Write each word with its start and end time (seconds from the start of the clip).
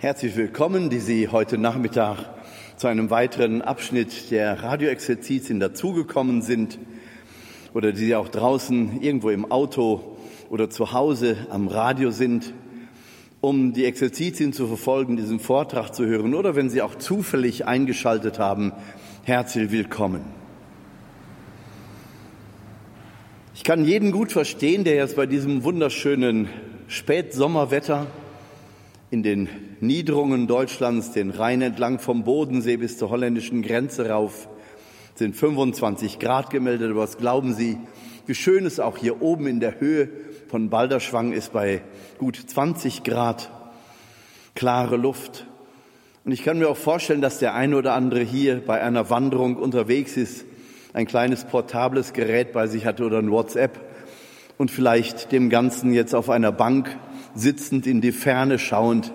Herzlich 0.00 0.36
willkommen, 0.36 0.90
die 0.90 1.00
Sie 1.00 1.26
heute 1.26 1.58
Nachmittag 1.58 2.18
zu 2.76 2.86
einem 2.86 3.10
weiteren 3.10 3.62
Abschnitt 3.62 4.30
der 4.30 4.62
Radioexerzitien 4.62 5.58
dazugekommen 5.58 6.40
sind 6.40 6.78
oder 7.74 7.90
die 7.90 8.04
Sie 8.04 8.14
auch 8.14 8.28
draußen 8.28 9.02
irgendwo 9.02 9.30
im 9.30 9.50
Auto 9.50 10.16
oder 10.50 10.70
zu 10.70 10.92
Hause 10.92 11.36
am 11.50 11.66
Radio 11.66 12.12
sind, 12.12 12.54
um 13.40 13.72
die 13.72 13.86
Exerzitien 13.86 14.52
zu 14.52 14.68
verfolgen, 14.68 15.16
diesen 15.16 15.40
Vortrag 15.40 15.92
zu 15.92 16.06
hören 16.06 16.32
oder 16.32 16.54
wenn 16.54 16.70
Sie 16.70 16.80
auch 16.80 16.94
zufällig 16.94 17.66
eingeschaltet 17.66 18.38
haben, 18.38 18.74
herzlich 19.24 19.72
willkommen. 19.72 20.22
Ich 23.52 23.64
kann 23.64 23.84
jeden 23.84 24.12
gut 24.12 24.30
verstehen, 24.30 24.84
der 24.84 24.94
jetzt 24.94 25.16
bei 25.16 25.26
diesem 25.26 25.64
wunderschönen 25.64 26.48
Spätsommerwetter 26.86 28.06
in 29.10 29.22
den 29.22 29.48
Niederungen 29.80 30.46
Deutschlands, 30.46 31.12
den 31.12 31.30
Rhein 31.30 31.62
entlang 31.62 31.98
vom 31.98 32.24
Bodensee 32.24 32.76
bis 32.76 32.98
zur 32.98 33.10
holländischen 33.10 33.62
Grenze 33.62 34.10
rauf, 34.10 34.48
sind 35.14 35.34
25 35.34 36.18
Grad 36.18 36.50
gemeldet. 36.50 36.90
Aber 36.90 37.00
was 37.00 37.16
glauben 37.16 37.54
Sie, 37.54 37.78
wie 38.26 38.34
schön 38.34 38.66
es 38.66 38.80
auch 38.80 38.98
hier 38.98 39.22
oben 39.22 39.46
in 39.46 39.60
der 39.60 39.80
Höhe 39.80 40.10
von 40.48 40.68
Balderschwang 40.68 41.32
ist 41.32 41.52
bei 41.52 41.80
gut 42.18 42.36
20 42.36 43.02
Grad, 43.02 43.50
klare 44.54 44.96
Luft. 44.96 45.46
Und 46.24 46.32
ich 46.32 46.44
kann 46.44 46.58
mir 46.58 46.68
auch 46.68 46.76
vorstellen, 46.76 47.22
dass 47.22 47.38
der 47.38 47.54
eine 47.54 47.76
oder 47.76 47.94
andere 47.94 48.20
hier 48.20 48.60
bei 48.64 48.82
einer 48.82 49.08
Wanderung 49.08 49.56
unterwegs 49.56 50.18
ist, 50.18 50.44
ein 50.92 51.06
kleines 51.06 51.44
portables 51.44 52.12
Gerät 52.12 52.52
bei 52.52 52.66
sich 52.66 52.84
hat 52.84 53.00
oder 53.00 53.18
ein 53.18 53.30
WhatsApp 53.30 53.87
und 54.58 54.70
vielleicht 54.70 55.32
dem 55.32 55.48
Ganzen 55.48 55.92
jetzt 55.92 56.14
auf 56.14 56.28
einer 56.28 56.52
Bank 56.52 56.98
sitzend 57.34 57.86
in 57.86 58.00
die 58.00 58.12
Ferne 58.12 58.58
schauend, 58.58 59.12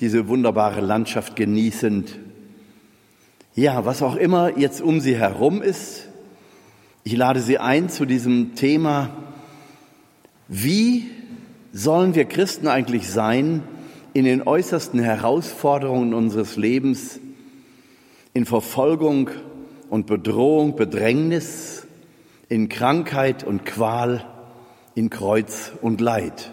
diese 0.00 0.28
wunderbare 0.28 0.80
Landschaft 0.80 1.34
genießend. 1.34 2.18
Ja, 3.54 3.84
was 3.84 4.02
auch 4.02 4.16
immer 4.16 4.56
jetzt 4.58 4.80
um 4.80 5.00
Sie 5.00 5.16
herum 5.16 5.62
ist, 5.62 6.06
ich 7.02 7.16
lade 7.16 7.40
Sie 7.40 7.58
ein 7.58 7.88
zu 7.88 8.04
diesem 8.04 8.54
Thema, 8.54 9.10
wie 10.48 11.06
sollen 11.72 12.14
wir 12.14 12.26
Christen 12.26 12.68
eigentlich 12.68 13.08
sein 13.08 13.62
in 14.12 14.24
den 14.24 14.42
äußersten 14.42 15.00
Herausforderungen 15.00 16.12
unseres 16.14 16.56
Lebens, 16.56 17.20
in 18.34 18.44
Verfolgung 18.44 19.30
und 19.88 20.06
Bedrohung, 20.06 20.76
Bedrängnis, 20.76 21.86
in 22.48 22.68
Krankheit 22.68 23.44
und 23.44 23.64
Qual, 23.64 24.24
in 25.00 25.08
Kreuz 25.08 25.72
und 25.80 26.02
Leid. 26.02 26.52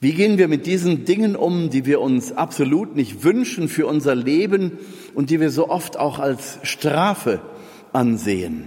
Wie 0.00 0.14
gehen 0.14 0.36
wir 0.36 0.48
mit 0.48 0.66
diesen 0.66 1.04
Dingen 1.04 1.36
um, 1.36 1.70
die 1.70 1.86
wir 1.86 2.00
uns 2.00 2.32
absolut 2.32 2.96
nicht 2.96 3.22
wünschen 3.22 3.68
für 3.68 3.86
unser 3.86 4.16
Leben 4.16 4.72
und 5.14 5.30
die 5.30 5.38
wir 5.38 5.50
so 5.50 5.68
oft 5.68 5.96
auch 5.96 6.18
als 6.18 6.58
Strafe 6.64 7.40
ansehen? 7.92 8.66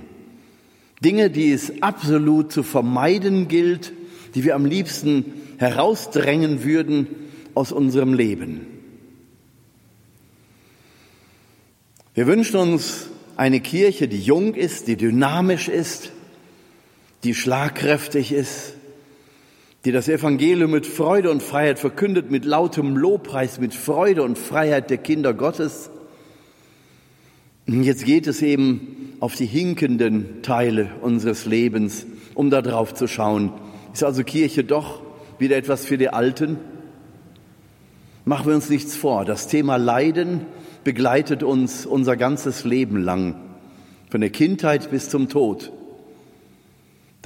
Dinge, 1.03 1.29
die 1.29 1.51
es 1.51 1.81
absolut 1.83 2.53
zu 2.53 2.63
vermeiden 2.63 3.49
gilt, 3.49 3.91
die 4.33 4.45
wir 4.45 4.55
am 4.55 4.63
liebsten 4.63 5.33
herausdrängen 5.57 6.63
würden 6.63 7.07
aus 7.53 7.73
unserem 7.73 8.13
Leben. 8.13 8.65
Wir 12.13 12.27
wünschen 12.27 12.61
uns 12.61 13.09
eine 13.35 13.59
Kirche, 13.59 14.07
die 14.07 14.21
jung 14.21 14.53
ist, 14.53 14.87
die 14.87 14.95
dynamisch 14.95 15.67
ist, 15.67 16.13
die 17.25 17.33
schlagkräftig 17.33 18.31
ist, 18.31 18.73
die 19.83 19.91
das 19.91 20.07
Evangelium 20.07 20.71
mit 20.71 20.85
Freude 20.85 21.31
und 21.31 21.41
Freiheit 21.41 21.79
verkündet, 21.79 22.29
mit 22.29 22.45
lautem 22.45 22.95
Lobpreis, 22.95 23.59
mit 23.59 23.73
Freude 23.73 24.21
und 24.21 24.37
Freiheit 24.37 24.91
der 24.91 24.99
Kinder 24.99 25.33
Gottes. 25.33 25.89
Und 27.67 27.83
jetzt 27.83 28.05
geht 28.05 28.27
es 28.27 28.43
eben 28.43 29.15
auf 29.19 29.35
die 29.35 29.47
hinkenden 29.47 30.43
Teile 30.43 30.91
unseres 31.01 31.47
Lebens, 31.47 32.05
um 32.35 32.51
da 32.51 32.61
drauf 32.61 32.93
zu 32.93 33.07
schauen. 33.07 33.51
Ist 33.91 34.03
also 34.03 34.23
Kirche 34.23 34.63
doch 34.63 35.01
wieder 35.39 35.57
etwas 35.57 35.83
für 35.83 35.97
die 35.97 36.09
Alten? 36.09 36.57
Machen 38.23 38.47
wir 38.47 38.55
uns 38.55 38.69
nichts 38.69 38.95
vor. 38.95 39.25
Das 39.25 39.47
Thema 39.47 39.77
Leiden 39.77 40.41
begleitet 40.83 41.41
uns 41.41 41.87
unser 41.87 42.17
ganzes 42.17 42.65
Leben 42.65 42.97
lang, 42.97 43.35
von 44.11 44.21
der 44.21 44.29
Kindheit 44.29 44.91
bis 44.91 45.09
zum 45.09 45.27
Tod. 45.27 45.71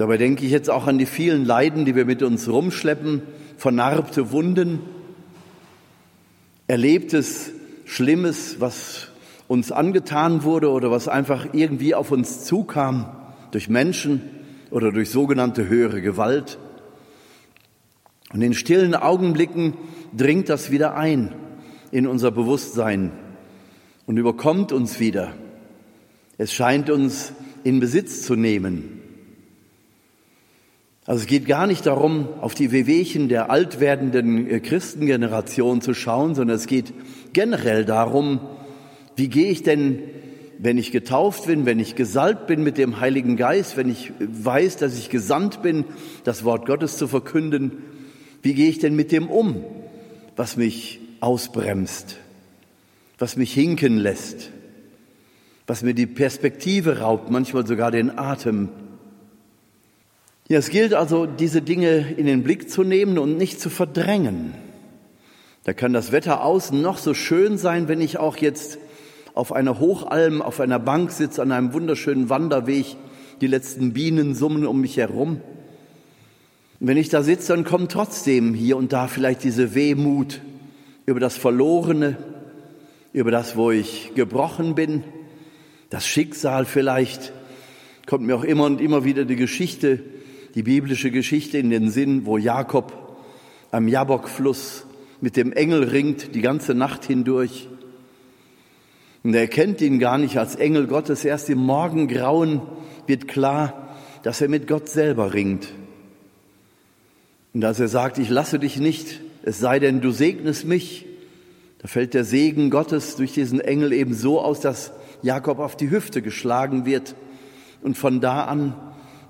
Dabei 0.00 0.16
denke 0.16 0.46
ich 0.46 0.50
jetzt 0.50 0.70
auch 0.70 0.86
an 0.86 0.96
die 0.96 1.04
vielen 1.04 1.44
Leiden, 1.44 1.84
die 1.84 1.94
wir 1.94 2.06
mit 2.06 2.22
uns 2.22 2.48
rumschleppen, 2.48 3.20
vernarbte 3.58 4.32
Wunden, 4.32 4.80
erlebtes 6.66 7.50
Schlimmes, 7.84 8.56
was 8.60 9.08
uns 9.46 9.70
angetan 9.70 10.42
wurde 10.42 10.70
oder 10.70 10.90
was 10.90 11.06
einfach 11.06 11.48
irgendwie 11.52 11.94
auf 11.94 12.12
uns 12.12 12.46
zukam 12.46 13.14
durch 13.50 13.68
Menschen 13.68 14.22
oder 14.70 14.90
durch 14.90 15.10
sogenannte 15.10 15.68
höhere 15.68 16.00
Gewalt. 16.00 16.56
Und 18.32 18.40
in 18.40 18.54
stillen 18.54 18.94
Augenblicken 18.94 19.74
dringt 20.16 20.48
das 20.48 20.70
wieder 20.70 20.96
ein 20.96 21.34
in 21.90 22.06
unser 22.06 22.30
Bewusstsein 22.30 23.12
und 24.06 24.16
überkommt 24.16 24.72
uns 24.72 24.98
wieder. 24.98 25.34
Es 26.38 26.54
scheint 26.54 26.88
uns 26.88 27.34
in 27.64 27.80
Besitz 27.80 28.22
zu 28.22 28.34
nehmen. 28.34 28.99
Also 31.10 31.22
es 31.22 31.26
geht 31.26 31.46
gar 31.46 31.66
nicht 31.66 31.86
darum, 31.86 32.28
auf 32.40 32.54
die 32.54 32.70
Wehwehchen 32.70 33.28
der 33.28 33.50
alt 33.50 33.80
werdenden 33.80 34.48
äh, 34.48 34.60
Christengeneration 34.60 35.80
zu 35.80 35.92
schauen, 35.92 36.36
sondern 36.36 36.56
es 36.56 36.68
geht 36.68 36.92
generell 37.32 37.84
darum, 37.84 38.38
wie 39.16 39.26
gehe 39.26 39.50
ich 39.50 39.64
denn, 39.64 39.98
wenn 40.60 40.78
ich 40.78 40.92
getauft 40.92 41.46
bin, 41.46 41.66
wenn 41.66 41.80
ich 41.80 41.96
gesalbt 41.96 42.46
bin 42.46 42.62
mit 42.62 42.78
dem 42.78 43.00
Heiligen 43.00 43.36
Geist, 43.36 43.76
wenn 43.76 43.90
ich 43.90 44.12
weiß, 44.20 44.76
dass 44.76 44.96
ich 44.96 45.10
gesandt 45.10 45.62
bin, 45.62 45.84
das 46.22 46.44
Wort 46.44 46.64
Gottes 46.64 46.96
zu 46.96 47.08
verkünden, 47.08 47.72
wie 48.42 48.54
gehe 48.54 48.68
ich 48.68 48.78
denn 48.78 48.94
mit 48.94 49.10
dem 49.10 49.28
um, 49.28 49.64
was 50.36 50.56
mich 50.56 51.00
ausbremst, 51.18 52.18
was 53.18 53.36
mich 53.36 53.52
hinken 53.52 53.98
lässt, 53.98 54.52
was 55.66 55.82
mir 55.82 55.94
die 55.94 56.06
Perspektive 56.06 57.00
raubt, 57.00 57.32
manchmal 57.32 57.66
sogar 57.66 57.90
den 57.90 58.16
Atem 58.16 58.68
ja, 60.50 60.58
es 60.58 60.68
gilt 60.68 60.94
also, 60.94 61.26
diese 61.26 61.62
Dinge 61.62 62.12
in 62.16 62.26
den 62.26 62.42
Blick 62.42 62.68
zu 62.68 62.82
nehmen 62.82 63.18
und 63.18 63.36
nicht 63.36 63.60
zu 63.60 63.70
verdrängen. 63.70 64.52
Da 65.62 65.74
kann 65.74 65.92
das 65.92 66.10
Wetter 66.10 66.42
außen 66.42 66.82
noch 66.82 66.98
so 66.98 67.14
schön 67.14 67.56
sein, 67.56 67.86
wenn 67.86 68.00
ich 68.00 68.18
auch 68.18 68.36
jetzt 68.36 68.78
auf 69.32 69.52
einer 69.52 69.78
Hochalm, 69.78 70.42
auf 70.42 70.58
einer 70.58 70.80
Bank 70.80 71.12
sitze, 71.12 71.40
an 71.40 71.52
einem 71.52 71.72
wunderschönen 71.72 72.30
Wanderweg, 72.30 72.96
die 73.40 73.46
letzten 73.46 73.92
Bienen 73.92 74.34
summen 74.34 74.66
um 74.66 74.80
mich 74.80 74.96
herum. 74.96 75.40
Wenn 76.80 76.96
ich 76.96 77.10
da 77.10 77.22
sitze, 77.22 77.52
dann 77.52 77.62
kommt 77.62 77.92
trotzdem 77.92 78.52
hier 78.52 78.76
und 78.76 78.92
da 78.92 79.06
vielleicht 79.06 79.44
diese 79.44 79.76
Wehmut 79.76 80.40
über 81.06 81.20
das 81.20 81.36
Verlorene, 81.36 82.16
über 83.12 83.30
das, 83.30 83.54
wo 83.54 83.70
ich 83.70 84.10
gebrochen 84.16 84.74
bin, 84.74 85.04
das 85.90 86.08
Schicksal 86.08 86.64
vielleicht, 86.64 87.32
kommt 88.06 88.26
mir 88.26 88.34
auch 88.34 88.42
immer 88.42 88.64
und 88.64 88.80
immer 88.80 89.04
wieder 89.04 89.24
die 89.24 89.36
Geschichte 89.36 90.00
die 90.54 90.62
biblische 90.62 91.10
Geschichte 91.10 91.58
in 91.58 91.70
den 91.70 91.90
Sinn, 91.90 92.26
wo 92.26 92.38
Jakob 92.38 93.16
am 93.70 93.88
Jabokfluss 93.88 94.84
mit 95.20 95.36
dem 95.36 95.52
Engel 95.52 95.84
ringt 95.84 96.34
die 96.34 96.40
ganze 96.40 96.74
Nacht 96.74 97.04
hindurch. 97.04 97.68
Und 99.22 99.34
er 99.34 99.48
kennt 99.48 99.80
ihn 99.80 99.98
gar 99.98 100.18
nicht 100.18 100.38
als 100.38 100.56
Engel 100.56 100.86
Gottes. 100.86 101.24
Erst 101.24 101.50
im 101.50 101.58
Morgengrauen 101.58 102.62
wird 103.06 103.28
klar, 103.28 103.96
dass 104.22 104.40
er 104.40 104.48
mit 104.48 104.66
Gott 104.66 104.88
selber 104.88 105.34
ringt. 105.34 105.68
Und 107.52 107.64
als 107.64 107.80
er 107.80 107.88
sagt, 107.88 108.18
ich 108.18 108.30
lasse 108.30 108.58
dich 108.58 108.78
nicht, 108.78 109.20
es 109.42 109.58
sei 109.58 109.78
denn, 109.78 110.00
du 110.00 110.10
segnest 110.10 110.64
mich, 110.66 111.06
da 111.78 111.88
fällt 111.88 112.14
der 112.14 112.24
Segen 112.24 112.70
Gottes 112.70 113.16
durch 113.16 113.32
diesen 113.32 113.60
Engel 113.60 113.92
eben 113.92 114.14
so 114.14 114.40
aus, 114.40 114.60
dass 114.60 114.92
Jakob 115.22 115.58
auf 115.58 115.76
die 115.76 115.90
Hüfte 115.90 116.22
geschlagen 116.22 116.84
wird. 116.84 117.14
Und 117.82 117.96
von 117.96 118.20
da 118.20 118.44
an 118.44 118.74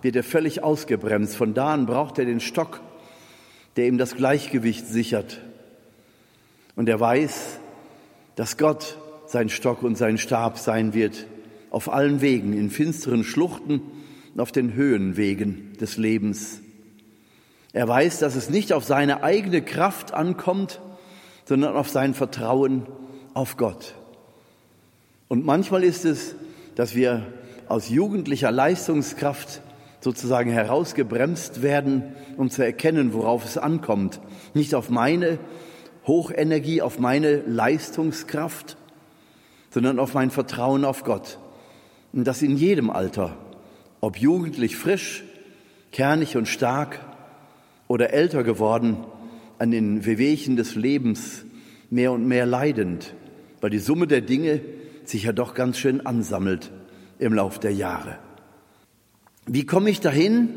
wird 0.03 0.17
er 0.17 0.25
völlig 0.25 0.63
ausgebremst. 0.63 1.37
Von 1.37 1.55
da 1.55 1.73
an 1.73 1.87
braucht 1.87 2.19
er 2.19 2.25
den 2.25 2.41
Stock, 2.41 2.81
der 3.77 3.87
ihm 3.87 3.99
das 3.99 4.17
Gleichgewicht 4.17 4.87
sichert. 4.87 5.41
Und 6.77 6.89
er 6.89 7.01
weiß, 7.01 7.59
dass 8.37 8.57
Gott 8.57 8.99
sein 9.27 9.49
Stock 9.49 9.83
und 9.83 9.97
sein 9.97 10.19
Stab 10.19 10.59
sein 10.59 10.95
wird, 10.95 11.27
auf 11.71 11.93
allen 11.93 12.21
Wegen, 12.21 12.53
in 12.53 12.71
finsteren 12.71 13.23
Schluchten 13.23 13.81
und 14.35 14.41
auf 14.41 14.51
den 14.51 14.75
Höhenwegen 14.75 15.75
des 15.79 15.97
Lebens. 15.97 16.61
Er 17.73 17.87
weiß, 17.87 18.19
dass 18.19 18.35
es 18.35 18.51
nicht 18.51 18.73
auf 18.73 18.85
seine 18.85 19.23
eigene 19.23 19.63
Kraft 19.63 20.13
ankommt, 20.13 20.81
sondern 21.45 21.77
auf 21.77 21.89
sein 21.89 22.15
Vertrauen 22.15 22.87
auf 23.35 23.57
Gott. 23.57 23.95
Und 25.29 25.45
manchmal 25.45 25.85
ist 25.85 26.05
es, 26.05 26.35
dass 26.75 26.97
wir 26.97 27.27
aus 27.69 27.89
jugendlicher 27.89 28.51
Leistungskraft 28.51 29.63
sozusagen 30.01 30.51
herausgebremst 30.51 31.63
werden, 31.63 32.03
um 32.37 32.51
zu 32.51 32.65
erkennen, 32.65 33.13
worauf 33.13 33.45
es 33.45 33.59
ankommt. 33.59 34.21
Nicht 34.55 34.75
auf 34.75 34.91
meine 34.91 35.39
Hochenergie, 36.07 36.83
auf 36.83 36.99
meine 36.99 37.37
Leistungskraft, 37.47 38.77
sondern 39.71 39.99
auf 39.99 40.15
mein 40.15 40.31
Vertrauen 40.31 40.85
auf 40.85 41.05
Gott. 41.05 41.39
Und 42.13 42.25
das 42.25 42.43
in 42.43 42.57
jedem 42.57 42.91
Alter, 42.91 43.37
ob 44.01 44.17
jugendlich 44.17 44.77
frisch, 44.77 45.23
kernig 45.93 46.37
und 46.37 46.47
stark 46.47 47.01
oder 47.87 48.13
älter 48.13 48.43
geworden, 48.43 48.97
an 49.59 49.71
den 49.71 50.07
Wehwehchen 50.07 50.57
des 50.57 50.75
Lebens 50.75 51.45
mehr 51.91 52.13
und 52.13 52.27
mehr 52.27 52.47
leidend, 52.47 53.15
weil 53.61 53.71
die 53.71 53.79
Summe 53.79 54.07
der 54.07 54.23
Dinge 54.23 54.63
sich 55.05 55.25
ja 55.25 55.33
doch 55.33 55.55
ganz 55.55 55.77
schön 55.77 56.07
ansammelt 56.07 56.71
im 57.19 57.35
Lauf 57.35 57.59
der 57.59 57.75
Jahre. 57.75 58.19
Wie 59.47 59.67
komme 59.67 59.91
ich 59.91 60.01
dahin, 60.01 60.49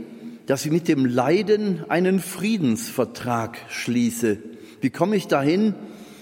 dass 0.46 0.66
ich 0.66 0.72
mit 0.72 0.88
dem 0.88 1.06
Leiden 1.06 1.86
einen 1.90 2.20
Friedensvertrag 2.20 3.58
schließe? 3.70 4.38
Wie 4.82 4.90
komme 4.90 5.16
ich 5.16 5.28
dahin, 5.28 5.74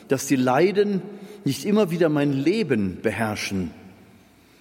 dass 0.08 0.28
die 0.28 0.36
Leiden 0.36 1.02
nicht 1.44 1.66
immer 1.66 1.90
wieder 1.92 2.10
mein 2.10 2.34
Leben 2.34 3.00
beherrschen? 3.02 3.72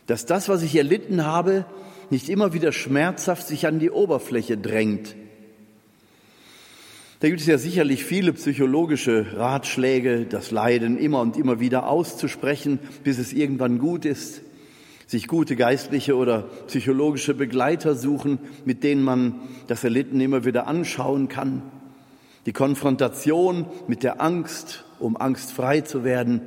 Dass 0.06 0.26
das, 0.26 0.48
was 0.48 0.62
ich 0.62 0.74
erlitten 0.74 1.24
habe, 1.24 1.66
nicht 2.08 2.28
immer 2.28 2.52
wieder 2.52 2.72
schmerzhaft 2.72 3.46
sich 3.46 3.66
an 3.66 3.78
die 3.78 3.90
Oberfläche 3.90 4.56
drängt? 4.56 5.14
Da 7.20 7.28
gibt 7.28 7.42
es 7.42 7.46
ja 7.46 7.58
sicherlich 7.58 8.02
viele 8.02 8.32
psychologische 8.32 9.36
Ratschläge, 9.36 10.24
das 10.24 10.50
Leiden 10.50 10.96
immer 10.96 11.20
und 11.20 11.36
immer 11.36 11.60
wieder 11.60 11.86
auszusprechen, 11.86 12.78
bis 13.04 13.18
es 13.18 13.34
irgendwann 13.34 13.78
gut 13.78 14.06
ist, 14.06 14.40
sich 15.10 15.26
gute 15.26 15.56
geistliche 15.56 16.16
oder 16.16 16.42
psychologische 16.68 17.34
Begleiter 17.34 17.94
suchen, 17.94 18.38
mit 18.64 18.84
denen 18.84 19.02
man 19.02 19.40
das 19.66 19.82
Erlitten 19.82 20.20
immer 20.20 20.44
wieder 20.44 20.66
anschauen 20.66 21.28
kann. 21.28 21.62
Die 22.46 22.52
Konfrontation 22.52 23.66
mit 23.88 24.02
der 24.02 24.20
Angst, 24.20 24.84
um 24.98 25.16
angstfrei 25.16 25.80
zu 25.80 26.04
werden. 26.04 26.40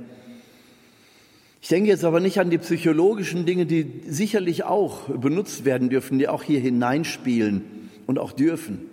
Ich 1.62 1.68
denke 1.68 1.90
jetzt 1.90 2.04
aber 2.04 2.20
nicht 2.20 2.40
an 2.40 2.50
die 2.50 2.58
psychologischen 2.58 3.46
Dinge, 3.46 3.66
die 3.66 4.02
sicherlich 4.08 4.64
auch 4.64 5.10
benutzt 5.10 5.66
werden 5.66 5.90
dürfen, 5.90 6.20
die 6.20 6.28
auch 6.28 6.44
hier 6.44 6.60
hineinspielen 6.60 7.90
und 8.08 8.18
auch 8.18 8.32
dürfen 8.32 8.90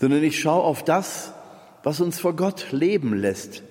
sondern 0.00 0.24
ich 0.24 0.40
schaue 0.40 0.62
auf 0.62 0.82
das, 0.82 1.32
was 1.82 2.00
uns 2.00 2.18
vor 2.18 2.34
Gott 2.34 2.72
leben 2.72 3.14
lässt, 3.14 3.62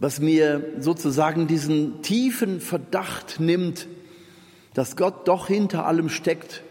was 0.00 0.20
mir 0.20 0.72
sozusagen 0.80 1.46
diesen 1.46 2.02
tiefen 2.02 2.60
Verdacht 2.60 3.38
nimmt, 3.38 3.86
dass 4.74 4.96
Gott 4.96 5.26
doch 5.28 5.46
hinter 5.46 5.86
allem 5.86 6.08
steckt 6.08 6.62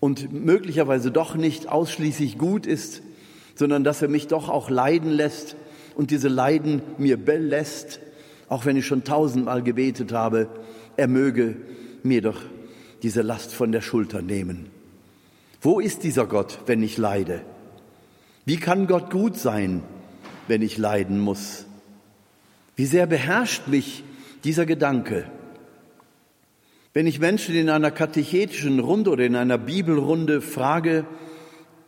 und 0.00 0.32
möglicherweise 0.32 1.10
doch 1.10 1.34
nicht 1.34 1.68
ausschließlich 1.68 2.36
gut 2.36 2.66
ist, 2.66 3.02
sondern 3.54 3.84
dass 3.84 4.02
er 4.02 4.08
mich 4.08 4.26
doch 4.26 4.48
auch 4.48 4.70
leiden 4.70 5.10
lässt 5.10 5.56
und 5.96 6.10
diese 6.10 6.28
Leiden 6.28 6.82
mir 6.98 7.16
belässt, 7.16 8.00
auch 8.48 8.64
wenn 8.64 8.76
ich 8.76 8.86
schon 8.86 9.04
tausendmal 9.04 9.62
gebetet 9.62 10.12
habe, 10.12 10.48
er 10.96 11.08
möge 11.08 11.56
mir 12.02 12.22
doch 12.22 12.40
diese 13.02 13.22
Last 13.22 13.52
von 13.52 13.72
der 13.72 13.80
Schulter 13.80 14.22
nehmen. 14.22 14.66
Wo 15.60 15.80
ist 15.80 16.04
dieser 16.04 16.26
Gott, 16.26 16.60
wenn 16.66 16.82
ich 16.82 16.98
leide? 16.98 17.40
Wie 18.44 18.56
kann 18.56 18.86
Gott 18.86 19.10
gut 19.10 19.36
sein, 19.36 19.82
wenn 20.46 20.62
ich 20.62 20.78
leiden 20.78 21.20
muss? 21.20 21.66
Wie 22.76 22.86
sehr 22.86 23.06
beherrscht 23.06 23.66
mich 23.66 24.04
dieser 24.44 24.66
Gedanke? 24.66 25.24
Wenn 26.98 27.06
ich 27.06 27.20
Menschen 27.20 27.54
in 27.54 27.70
einer 27.70 27.92
katechetischen 27.92 28.80
Runde 28.80 29.10
oder 29.10 29.24
in 29.24 29.36
einer 29.36 29.56
Bibelrunde 29.56 30.40
frage, 30.40 31.06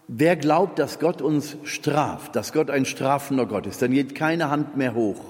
wer 0.06 0.36
glaubt, 0.36 0.78
dass 0.78 1.00
Gott 1.00 1.20
uns 1.20 1.56
straft, 1.64 2.36
dass 2.36 2.52
Gott 2.52 2.70
ein 2.70 2.84
strafender 2.84 3.46
Gott 3.46 3.66
ist, 3.66 3.82
dann 3.82 3.90
geht 3.90 4.14
keine 4.14 4.50
Hand 4.50 4.76
mehr 4.76 4.94
hoch. 4.94 5.20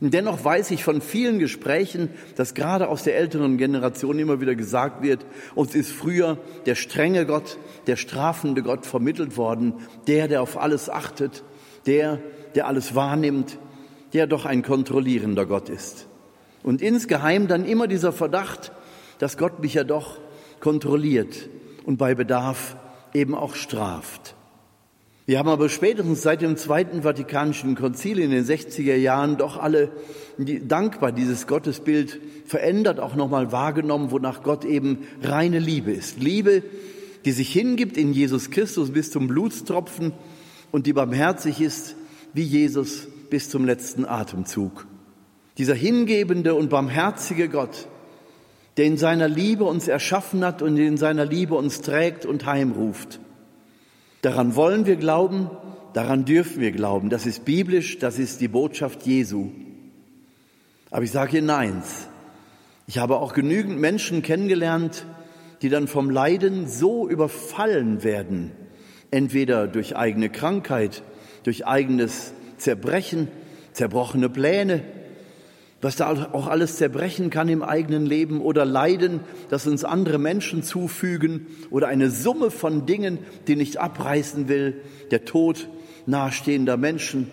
Und 0.00 0.14
dennoch 0.14 0.42
weiß 0.42 0.70
ich 0.70 0.82
von 0.82 1.02
vielen 1.02 1.38
Gesprächen, 1.38 2.08
dass 2.36 2.54
gerade 2.54 2.88
aus 2.88 3.02
der 3.02 3.18
älteren 3.18 3.58
Generation 3.58 4.18
immer 4.18 4.40
wieder 4.40 4.54
gesagt 4.54 5.02
wird, 5.02 5.26
uns 5.54 5.74
ist 5.74 5.92
früher 5.92 6.38
der 6.64 6.74
strenge 6.74 7.26
Gott, 7.26 7.58
der 7.86 7.96
strafende 7.96 8.62
Gott 8.62 8.86
vermittelt 8.86 9.36
worden, 9.36 9.74
der, 10.06 10.26
der 10.26 10.40
auf 10.40 10.58
alles 10.58 10.88
achtet, 10.88 11.44
der, 11.84 12.18
der 12.54 12.66
alles 12.66 12.94
wahrnimmt, 12.94 13.58
der 14.14 14.26
doch 14.26 14.46
ein 14.46 14.62
kontrollierender 14.62 15.44
Gott 15.44 15.68
ist. 15.68 16.06
Und 16.62 16.80
insgeheim 16.80 17.46
dann 17.46 17.66
immer 17.66 17.88
dieser 17.88 18.12
Verdacht, 18.12 18.72
dass 19.22 19.36
Gott 19.36 19.60
mich 19.60 19.74
ja 19.74 19.84
doch 19.84 20.18
kontrolliert 20.58 21.48
und 21.86 21.96
bei 21.96 22.16
Bedarf 22.16 22.74
eben 23.14 23.36
auch 23.36 23.54
straft. 23.54 24.34
Wir 25.26 25.38
haben 25.38 25.48
aber 25.48 25.68
spätestens 25.68 26.22
seit 26.22 26.42
dem 26.42 26.56
Zweiten 26.56 27.02
Vatikanischen 27.02 27.76
Konzil 27.76 28.18
in 28.18 28.32
den 28.32 28.44
60er 28.44 28.96
Jahren 28.96 29.36
doch 29.36 29.58
alle 29.58 29.92
dankbar 30.66 31.12
dieses 31.12 31.46
Gottesbild 31.46 32.18
verändert, 32.46 32.98
auch 32.98 33.14
nochmal 33.14 33.52
wahrgenommen, 33.52 34.10
wonach 34.10 34.42
Gott 34.42 34.64
eben 34.64 35.06
reine 35.22 35.60
Liebe 35.60 35.92
ist. 35.92 36.18
Liebe, 36.18 36.64
die 37.24 37.30
sich 37.30 37.52
hingibt 37.52 37.96
in 37.96 38.12
Jesus 38.12 38.50
Christus 38.50 38.90
bis 38.90 39.12
zum 39.12 39.28
Blutstropfen 39.28 40.14
und 40.72 40.88
die 40.88 40.92
barmherzig 40.92 41.60
ist 41.60 41.94
wie 42.34 42.42
Jesus 42.42 43.06
bis 43.30 43.50
zum 43.50 43.66
letzten 43.66 44.04
Atemzug. 44.04 44.84
Dieser 45.58 45.74
hingebende 45.74 46.56
und 46.56 46.70
barmherzige 46.70 47.48
Gott, 47.48 47.86
der 48.76 48.86
in 48.86 48.96
seiner 48.96 49.28
Liebe 49.28 49.64
uns 49.64 49.88
erschaffen 49.88 50.44
hat 50.44 50.62
und 50.62 50.76
in 50.76 50.96
seiner 50.96 51.24
Liebe 51.24 51.54
uns 51.54 51.82
trägt 51.82 52.24
und 52.24 52.46
heimruft. 52.46 53.20
Daran 54.22 54.56
wollen 54.56 54.86
wir 54.86 54.96
glauben, 54.96 55.50
daran 55.92 56.24
dürfen 56.24 56.60
wir 56.60 56.72
glauben. 56.72 57.10
Das 57.10 57.26
ist 57.26 57.44
biblisch, 57.44 57.98
das 57.98 58.18
ist 58.18 58.40
die 58.40 58.48
Botschaft 58.48 59.04
Jesu. 59.04 59.50
Aber 60.90 61.02
ich 61.02 61.10
sage 61.10 61.38
Ihnen 61.38 61.50
eins, 61.50 62.08
ich 62.86 62.98
habe 62.98 63.18
auch 63.18 63.34
genügend 63.34 63.78
Menschen 63.78 64.22
kennengelernt, 64.22 65.06
die 65.60 65.68
dann 65.68 65.88
vom 65.88 66.10
Leiden 66.10 66.66
so 66.66 67.08
überfallen 67.08 68.02
werden, 68.04 68.52
entweder 69.10 69.68
durch 69.68 69.96
eigene 69.96 70.28
Krankheit, 70.28 71.02
durch 71.44 71.66
eigenes 71.66 72.32
Zerbrechen, 72.58 73.28
zerbrochene 73.72 74.28
Pläne, 74.28 74.82
was 75.82 75.96
da 75.96 76.28
auch 76.32 76.46
alles 76.46 76.76
zerbrechen 76.76 77.28
kann 77.28 77.48
im 77.48 77.62
eigenen 77.62 78.06
Leben 78.06 78.40
oder 78.40 78.64
Leiden, 78.64 79.20
das 79.50 79.66
uns 79.66 79.84
andere 79.84 80.18
Menschen 80.18 80.62
zufügen 80.62 81.48
oder 81.70 81.88
eine 81.88 82.08
Summe 82.08 82.52
von 82.52 82.86
Dingen, 82.86 83.18
die 83.48 83.56
nicht 83.56 83.78
abreißen 83.78 84.48
will, 84.48 84.80
der 85.10 85.24
Tod 85.24 85.68
nahestehender 86.06 86.76
Menschen, 86.76 87.30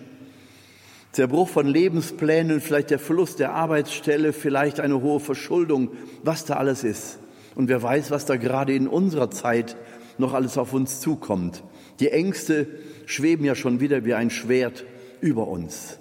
Zerbruch 1.12 1.48
von 1.48 1.66
Lebensplänen, 1.66 2.60
vielleicht 2.60 2.90
der 2.90 2.98
Verlust 2.98 3.38
der 3.38 3.52
Arbeitsstelle, 3.52 4.32
vielleicht 4.32 4.80
eine 4.80 5.00
hohe 5.00 5.20
Verschuldung, 5.20 5.90
was 6.22 6.44
da 6.44 6.54
alles 6.54 6.84
ist. 6.84 7.18
Und 7.54 7.68
wer 7.68 7.82
weiß, 7.82 8.10
was 8.10 8.26
da 8.26 8.36
gerade 8.36 8.74
in 8.74 8.88
unserer 8.88 9.30
Zeit 9.30 9.76
noch 10.18 10.34
alles 10.34 10.58
auf 10.58 10.72
uns 10.72 11.00
zukommt. 11.00 11.62
Die 12.00 12.10
Ängste 12.10 12.66
schweben 13.06 13.44
ja 13.44 13.54
schon 13.54 13.80
wieder 13.80 14.04
wie 14.04 14.14
ein 14.14 14.30
Schwert 14.30 14.84
über 15.20 15.48
uns. 15.48 15.98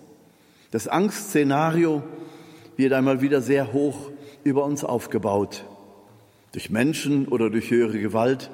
Das 0.72 0.88
Angstszenario 0.88 2.04
wird 2.80 2.94
einmal 2.94 3.20
wieder 3.20 3.42
sehr 3.42 3.74
hoch 3.74 4.10
über 4.46 4.64
uns 4.64 4.86
aufgebaut. 4.86 5.66
Durch 6.54 6.70
Menschen 6.70 7.28
oder 7.28 7.50
durch 7.50 7.72
höhere 7.72 8.00
Gewalt 8.00 8.50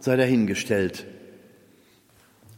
sei 0.00 0.16
dahingestellt. 0.16 1.06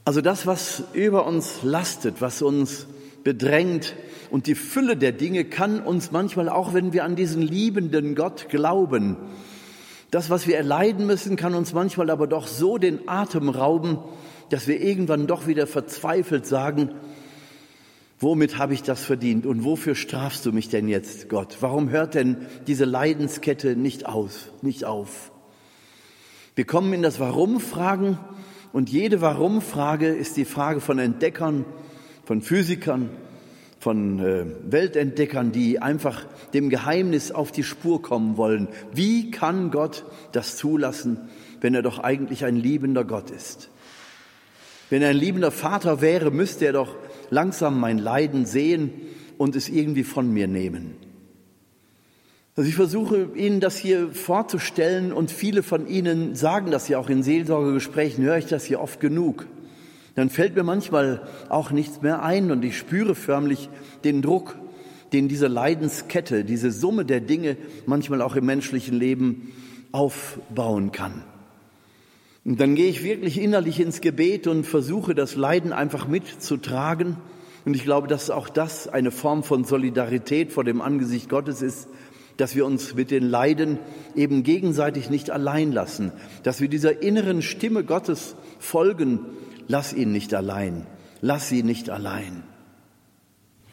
Also 0.05 0.21
das, 0.21 0.49
was 0.49 0.83
über 0.95 1.25
uns 1.25 1.61
lastet, 1.63 2.21
was 2.21 2.43
uns 2.43 2.89
bedrängt 3.23 3.95
und 4.33 4.49
die 4.49 4.57
Fülle 4.57 4.97
der 4.97 5.13
Dinge 5.13 5.45
kann 5.45 5.81
uns 5.81 6.11
manchmal, 6.11 6.49
auch 6.49 6.75
wenn 6.75 6.93
wir 6.93 7.05
an 7.05 7.15
diesen 7.15 7.41
liebenden 7.41 8.17
Gott 8.17 8.49
glauben, 8.49 9.17
das, 10.11 10.29
was 10.29 10.49
wir 10.49 10.57
erleiden 10.57 11.07
müssen, 11.07 11.37
kann 11.37 11.55
uns 11.55 11.73
manchmal 11.73 12.11
aber 12.11 12.27
doch 12.27 12.49
so 12.49 12.79
den 12.79 13.09
Atem 13.09 13.49
rauben, 13.49 13.99
dass 14.51 14.67
wir 14.67 14.81
irgendwann 14.81 15.29
doch 15.29 15.47
wieder 15.47 15.69
verzweifelt 15.69 16.47
sagen, 16.47 16.91
Womit 18.23 18.57
habe 18.57 18.73
ich 18.73 18.85
das 18.85 19.05
verdient 19.05 19.47
und 19.47 19.65
wofür 19.65 19.97
strafst 19.97 20.47
du 20.47 20.53
mich 20.53 20.69
denn 20.69 20.87
jetzt, 20.87 21.29
Gott? 21.29 21.57
Warum 21.59 21.91
hört 21.91 22.15
denn 22.15 22.37
diese 22.69 22.85
Leidenskette 22.85 23.75
nicht 23.75 24.07
aus, 24.07 24.53
nicht 24.63 24.85
auf? 24.85 25.33
Wir 26.55 26.65
kommen 26.65 26.93
in 26.93 27.03
das 27.03 27.19
Warum-Fragen 27.19 28.19
und 28.73 28.91
jede 28.91 29.23
Warum-Frage 29.23 30.07
ist 30.07 30.37
die 30.37 30.45
Frage 30.45 30.81
von 30.81 31.01
Entdeckern, 31.01 31.65
von 32.25 32.43
Physikern, 32.43 33.11
von 33.81 34.21
äh, 34.21 34.45
Weltentdeckern, 34.71 35.51
die 35.51 35.81
einfach 35.81 36.25
dem 36.55 36.71
Geheimnis 36.71 37.33
auf 37.33 37.51
die 37.51 37.65
Spur 37.65 38.03
kommen 38.03 38.37
wollen. 38.37 38.69
Wie 38.95 39.33
kann 39.33 39.73
Gott 39.73 40.05
das 40.31 40.57
zulassen, 40.57 41.19
wenn 41.61 41.75
er 41.75 41.83
doch 41.83 41.99
eigentlich 41.99 42.45
ein 42.45 42.55
liebender 42.55 43.05
Gott 43.05 43.33
ist? 43.33 43.69
Wenn 44.91 45.03
er 45.03 45.09
ein 45.09 45.17
liebender 45.17 45.51
Vater 45.51 46.01
wäre, 46.01 46.31
müsste 46.31 46.67
er 46.67 46.75
doch 46.75 46.95
langsam 47.33 47.81
mein 47.81 47.99
Leiden 47.99 48.45
sehen 48.45 48.91
und 49.39 49.57
es 49.57 49.69
irgendwie 49.69 50.05
von 50.05 50.31
mir 50.33 50.47
nehmen. 50.47 50.95
Also 52.55 52.69
ich 52.69 52.77
versuche 52.77 53.31
Ihnen 53.35 53.61
das 53.61 53.79
hier 53.79 54.13
vorzustellen 54.13 55.13
und 55.13 55.31
viele 55.31 55.63
von 55.63 55.89
Ihnen 55.89 56.35
sagen 56.35 56.71
das 56.71 56.89
ja 56.89 56.99
auch 56.99 57.09
in 57.09 57.23
Seelsorgegesprächen, 57.23 58.23
höre 58.23 58.37
ich 58.37 58.47
das 58.47 58.65
hier 58.67 58.81
oft 58.81 59.01
genug. 59.01 59.47
dann 60.15 60.29
fällt 60.29 60.55
mir 60.55 60.63
manchmal 60.63 61.27
auch 61.49 61.71
nichts 61.71 62.03
mehr 62.03 62.23
ein 62.23 62.51
und 62.51 62.63
ich 62.63 62.77
spüre 62.77 63.15
förmlich 63.15 63.71
den 64.05 64.21
Druck, 64.21 64.59
den 65.15 65.29
diese 65.29 65.47
Leidenskette, 65.47 66.45
diese 66.45 66.71
Summe 66.71 67.07
der 67.07 67.21
Dinge 67.21 67.57
manchmal 67.87 68.21
auch 68.21 68.37
im 68.37 68.45
menschlichen 68.45 68.99
Leben 68.99 69.53
aufbauen 69.91 70.93
kann. 70.93 71.23
Und 72.45 72.61
dann 72.61 72.75
gehe 72.75 72.89
ich 72.89 73.05
wirklich 73.05 73.41
innerlich 73.41 73.79
ins 73.79 74.01
Gebet 74.01 74.47
und 74.47 74.65
versuche 74.65 75.15
das 75.15 75.37
Leiden 75.37 75.73
einfach 75.73 76.09
mitzutragen. 76.09 77.17
Und 77.65 77.75
ich 77.75 77.85
glaube, 77.85 78.09
dass 78.09 78.31
auch 78.31 78.49
das 78.49 78.89
eine 78.89 79.13
Form 79.13 79.45
von 79.45 79.65
Solidarität 79.65 80.53
vor 80.53 80.65
dem 80.65 80.81
Angesicht 80.81 81.29
Gottes 81.29 81.63
ist, 81.63 81.89
dass 82.37 82.57
wir 82.57 82.67
uns 82.67 82.95
mit 82.95 83.11
den 83.11 83.23
Leiden 83.23 83.79
eben 84.17 84.43
gegenseitig 84.43 85.11
nicht 85.11 85.31
allein 85.31 85.71
lassen, 85.71 86.13
dass 86.43 86.61
wir 86.61 86.69
dieser 86.69 87.03
inneren 87.03 87.43
Stimme 87.43 87.85
Gottes 87.85 88.35
folgen, 88.59 89.21
lass 89.69 89.93
ihn 89.93 90.11
nicht 90.11 90.35
allein, 90.35 90.87
lass 91.21 91.49
sie 91.49 91.63
nicht 91.63 91.91
allein. 91.91 92.43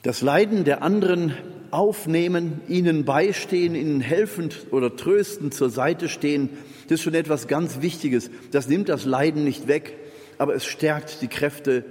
Das 0.04 0.22
Leiden 0.22 0.66
der 0.66 0.84
anderen 0.84 1.34
aufnehmen, 1.72 2.62
ihnen 2.68 3.06
beistehen, 3.06 3.76
ihnen 3.76 4.02
helfend 4.02 4.68
oder 4.72 4.96
tröstend 4.96 5.54
zur 5.54 5.70
Seite 5.70 6.10
stehen, 6.10 6.50
das 6.88 7.00
ist 7.00 7.04
schon 7.04 7.14
etwas 7.14 7.48
ganz 7.48 7.82
Wichtiges. 7.82 8.32
Das 8.52 8.68
nimmt 8.68 8.90
das 8.90 9.06
Leiden 9.06 9.44
nicht 9.44 9.68
weg, 9.68 9.96
aber 10.40 10.56
es 10.56 10.66
stärkt 10.66 11.22
die 11.22 11.28
Kräfte, 11.28 11.86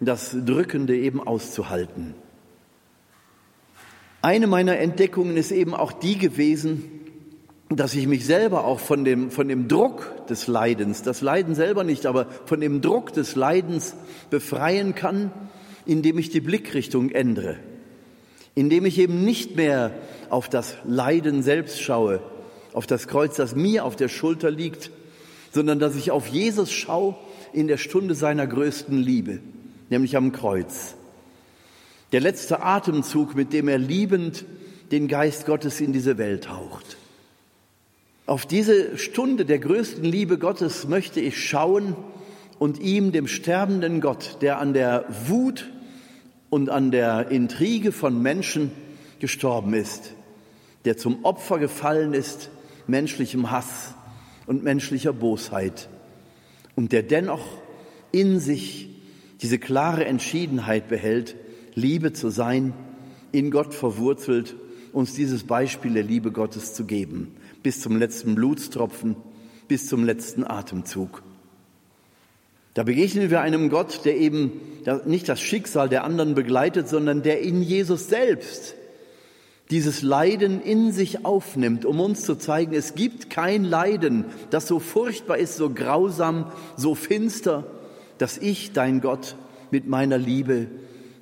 das 0.00 0.36
Drückende 0.44 0.96
eben 0.96 1.20
auszuhalten. 1.20 2.14
Eine 4.20 4.46
meiner 4.46 4.78
Entdeckungen 4.78 5.36
ist 5.36 5.52
eben 5.52 5.74
auch 5.74 5.92
die 5.92 6.18
gewesen, 6.18 6.84
dass 7.76 7.94
ich 7.94 8.06
mich 8.06 8.24
selber 8.24 8.64
auch 8.64 8.80
von 8.80 9.04
dem, 9.04 9.30
von 9.30 9.48
dem 9.48 9.68
Druck 9.68 10.26
des 10.28 10.46
Leidens, 10.46 11.02
das 11.02 11.20
Leiden 11.20 11.54
selber 11.54 11.84
nicht, 11.84 12.06
aber 12.06 12.26
von 12.44 12.60
dem 12.60 12.80
Druck 12.80 13.12
des 13.12 13.36
Leidens 13.36 13.94
befreien 14.30 14.94
kann, 14.94 15.30
indem 15.86 16.18
ich 16.18 16.30
die 16.30 16.40
Blickrichtung 16.40 17.10
ändere, 17.10 17.56
indem 18.54 18.86
ich 18.86 18.98
eben 18.98 19.24
nicht 19.24 19.56
mehr 19.56 19.92
auf 20.28 20.48
das 20.48 20.76
Leiden 20.84 21.42
selbst 21.42 21.80
schaue, 21.80 22.20
auf 22.72 22.86
das 22.86 23.08
Kreuz, 23.08 23.36
das 23.36 23.54
mir 23.54 23.84
auf 23.84 23.96
der 23.96 24.08
Schulter 24.08 24.50
liegt, 24.50 24.90
sondern 25.52 25.78
dass 25.78 25.96
ich 25.96 26.10
auf 26.10 26.26
Jesus 26.26 26.72
schaue 26.72 27.16
in 27.52 27.68
der 27.68 27.76
Stunde 27.76 28.14
seiner 28.14 28.46
größten 28.46 28.98
Liebe, 28.98 29.40
nämlich 29.90 30.16
am 30.16 30.32
Kreuz. 30.32 30.94
Der 32.12 32.20
letzte 32.20 32.62
Atemzug, 32.62 33.34
mit 33.34 33.52
dem 33.52 33.68
er 33.68 33.78
liebend 33.78 34.44
den 34.90 35.08
Geist 35.08 35.46
Gottes 35.46 35.80
in 35.80 35.92
diese 35.92 36.18
Welt 36.18 36.50
haucht. 36.50 36.96
Auf 38.26 38.46
diese 38.46 38.96
Stunde 38.98 39.44
der 39.44 39.58
größten 39.58 40.04
Liebe 40.04 40.38
Gottes 40.38 40.86
möchte 40.86 41.20
ich 41.20 41.42
schauen 41.42 41.96
und 42.58 42.78
ihm, 42.78 43.12
dem 43.12 43.26
sterbenden 43.26 44.00
Gott, 44.00 44.38
der 44.40 44.58
an 44.58 44.72
der 44.74 45.06
Wut 45.26 45.68
und 46.52 46.68
an 46.68 46.90
der 46.90 47.30
Intrige 47.30 47.92
von 47.92 48.20
Menschen 48.20 48.72
gestorben 49.20 49.72
ist, 49.72 50.12
der 50.84 50.98
zum 50.98 51.24
Opfer 51.24 51.58
gefallen 51.58 52.12
ist 52.12 52.50
menschlichem 52.86 53.50
Hass 53.50 53.94
und 54.46 54.62
menschlicher 54.62 55.14
Bosheit 55.14 55.88
und 56.76 56.92
der 56.92 57.04
dennoch 57.04 57.42
in 58.10 58.38
sich 58.38 58.90
diese 59.40 59.58
klare 59.58 60.04
Entschiedenheit 60.04 60.88
behält, 60.88 61.36
Liebe 61.74 62.12
zu 62.12 62.28
sein, 62.28 62.74
in 63.32 63.50
Gott 63.50 63.72
verwurzelt, 63.72 64.54
uns 64.92 65.14
dieses 65.14 65.44
Beispiel 65.44 65.94
der 65.94 66.02
Liebe 66.02 66.32
Gottes 66.32 66.74
zu 66.74 66.84
geben, 66.84 67.34
bis 67.62 67.80
zum 67.80 67.96
letzten 67.96 68.34
Blutstropfen, 68.34 69.16
bis 69.68 69.86
zum 69.86 70.04
letzten 70.04 70.44
Atemzug. 70.44 71.22
Da 72.74 72.84
begegnen 72.84 73.30
wir 73.30 73.40
einem 73.40 73.68
Gott, 73.68 74.04
der 74.04 74.16
eben 74.16 74.60
nicht 75.04 75.28
das 75.28 75.40
Schicksal 75.40 75.88
der 75.88 76.04
anderen 76.04 76.34
begleitet, 76.34 76.88
sondern 76.88 77.22
der 77.22 77.40
in 77.40 77.62
Jesus 77.62 78.08
selbst 78.08 78.74
dieses 79.70 80.02
Leiden 80.02 80.62
in 80.62 80.92
sich 80.92 81.24
aufnimmt, 81.24 81.86
um 81.86 81.98
uns 81.98 82.24
zu 82.24 82.34
zeigen, 82.34 82.74
es 82.74 82.94
gibt 82.94 83.30
kein 83.30 83.64
Leiden, 83.64 84.26
das 84.50 84.66
so 84.66 84.78
furchtbar 84.78 85.38
ist, 85.38 85.56
so 85.56 85.70
grausam, 85.70 86.52
so 86.76 86.94
finster, 86.94 87.64
dass 88.18 88.36
ich, 88.36 88.72
dein 88.72 89.00
Gott, 89.00 89.36
mit 89.70 89.88
meiner 89.88 90.18
Liebe 90.18 90.66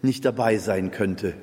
nicht 0.02 0.24
dabei 0.24 0.58
sein 0.58 0.90
könnte. 0.90 1.34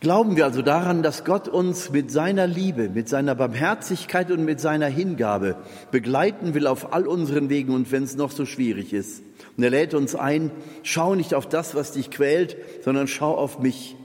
Glauben 0.00 0.36
wir 0.36 0.46
also 0.46 0.62
daran, 0.62 1.02
dass 1.02 1.24
Gott 1.24 1.46
uns 1.46 1.90
mit 1.90 2.10
seiner 2.10 2.46
Liebe, 2.46 2.88
mit 2.88 3.08
seiner 3.08 3.34
Barmherzigkeit 3.34 4.30
und 4.30 4.46
mit 4.46 4.58
seiner 4.58 4.86
Hingabe 4.86 5.56
begleiten 5.90 6.54
will 6.54 6.66
auf 6.66 6.94
all 6.94 7.06
unseren 7.06 7.50
Wegen 7.50 7.74
und 7.74 7.92
wenn 7.92 8.04
es 8.04 8.16
noch 8.16 8.30
so 8.30 8.46
schwierig 8.46 8.94
ist. 8.94 9.22
Und 9.56 9.62
er 9.62 9.70
lädt 9.70 9.92
uns 9.92 10.14
ein, 10.14 10.50
schau 10.82 11.14
nicht 11.14 11.34
auf 11.34 11.46
das, 11.46 11.74
was 11.74 11.92
dich 11.92 12.10
quält, 12.10 12.56
sondern 12.82 13.08
schau 13.08 13.34
auf 13.34 13.58
mich 13.58 13.96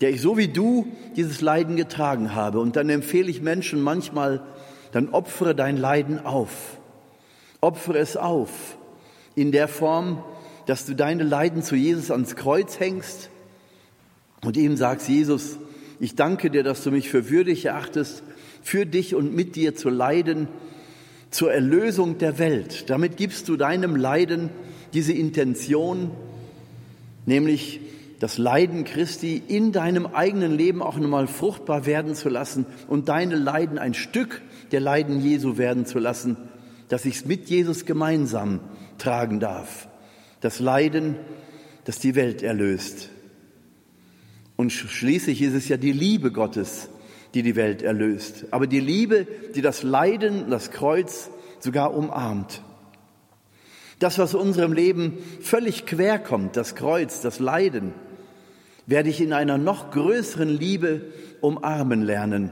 der 0.00 0.10
ich 0.10 0.20
so 0.20 0.36
wie 0.36 0.48
du 0.48 0.86
dieses 1.16 1.40
Leiden 1.40 1.76
getragen 1.76 2.34
habe. 2.34 2.60
Und 2.60 2.76
dann 2.76 2.88
empfehle 2.88 3.30
ich 3.30 3.42
Menschen 3.42 3.80
manchmal, 3.82 4.42
dann 4.92 5.08
opfere 5.10 5.54
dein 5.54 5.76
Leiden 5.76 6.24
auf. 6.24 6.78
Opfere 7.60 7.98
es 7.98 8.16
auf 8.16 8.50
in 9.34 9.52
der 9.52 9.68
Form, 9.68 10.22
dass 10.66 10.86
du 10.86 10.94
deine 10.94 11.24
Leiden 11.24 11.62
zu 11.62 11.74
Jesus 11.74 12.10
ans 12.10 12.36
Kreuz 12.36 12.78
hängst 12.78 13.30
und 14.44 14.56
ihm 14.56 14.76
sagst, 14.76 15.08
Jesus, 15.08 15.58
ich 16.00 16.14
danke 16.14 16.50
dir, 16.50 16.62
dass 16.62 16.84
du 16.84 16.90
mich 16.90 17.08
für 17.08 17.30
würdig 17.30 17.64
erachtest, 17.64 18.22
für 18.62 18.86
dich 18.86 19.14
und 19.14 19.34
mit 19.34 19.56
dir 19.56 19.74
zu 19.74 19.88
leiden, 19.88 20.48
zur 21.30 21.52
Erlösung 21.52 22.18
der 22.18 22.38
Welt. 22.38 22.88
Damit 22.88 23.16
gibst 23.16 23.48
du 23.48 23.56
deinem 23.56 23.96
Leiden 23.96 24.50
diese 24.92 25.12
Intention, 25.12 26.10
nämlich 27.26 27.80
das 28.20 28.38
Leiden 28.38 28.84
Christi 28.84 29.40
in 29.46 29.72
deinem 29.72 30.06
eigenen 30.06 30.52
Leben 30.52 30.82
auch 30.82 30.96
nochmal 30.96 31.26
fruchtbar 31.26 31.86
werden 31.86 32.14
zu 32.14 32.28
lassen 32.28 32.66
und 32.88 33.08
deine 33.08 33.36
Leiden 33.36 33.78
ein 33.78 33.94
Stück 33.94 34.42
der 34.72 34.80
Leiden 34.80 35.20
Jesu 35.20 35.56
werden 35.56 35.86
zu 35.86 35.98
lassen, 35.98 36.36
dass 36.88 37.04
ich 37.04 37.16
es 37.16 37.26
mit 37.26 37.48
Jesus 37.48 37.84
gemeinsam 37.84 38.60
tragen 38.98 39.40
darf. 39.40 39.88
Das 40.40 40.58
Leiden, 40.58 41.16
das 41.84 41.98
die 41.98 42.14
Welt 42.14 42.42
erlöst. 42.42 43.10
Und 44.58 44.72
schließlich 44.72 45.40
ist 45.40 45.54
es 45.54 45.68
ja 45.68 45.76
die 45.76 45.92
Liebe 45.92 46.32
Gottes, 46.32 46.88
die 47.32 47.44
die 47.44 47.54
Welt 47.54 47.80
erlöst. 47.80 48.46
Aber 48.50 48.66
die 48.66 48.80
Liebe, 48.80 49.28
die 49.54 49.62
das 49.62 49.84
Leiden, 49.84 50.50
das 50.50 50.72
Kreuz 50.72 51.30
sogar 51.60 51.94
umarmt. 51.94 52.60
Das, 54.00 54.18
was 54.18 54.34
unserem 54.34 54.72
Leben 54.72 55.18
völlig 55.40 55.86
quer 55.86 56.18
kommt, 56.18 56.56
das 56.56 56.74
Kreuz, 56.74 57.20
das 57.20 57.38
Leiden, 57.38 57.94
werde 58.84 59.10
ich 59.10 59.20
in 59.20 59.32
einer 59.32 59.58
noch 59.58 59.92
größeren 59.92 60.48
Liebe 60.48 61.02
umarmen 61.40 62.02
lernen. 62.02 62.50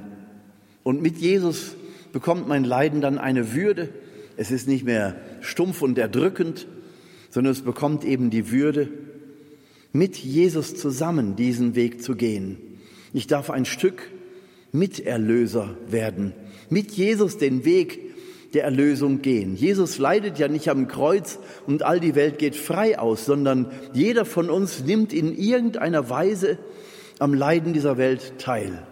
Und 0.84 1.02
mit 1.02 1.16
Jesus 1.16 1.74
bekommt 2.12 2.46
mein 2.46 2.62
Leiden 2.62 3.00
dann 3.00 3.18
eine 3.18 3.52
Würde. 3.52 3.88
Es 4.36 4.52
ist 4.52 4.68
nicht 4.68 4.84
mehr 4.84 5.16
stumpf 5.40 5.82
und 5.82 5.98
erdrückend, 5.98 6.68
sondern 7.30 7.50
es 7.50 7.62
bekommt 7.62 8.04
eben 8.04 8.30
die 8.30 8.52
Würde, 8.52 8.90
mit 9.96 10.16
Jesus 10.16 10.74
zusammen 10.76 11.36
diesen 11.36 11.74
Weg 11.74 12.02
zu 12.02 12.16
gehen. 12.16 12.58
Ich 13.12 13.26
darf 13.26 13.50
ein 13.50 13.64
Stück 13.64 14.10
Miterlöser 14.72 15.76
werden, 15.88 16.34
mit 16.68 16.92
Jesus 16.92 17.38
den 17.38 17.64
Weg 17.64 18.00
der 18.52 18.64
Erlösung 18.64 19.22
gehen. 19.22 19.56
Jesus 19.56 19.98
leidet 19.98 20.38
ja 20.38 20.48
nicht 20.48 20.68
am 20.68 20.86
Kreuz 20.86 21.38
und 21.66 21.82
all 21.82 21.98
die 21.98 22.14
Welt 22.14 22.38
geht 22.38 22.56
frei 22.56 22.98
aus, 22.98 23.24
sondern 23.24 23.70
jeder 23.92 24.24
von 24.24 24.50
uns 24.50 24.84
nimmt 24.84 25.12
in 25.12 25.36
irgendeiner 25.36 26.10
Weise 26.10 26.58
am 27.18 27.32
Leiden 27.32 27.72
dieser 27.72 27.96
Welt 27.96 28.34
teil. 28.38 28.86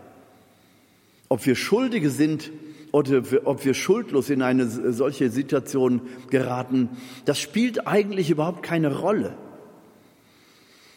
Ob 1.28 1.44
wir 1.44 1.54
Schuldige 1.54 2.10
sind 2.10 2.50
oder 2.92 3.22
ob 3.44 3.64
wir 3.64 3.74
schuldlos 3.74 4.30
in 4.30 4.40
eine 4.40 4.68
solche 4.68 5.30
Situation 5.30 6.02
geraten, 6.30 6.88
das 7.24 7.40
spielt 7.40 7.86
eigentlich 7.86 8.30
überhaupt 8.30 8.62
keine 8.62 8.98
Rolle. 9.00 9.36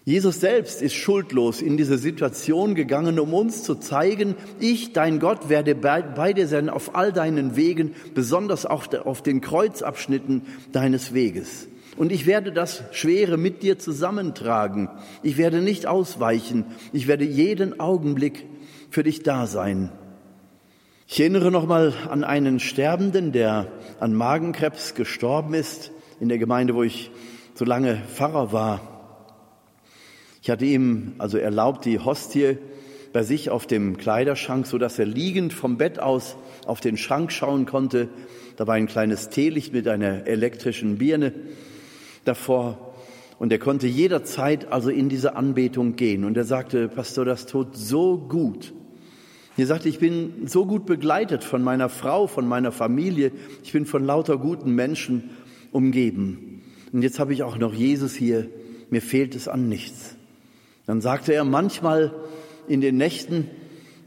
Jesus 0.08 0.40
selbst 0.40 0.82
ist 0.82 0.96
schuldlos 0.96 1.62
in 1.62 1.76
diese 1.76 1.98
Situation 1.98 2.76
gegangen, 2.76 3.20
um 3.20 3.34
uns 3.34 3.64
zu 3.64 3.76
zeigen, 3.76 4.36
ich, 4.58 4.94
dein 4.94 5.20
Gott, 5.20 5.50
werde 5.50 5.76
bei, 5.76 6.32
dir 6.32 6.48
sein 6.48 6.70
auf 6.70 6.96
all 6.96 7.12
deinen 7.12 7.58
Wegen, 7.58 7.94
besonders 8.14 8.66
auch 8.66 8.88
auf 9.04 9.22
den 9.22 9.42
Kreuzabschnitten 9.42 10.44
deines 10.72 11.14
Weges. 11.14 11.68
Und 11.98 12.14
ich 12.14 12.26
werde 12.26 12.54
das 12.54 12.84
Schwere 12.94 13.36
mit 13.36 13.64
dir 13.64 13.80
zusammentragen. 13.80 14.88
Ich 15.24 15.36
werde 15.36 15.60
nicht 15.60 15.88
ausweichen. 15.88 16.64
Ich 16.94 17.10
werde 17.10 17.26
jeden 17.26 17.82
Augenblick 17.82 18.46
für 18.90 19.04
dich 19.04 19.24
da 19.24 19.46
sein. 19.46 19.92
Ich 21.06 21.20
erinnere 21.20 21.52
nochmal 21.52 21.94
an 22.10 22.24
einen 22.24 22.62
Sterbenden, 22.62 23.34
der 23.34 23.68
an 24.00 24.14
Magenkrebs 24.14 24.96
gestorben 24.96 25.54
ist, 25.54 25.92
in 26.22 26.30
der 26.30 26.38
Gemeinde, 26.38 26.76
wo 26.76 26.84
ich 26.84 27.12
so 27.56 27.66
lange 27.66 28.02
Pfarrer 28.16 28.54
war. 28.54 28.97
Ich 30.48 30.52
hatte 30.52 30.64
ihm 30.64 31.12
also 31.18 31.38
erlaubt, 31.38 31.84
die 31.84 32.00
Hostie 32.00 32.58
bei 33.12 33.24
sich 33.24 33.50
auf 33.50 33.68
dem 33.68 33.98
Kleiderschrank, 33.98 34.66
so 34.66 34.78
dass 34.78 34.98
er 34.98 35.06
liegend 35.06 35.52
vom 35.52 35.78
Bett 35.78 36.00
aus 36.00 36.38
auf 36.66 36.80
den 36.80 36.96
Schrank 36.96 37.34
schauen 37.34 37.66
konnte. 37.66 38.08
Da 38.56 38.66
war 38.66 38.76
ein 38.76 38.88
kleines 38.88 39.28
Teelicht 39.28 39.74
mit 39.74 39.90
einer 39.90 40.26
elektrischen 40.26 41.00
Birne. 41.00 41.34
davor 42.24 42.94
und 43.40 43.52
er 43.52 43.60
konnte 43.60 43.88
jederzeit 43.88 44.72
also 44.72 44.90
in 44.90 45.10
diese 45.10 45.36
Anbetung 45.36 45.98
gehen. 45.98 46.24
Und 46.24 46.38
er 46.38 46.46
sagte, 46.46 46.88
Pastor, 46.88 47.26
das 47.26 47.46
tut 47.46 47.76
so 47.76 48.18
gut. 48.18 48.74
Er 49.58 49.68
sagte, 49.68 49.90
ich 49.90 50.00
bin 50.00 50.48
so 50.48 50.66
gut 50.66 50.86
begleitet 50.86 51.44
von 51.44 51.62
meiner 51.62 51.90
Frau, 51.90 52.26
von 52.26 52.48
meiner 52.48 52.72
Familie. 52.72 53.34
Ich 53.66 53.74
bin 53.74 53.86
von 53.86 54.06
lauter 54.06 54.38
guten 54.38 54.72
Menschen 54.72 55.32
umgeben. 55.74 56.62
Und 56.94 57.02
jetzt 57.02 57.20
habe 57.20 57.34
ich 57.34 57.44
auch 57.44 57.58
noch 57.58 57.74
Jesus 57.74 58.16
hier. 58.16 58.48
Mir 58.90 59.02
fehlt 59.02 59.36
es 59.36 59.50
an 59.50 59.68
nichts. 59.68 60.17
Dann 60.88 61.02
sagte 61.02 61.34
er, 61.34 61.44
manchmal 61.44 62.14
in 62.68 62.82
den 62.82 62.98
Nächten, 62.98 63.50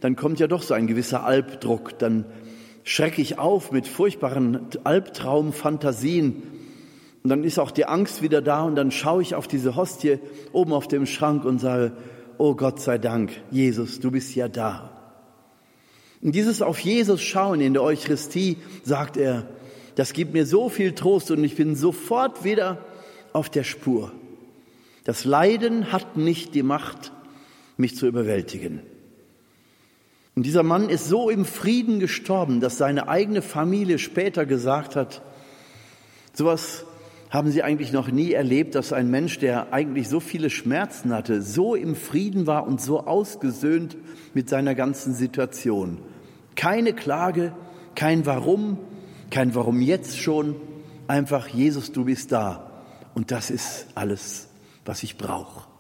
dann 0.01 0.17
kommt 0.17 0.41
ja 0.41 0.47
doch 0.47 0.63
so 0.63 0.75
ein 0.75 0.87
gewisser 0.87 1.25
Albdruck. 1.25 1.99
Dann 1.99 2.25
schrecke 2.85 3.21
ich 3.23 3.39
auf 3.39 3.71
mit 3.71 3.87
furchtbaren 3.87 4.67
Albtraumfantasien. 4.83 6.43
Und 7.23 7.29
dann 7.29 7.45
ist 7.45 7.59
auch 7.59 7.71
die 7.71 7.85
Angst 7.85 8.23
wieder 8.23 8.41
da 8.41 8.63
und 8.63 8.77
dann 8.77 8.91
schaue 8.91 9.21
ich 9.21 9.35
auf 9.35 9.47
diese 9.47 9.77
Hostie 9.77 10.19
oben 10.53 10.73
auf 10.73 10.89
dem 10.89 11.05
Schrank 11.05 11.45
und 11.45 11.61
sage, 11.61 11.93
oh 12.39 12.55
Gott 12.55 12.81
sei 12.81 12.97
Dank, 12.97 13.31
Jesus, 13.51 14.01
du 14.01 14.11
bist 14.11 14.35
ja 14.35 14.49
da. 14.49 14.91
Und 16.23 16.35
dieses 16.35 16.63
auf 16.63 16.79
Jesus 16.79 17.21
schauen 17.21 17.61
in 17.61 17.75
der 17.75 17.83
Eucharistie, 17.83 18.57
sagt 18.85 19.19
er, 19.19 19.47
das 19.97 20.15
gibt 20.15 20.33
mir 20.33 20.47
so 20.47 20.71
viel 20.71 20.93
Trost 20.93 21.31
und 21.31 21.45
ich 21.45 21.57
bin 21.57 21.77
sofort 21.77 22.43
wieder 22.43 22.79
auf 23.35 23.51
der 23.51 23.65
Spur. 23.65 24.13
Das 25.05 25.25
Leiden 25.25 25.93
hat 25.93 26.17
nicht 26.17 26.55
die 26.55 26.63
Macht, 26.63 27.13
mich 27.77 27.97
zu 27.97 28.07
überwältigen. 28.07 28.81
Und 30.37 30.47
dieser 30.47 30.63
Mann 30.63 30.89
ist 30.89 31.09
so 31.09 31.29
im 31.29 31.45
Frieden 31.45 32.01
gestorben, 32.01 32.61
dass 32.61 32.79
seine 32.79 33.09
eigene 33.09 33.43
Familie 33.43 33.99
später 33.99 34.47
gesagt 34.47 34.97
hat, 34.97 35.23
sowas 36.33 36.85
haben 37.31 37.51
Sie 37.51 37.63
eigentlich 37.63 37.93
noch 37.93 38.11
nie 38.11 38.33
erlebt, 38.33 38.75
dass 38.75 38.93
ein 38.93 39.09
Mensch, 39.09 39.39
der 39.39 39.73
eigentlich 39.73 40.09
so 40.09 40.19
viele 40.19 40.51
Schmerzen 40.51 41.13
hatte, 41.13 41.43
so 41.43 41.77
im 41.77 41.95
Frieden 41.95 42.47
war 42.47 42.67
und 42.67 42.81
so 42.81 43.07
ausgesöhnt 43.07 43.97
mit 44.35 44.49
seiner 44.49 44.75
ganzen 44.75 45.15
Situation. 45.15 45.99
Keine 46.57 46.93
Klage, 46.93 47.53
kein 47.95 48.27
Warum, 48.27 48.79
kein 49.31 49.55
Warum 49.55 49.81
jetzt 49.81 50.19
schon, 50.19 50.57
einfach 51.07 51.47
Jesus, 51.47 51.93
du 51.93 52.05
bist 52.05 52.33
da. 52.33 52.83
Und 53.15 53.31
das 53.31 53.51
ist 53.51 53.87
alles, 53.95 54.50
was 54.85 55.03
ich 55.03 55.17
brauche. 55.17 55.71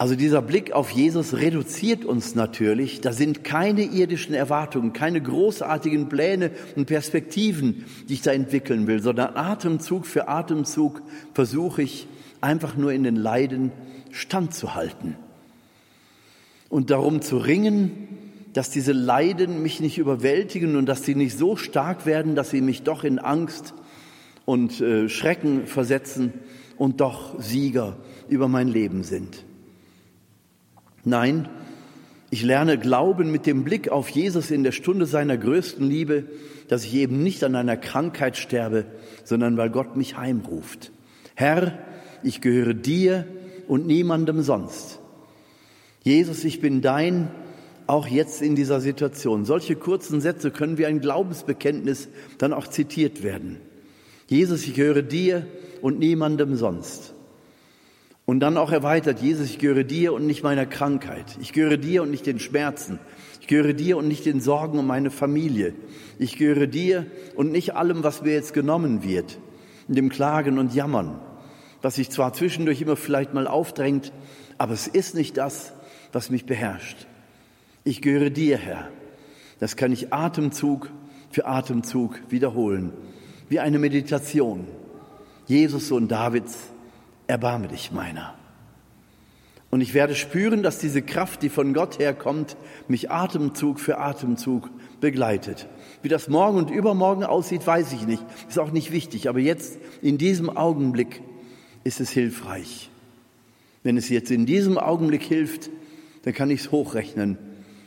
Also 0.00 0.14
dieser 0.14 0.40
Blick 0.40 0.72
auf 0.72 0.90
Jesus 0.90 1.34
reduziert 1.34 2.06
uns 2.06 2.34
natürlich. 2.34 3.02
Da 3.02 3.12
sind 3.12 3.44
keine 3.44 3.82
irdischen 3.82 4.34
Erwartungen, 4.34 4.94
keine 4.94 5.20
großartigen 5.20 6.08
Pläne 6.08 6.52
und 6.74 6.86
Perspektiven, 6.86 7.84
die 8.08 8.14
ich 8.14 8.22
da 8.22 8.32
entwickeln 8.32 8.86
will, 8.86 9.02
sondern 9.02 9.36
Atemzug 9.36 10.06
für 10.06 10.26
Atemzug 10.26 11.02
versuche 11.34 11.82
ich 11.82 12.08
einfach 12.40 12.76
nur 12.76 12.92
in 12.92 13.02
den 13.02 13.16
Leiden 13.16 13.72
standzuhalten 14.10 15.16
und 16.70 16.88
darum 16.88 17.20
zu 17.20 17.36
ringen, 17.36 18.08
dass 18.54 18.70
diese 18.70 18.92
Leiden 18.92 19.62
mich 19.62 19.80
nicht 19.80 19.98
überwältigen 19.98 20.76
und 20.76 20.86
dass 20.86 21.04
sie 21.04 21.14
nicht 21.14 21.36
so 21.36 21.56
stark 21.56 22.06
werden, 22.06 22.34
dass 22.34 22.48
sie 22.48 22.62
mich 22.62 22.84
doch 22.84 23.04
in 23.04 23.18
Angst 23.18 23.74
und 24.46 24.80
äh, 24.80 25.10
Schrecken 25.10 25.66
versetzen 25.66 26.32
und 26.80 27.02
doch 27.02 27.38
Sieger 27.38 27.98
über 28.30 28.48
mein 28.48 28.66
Leben 28.66 29.04
sind. 29.04 29.44
Nein, 31.04 31.46
ich 32.30 32.42
lerne 32.42 32.78
Glauben 32.78 33.30
mit 33.30 33.44
dem 33.44 33.64
Blick 33.64 33.90
auf 33.90 34.08
Jesus 34.08 34.50
in 34.50 34.64
der 34.64 34.72
Stunde 34.72 35.04
seiner 35.04 35.36
größten 35.36 35.86
Liebe, 35.86 36.24
dass 36.68 36.86
ich 36.86 36.94
eben 36.94 37.22
nicht 37.22 37.44
an 37.44 37.54
einer 37.54 37.76
Krankheit 37.76 38.38
sterbe, 38.38 38.86
sondern 39.24 39.58
weil 39.58 39.68
Gott 39.68 39.94
mich 39.94 40.16
heimruft. 40.16 40.90
Herr, 41.34 41.78
ich 42.22 42.40
gehöre 42.40 42.72
dir 42.72 43.26
und 43.68 43.86
niemandem 43.86 44.40
sonst. 44.40 45.00
Jesus, 46.02 46.44
ich 46.44 46.62
bin 46.62 46.80
dein, 46.80 47.30
auch 47.88 48.06
jetzt 48.06 48.40
in 48.40 48.56
dieser 48.56 48.80
Situation. 48.80 49.44
Solche 49.44 49.76
kurzen 49.76 50.22
Sätze 50.22 50.50
können 50.50 50.78
wie 50.78 50.86
ein 50.86 51.00
Glaubensbekenntnis 51.00 52.08
dann 52.38 52.54
auch 52.54 52.68
zitiert 52.68 53.22
werden. 53.22 53.58
Jesus, 54.28 54.66
ich 54.66 54.72
gehöre 54.72 55.02
dir 55.02 55.46
und 55.82 55.98
niemandem 55.98 56.56
sonst. 56.56 57.14
Und 58.26 58.40
dann 58.40 58.56
auch 58.56 58.70
erweitert, 58.70 59.20
Jesus, 59.20 59.46
ich 59.50 59.58
gehöre 59.58 59.82
dir 59.82 60.12
und 60.12 60.26
nicht 60.26 60.44
meiner 60.44 60.64
Krankheit. 60.66 61.36
Ich 61.40 61.52
gehöre 61.52 61.78
dir 61.78 62.02
und 62.02 62.12
nicht 62.12 62.26
den 62.26 62.38
Schmerzen. 62.38 63.00
Ich 63.40 63.48
gehöre 63.48 63.72
dir 63.72 63.96
und 63.96 64.06
nicht 64.06 64.24
den 64.24 64.40
Sorgen 64.40 64.78
um 64.78 64.86
meine 64.86 65.10
Familie. 65.10 65.74
Ich 66.18 66.36
gehöre 66.36 66.68
dir 66.68 67.06
und 67.34 67.50
nicht 67.50 67.74
allem, 67.74 68.04
was 68.04 68.22
mir 68.22 68.32
jetzt 68.32 68.52
genommen 68.52 69.02
wird. 69.02 69.38
In 69.88 69.96
dem 69.96 70.10
Klagen 70.10 70.58
und 70.58 70.74
Jammern, 70.74 71.18
was 71.82 71.96
sich 71.96 72.10
zwar 72.10 72.32
zwischendurch 72.32 72.80
immer 72.80 72.94
vielleicht 72.94 73.34
mal 73.34 73.48
aufdrängt, 73.48 74.12
aber 74.58 74.74
es 74.74 74.86
ist 74.86 75.16
nicht 75.16 75.36
das, 75.36 75.72
was 76.12 76.30
mich 76.30 76.46
beherrscht. 76.46 77.08
Ich 77.82 78.02
gehöre 78.02 78.30
dir, 78.30 78.58
Herr. 78.58 78.90
Das 79.58 79.74
kann 79.74 79.90
ich 79.90 80.12
Atemzug 80.12 80.90
für 81.30 81.46
Atemzug 81.46 82.20
wiederholen, 82.28 82.92
wie 83.48 83.58
eine 83.58 83.78
Meditation. 83.78 84.66
Jesus, 85.50 85.88
Sohn 85.88 86.06
Davids, 86.06 86.56
erbarme 87.26 87.66
dich 87.66 87.90
meiner. 87.90 88.36
Und 89.68 89.80
ich 89.80 89.94
werde 89.94 90.14
spüren, 90.14 90.62
dass 90.62 90.78
diese 90.78 91.02
Kraft, 91.02 91.42
die 91.42 91.48
von 91.48 91.74
Gott 91.74 91.98
herkommt, 91.98 92.56
mich 92.86 93.10
Atemzug 93.10 93.80
für 93.80 93.98
Atemzug 93.98 94.70
begleitet. 95.00 95.66
Wie 96.02 96.08
das 96.08 96.28
morgen 96.28 96.56
und 96.56 96.70
übermorgen 96.70 97.24
aussieht, 97.24 97.66
weiß 97.66 97.92
ich 97.94 98.06
nicht. 98.06 98.24
Ist 98.48 98.60
auch 98.60 98.70
nicht 98.70 98.92
wichtig. 98.92 99.28
Aber 99.28 99.40
jetzt, 99.40 99.80
in 100.00 100.18
diesem 100.18 100.56
Augenblick, 100.56 101.20
ist 101.82 102.00
es 102.00 102.10
hilfreich. 102.10 102.88
Wenn 103.82 103.96
es 103.96 104.08
jetzt 104.08 104.30
in 104.30 104.46
diesem 104.46 104.78
Augenblick 104.78 105.24
hilft, 105.24 105.68
dann 106.22 106.32
kann 106.32 106.50
ich 106.50 106.60
es 106.60 106.70
hochrechnen. 106.70 107.38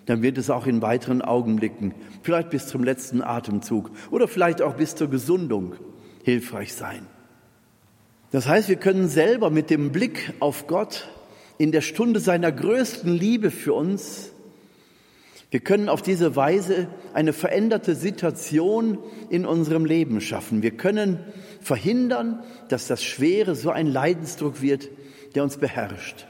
Dann 0.06 0.22
wird 0.22 0.38
es 0.38 0.50
auch 0.50 0.68
in 0.68 0.82
weiteren 0.82 1.22
Augenblicken, 1.22 1.94
vielleicht 2.24 2.50
bis 2.50 2.68
zum 2.68 2.84
letzten 2.84 3.22
Atemzug 3.22 3.90
oder 4.12 4.28
vielleicht 4.28 4.62
auch 4.62 4.74
bis 4.74 4.96
zur 4.96 5.10
Gesundung 5.10 5.76
hilfreich 6.26 6.74
sein. 6.74 7.08
Das 8.34 8.48
heißt, 8.48 8.68
wir 8.68 8.78
können 8.78 9.10
selber 9.10 9.52
mit 9.52 9.70
dem 9.70 9.92
Blick 9.92 10.34
auf 10.40 10.66
Gott 10.66 11.08
in 11.60 11.72
der 11.72 11.82
Stunde 11.82 12.20
seiner 12.20 12.52
größten 12.52 13.14
Liebe 13.14 13.52
für 13.52 13.76
uns, 13.76 14.32
wir 15.52 15.60
können 15.60 15.88
auf 15.88 16.02
diese 16.02 16.36
Weise 16.36 16.88
eine 17.14 17.32
veränderte 17.32 17.94
Situation 17.94 18.98
in 19.30 19.46
unserem 19.46 19.86
Leben 19.86 20.20
schaffen. 20.20 20.64
Wir 20.64 20.72
können 20.72 21.20
verhindern, 21.62 22.40
dass 22.70 22.88
das 22.88 23.04
Schwere 23.04 23.54
so 23.54 23.70
ein 23.70 23.86
Leidensdruck 23.86 24.64
wird, 24.64 24.90
der 25.36 25.44
uns 25.44 25.58
beherrscht. 25.58 26.26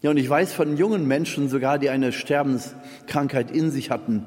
Ja, 0.00 0.08
und 0.08 0.16
ich 0.16 0.30
weiß 0.30 0.54
von 0.54 0.78
jungen 0.78 1.06
Menschen 1.06 1.50
sogar, 1.50 1.78
die 1.78 1.90
eine 1.90 2.12
Sterbenskrankheit 2.12 3.50
in 3.50 3.70
sich 3.70 3.90
hatten, 3.90 4.26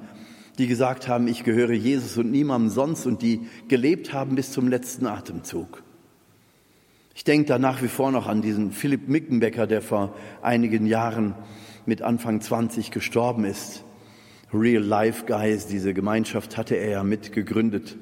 die 0.60 0.68
gesagt 0.68 1.08
haben, 1.08 1.28
ich 1.28 1.44
gehöre 1.44 1.74
Jesus 1.74 2.16
und 2.18 2.30
niemandem 2.30 2.70
sonst 2.70 3.08
und 3.08 3.24
die 3.24 3.50
gelebt 3.68 4.14
haben 4.14 4.36
bis 4.36 4.52
zum 4.52 4.68
letzten 4.68 5.08
Atemzug. 5.08 5.82
Ich 7.16 7.24
denke 7.24 7.48
da 7.48 7.60
nach 7.60 7.84
wie 7.84 7.88
vor 7.88 8.12
noch 8.12 8.28
an 8.28 8.42
diesen 8.42 8.72
Philipp 8.72 9.08
Mickenbecker, 9.08 9.68
der 9.68 9.84
vor 9.84 10.16
einigen 10.42 10.88
Jahren 10.88 11.36
mit 11.86 12.02
Anfang 12.02 12.42
20 12.42 12.90
gestorben 12.90 13.46
ist. 13.46 13.84
Real 14.52 14.82
Life 14.82 15.26
Guys, 15.28 15.68
diese 15.68 15.94
Gemeinschaft 15.94 16.58
hatte 16.58 16.76
er 16.76 16.90
ja 16.90 17.04
mitgegründet. 17.04 17.98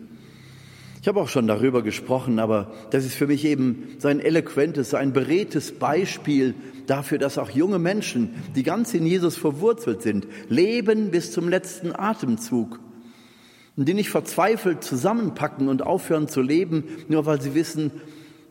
Ich 1.01 1.07
habe 1.07 1.19
auch 1.19 1.27
schon 1.27 1.47
darüber 1.47 1.81
gesprochen, 1.81 2.39
aber 2.39 2.71
das 2.91 3.05
ist 3.05 3.15
für 3.15 3.27
mich 3.27 3.43
eben 3.43 3.95
so 3.97 4.07
ein 4.07 4.19
eloquentes, 4.19 4.91
so 4.91 4.97
ein 4.97 5.13
beredtes 5.13 5.73
Beispiel 5.73 6.53
dafür, 6.85 7.17
dass 7.17 7.37
auch 7.37 7.49
junge 7.49 7.79
Menschen, 7.79 8.35
die 8.55 8.63
ganz 8.63 8.93
in 8.93 9.05
Jesus 9.05 9.35
verwurzelt 9.35 10.03
sind, 10.03 10.27
leben 10.47 11.11
bis 11.11 11.31
zum 11.31 11.49
letzten 11.49 11.93
Atemzug 11.93 12.79
und 13.75 13.89
die 13.89 13.93
nicht 13.93 14.09
verzweifelt 14.09 14.83
zusammenpacken 14.83 15.69
und 15.69 15.81
aufhören 15.81 16.27
zu 16.27 16.41
leben, 16.41 16.83
nur 17.07 17.25
weil 17.25 17.41
sie 17.41 17.55
wissen, 17.55 17.91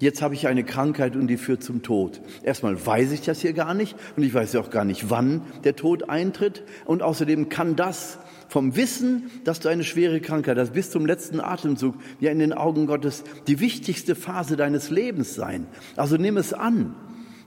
jetzt 0.00 0.22
habe 0.22 0.34
ich 0.34 0.48
eine 0.48 0.64
Krankheit 0.64 1.14
und 1.14 1.28
die 1.28 1.36
führt 1.36 1.62
zum 1.62 1.82
Tod. 1.82 2.20
Erstmal 2.42 2.84
weiß 2.84 3.12
ich 3.12 3.20
das 3.22 3.40
hier 3.40 3.52
gar 3.52 3.74
nicht 3.74 3.96
und 4.16 4.24
ich 4.24 4.34
weiß 4.34 4.54
ja 4.54 4.60
auch 4.60 4.70
gar 4.70 4.84
nicht, 4.84 5.10
wann 5.10 5.42
der 5.64 5.76
Tod 5.76 6.08
eintritt. 6.08 6.64
Und 6.84 7.02
außerdem 7.02 7.48
kann 7.48 7.76
das 7.76 8.18
vom 8.48 8.76
Wissen, 8.76 9.30
dass 9.44 9.60
du 9.60 9.68
eine 9.68 9.84
schwere 9.84 10.20
Krankheit 10.20 10.58
hast, 10.58 10.72
bis 10.72 10.90
zum 10.90 11.06
letzten 11.06 11.40
Atemzug, 11.40 11.94
ja 12.18 12.30
in 12.30 12.40
den 12.40 12.52
Augen 12.52 12.86
Gottes 12.86 13.22
die 13.46 13.60
wichtigste 13.60 14.14
Phase 14.14 14.56
deines 14.56 14.90
Lebens 14.90 15.34
sein. 15.34 15.66
Also 15.96 16.16
nimm 16.16 16.36
es 16.36 16.52
an. 16.52 16.94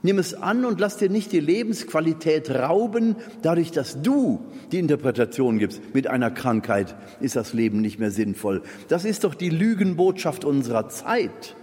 Nimm 0.02 0.18
es 0.18 0.34
an 0.34 0.66
und 0.66 0.80
lass 0.80 0.98
dir 0.98 1.08
nicht 1.08 1.32
die 1.32 1.40
Lebensqualität 1.40 2.50
rauben, 2.50 3.16
dadurch, 3.40 3.70
dass 3.70 4.02
du 4.02 4.44
die 4.70 4.78
Interpretation 4.78 5.58
gibst. 5.58 5.80
Mit 5.94 6.08
einer 6.08 6.30
Krankheit 6.30 6.94
ist 7.20 7.36
das 7.36 7.54
Leben 7.54 7.80
nicht 7.80 7.98
mehr 7.98 8.10
sinnvoll. 8.10 8.60
Das 8.88 9.06
ist 9.06 9.24
doch 9.24 9.34
die 9.34 9.48
Lügenbotschaft 9.48 10.44
unserer 10.44 10.90
Zeit. 10.90 11.56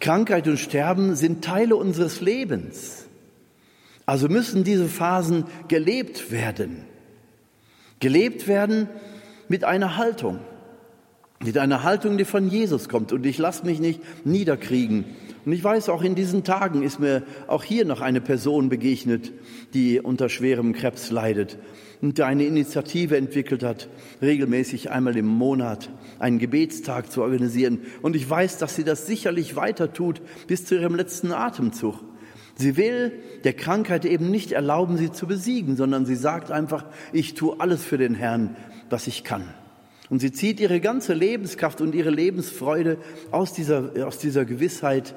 Krankheit 0.00 0.48
und 0.48 0.58
Sterben 0.58 1.14
sind 1.14 1.44
Teile 1.44 1.76
unseres 1.76 2.20
Lebens. 2.20 3.06
Also 4.06 4.28
müssen 4.28 4.64
diese 4.64 4.88
Phasen 4.88 5.44
gelebt 5.68 6.32
werden. 6.32 6.84
Gelebt 8.00 8.48
werden 8.48 8.88
mit 9.48 9.62
einer 9.64 9.96
Haltung. 9.96 10.40
Mit 11.42 11.58
einer 11.58 11.84
Haltung, 11.84 12.18
die 12.18 12.24
von 12.24 12.48
Jesus 12.48 12.88
kommt. 12.88 13.12
Und 13.12 13.24
ich 13.24 13.38
lasse 13.38 13.64
mich 13.64 13.78
nicht 13.78 14.00
niederkriegen. 14.26 15.04
Und 15.44 15.52
ich 15.52 15.64
weiß, 15.64 15.88
auch 15.88 16.02
in 16.02 16.14
diesen 16.14 16.44
Tagen 16.44 16.82
ist 16.82 17.00
mir 17.00 17.22
auch 17.46 17.64
hier 17.64 17.84
noch 17.84 18.00
eine 18.00 18.20
Person 18.20 18.68
begegnet, 18.68 19.32
die 19.72 20.00
unter 20.00 20.28
schwerem 20.28 20.72
Krebs 20.72 21.10
leidet 21.10 21.58
und 22.02 22.18
der 22.18 22.26
eine 22.26 22.44
Initiative 22.44 23.16
entwickelt 23.16 23.62
hat, 23.62 23.88
regelmäßig 24.22 24.90
einmal 24.90 25.16
im 25.16 25.26
Monat 25.26 25.90
einen 26.18 26.38
Gebetstag 26.38 27.10
zu 27.10 27.22
organisieren. 27.22 27.80
Und 28.02 28.16
ich 28.16 28.28
weiß, 28.28 28.58
dass 28.58 28.76
sie 28.76 28.84
das 28.84 29.06
sicherlich 29.06 29.56
weiter 29.56 29.92
tut 29.92 30.20
bis 30.46 30.64
zu 30.64 30.76
ihrem 30.76 30.94
letzten 30.94 31.32
Atemzug. 31.32 32.00
Sie 32.56 32.76
will 32.76 33.12
der 33.44 33.54
Krankheit 33.54 34.04
eben 34.04 34.30
nicht 34.30 34.52
erlauben, 34.52 34.98
sie 34.98 35.12
zu 35.12 35.26
besiegen, 35.26 35.76
sondern 35.76 36.04
sie 36.04 36.16
sagt 36.16 36.50
einfach, 36.50 36.84
ich 37.12 37.34
tue 37.34 37.58
alles 37.58 37.84
für 37.84 37.96
den 37.96 38.14
Herrn, 38.14 38.56
was 38.90 39.06
ich 39.06 39.24
kann. 39.24 39.44
Und 40.10 40.18
sie 40.18 40.32
zieht 40.32 40.58
ihre 40.60 40.80
ganze 40.80 41.14
Lebenskraft 41.14 41.80
und 41.80 41.94
ihre 41.94 42.10
Lebensfreude 42.10 42.98
aus 43.30 43.52
dieser, 43.52 43.92
aus 44.06 44.18
dieser 44.18 44.44
Gewissheit, 44.44 45.14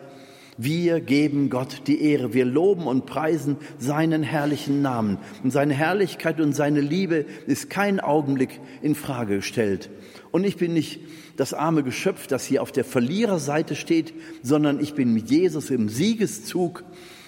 wir 0.57 0.99
geben 0.99 1.49
Gott 1.49 1.83
die 1.87 2.01
Ehre. 2.01 2.33
Wir 2.33 2.45
loben 2.45 2.87
und 2.87 3.05
preisen 3.05 3.57
seinen 3.79 4.23
herrlichen 4.23 4.81
Namen. 4.81 5.17
Und 5.43 5.51
seine 5.51 5.73
Herrlichkeit 5.73 6.39
und 6.39 6.53
seine 6.53 6.81
Liebe 6.81 7.25
ist 7.47 7.69
kein 7.69 7.99
Augenblick 7.99 8.59
in 8.81 8.95
Frage 8.95 9.37
gestellt. 9.37 9.89
Und 10.31 10.43
ich 10.43 10.57
bin 10.57 10.73
nicht 10.73 10.99
das 11.37 11.53
arme 11.53 11.83
Geschöpf, 11.83 12.27
das 12.27 12.45
hier 12.45 12.61
auf 12.61 12.71
der 12.71 12.85
Verliererseite 12.85 13.75
steht, 13.75 14.13
sondern 14.43 14.79
ich 14.79 14.93
bin 14.93 15.13
mit 15.13 15.29
Jesus 15.29 15.69
im 15.69 15.89
Siegeszug, 15.89 16.83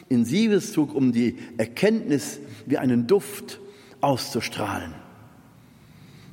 in 0.09 0.25
Siegeszug, 0.25 0.93
um 0.93 1.11
die 1.11 1.37
Erkenntnis 1.57 2.39
wie 2.65 2.77
einen 2.77 3.07
Duft 3.07 3.59
auszustrahlen. 4.01 4.93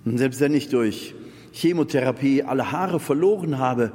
Und 0.05 0.19
selbst 0.19 0.41
wenn 0.41 0.55
ich 0.55 0.69
durch 0.69 1.15
Chemotherapie 1.53 2.43
alle 2.43 2.73
Haare 2.73 3.01
verloren 3.01 3.59
habe, 3.59 3.93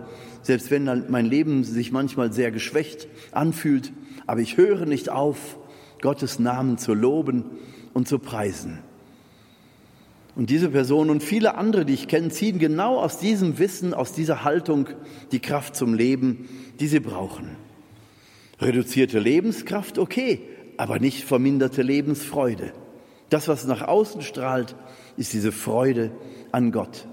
selbst 0.47 0.71
wenn 0.71 1.03
mein 1.09 1.25
Leben 1.25 1.65
sich 1.65 1.91
manchmal 1.91 2.31
sehr 2.31 2.51
geschwächt 2.51 3.09
anfühlt, 3.33 3.91
aber 4.27 4.39
ich 4.39 4.55
höre 4.55 4.85
nicht 4.85 5.09
auf, 5.09 5.59
Gottes 6.01 6.39
Namen 6.39 6.77
zu 6.77 6.93
loben 6.93 7.43
und 7.93 8.07
zu 8.07 8.17
preisen. 8.17 8.79
Und 10.37 10.49
diese 10.49 10.69
Person 10.69 11.09
und 11.09 11.21
viele 11.21 11.55
andere, 11.55 11.83
die 11.83 11.95
ich 11.95 12.07
kenne, 12.07 12.29
ziehen 12.29 12.59
genau 12.59 12.97
aus 12.97 13.17
diesem 13.17 13.59
Wissen, 13.59 13.93
aus 13.93 14.13
dieser 14.13 14.45
Haltung 14.45 14.87
die 15.33 15.39
Kraft 15.41 15.75
zum 15.75 15.93
Leben, 15.93 16.47
die 16.79 16.87
sie 16.87 17.01
brauchen. 17.01 17.49
Reduzierte 18.61 19.19
Lebenskraft, 19.19 19.97
okay, 19.97 20.41
aber 20.77 20.99
nicht 20.99 21.25
verminderte 21.25 21.81
Lebensfreude. 21.81 22.71
Das, 23.29 23.49
was 23.49 23.67
nach 23.67 23.81
außen 23.81 24.21
strahlt, 24.21 24.75
ist 25.17 25.33
diese 25.33 25.51
Freude 25.51 26.11
an 26.53 26.71
Gott. 26.71 27.05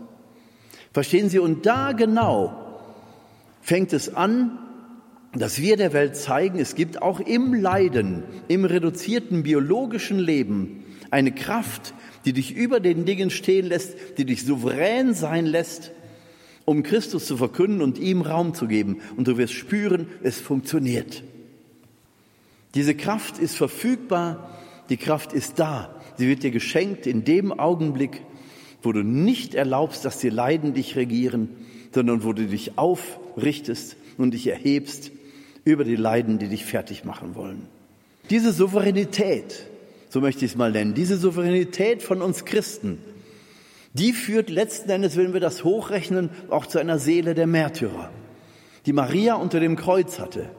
Verstehen 0.93 1.29
Sie? 1.31 1.41
Und 1.41 1.67
da 1.67 1.91
genau 1.93 2.64
fängt 3.65 3.95
es 3.95 4.15
an, 4.15 4.59
dass 5.33 5.59
wir 5.59 5.79
der 5.79 5.95
Welt 5.95 6.17
zeigen, 6.17 6.59
es 6.59 6.75
gibt 6.75 7.01
auch 7.01 7.19
im 7.19 7.55
Leiden, 7.55 8.23
im 8.47 8.67
reduzierten 8.67 9.43
biologischen 9.43 10.19
Leben 10.19 10.85
eine 11.11 11.33
Kraft, 11.33 11.95
die 12.27 12.35
dich 12.35 12.55
über 12.55 12.79
den 12.79 13.07
Dingen 13.07 13.31
stehen 13.31 13.67
lässt, 13.67 13.97
die 14.19 14.27
dich 14.27 14.45
souverän 14.45 15.15
sein 15.15 15.47
lässt, 15.47 15.93
um 16.67 16.83
Christus 16.83 17.27
zu 17.27 17.39
verkünden 17.39 17.81
und 17.81 17.99
ihm 17.99 18.21
Raum 18.21 18.53
zu 18.53 18.69
geben. 18.69 19.01
Und 19.17 19.29
du 19.29 19.39
wirst 19.39 19.55
spüren, 19.55 20.09
es 20.23 20.39
funktioniert. 20.39 21.23
Diese 22.75 22.95
Kraft 22.95 23.39
ist 23.39 23.57
verfügbar, 23.57 24.61
die 24.91 24.99
Kraft 24.99 25.33
ist 25.33 25.59
da. 25.59 26.01
Sie 26.19 26.29
wird 26.29 26.43
dir 26.43 26.51
geschenkt 26.51 27.07
in 27.07 27.25
dem 27.25 27.51
Augenblick, 27.51 28.21
wo 28.83 28.93
du 28.93 29.03
nicht 29.03 29.55
erlaubst, 29.55 30.05
dass 30.05 30.19
die 30.19 30.29
Leiden 30.29 30.75
dich 30.75 30.97
regieren, 30.97 31.49
sondern 31.95 32.25
wo 32.25 32.35
du 32.35 32.47
dich 32.47 32.79
aufrichtest 33.37 33.97
und 34.19 34.33
dich 34.33 34.47
erhebst 34.47 35.11
über 35.65 35.85
die 35.85 35.97
Leiden, 35.97 36.39
die 36.39 36.49
dich 36.49 36.65
fertig 36.65 37.05
machen 37.05 37.35
wollen. 37.35 37.67
Diese 38.31 38.53
Souveränität, 38.53 39.67
so 40.09 40.21
möchte 40.21 40.45
ich 40.45 40.53
es 40.53 40.57
mal 40.57 40.73
nennen, 40.73 40.95
diese 40.95 41.17
Souveränität 41.17 42.03
von 42.03 42.23
uns 42.23 42.45
Christen, 42.45 42.99
die 43.93 44.13
führt 44.13 44.51
letzten 44.51 44.91
Endes, 44.91 45.17
wenn 45.17 45.33
wir 45.33 45.41
das 45.41 45.63
hochrechnen, 45.65 46.31
auch 46.51 46.67
zu 46.67 46.79
einer 46.79 46.99
Seele 46.99 47.35
der 47.35 47.47
Märtyrer, 47.47 48.11
die 48.87 48.93
Maria 48.93 49.35
unter 49.35 49.61
dem 49.61 49.77
Kreuz 49.77 50.19
hatte 50.19 50.51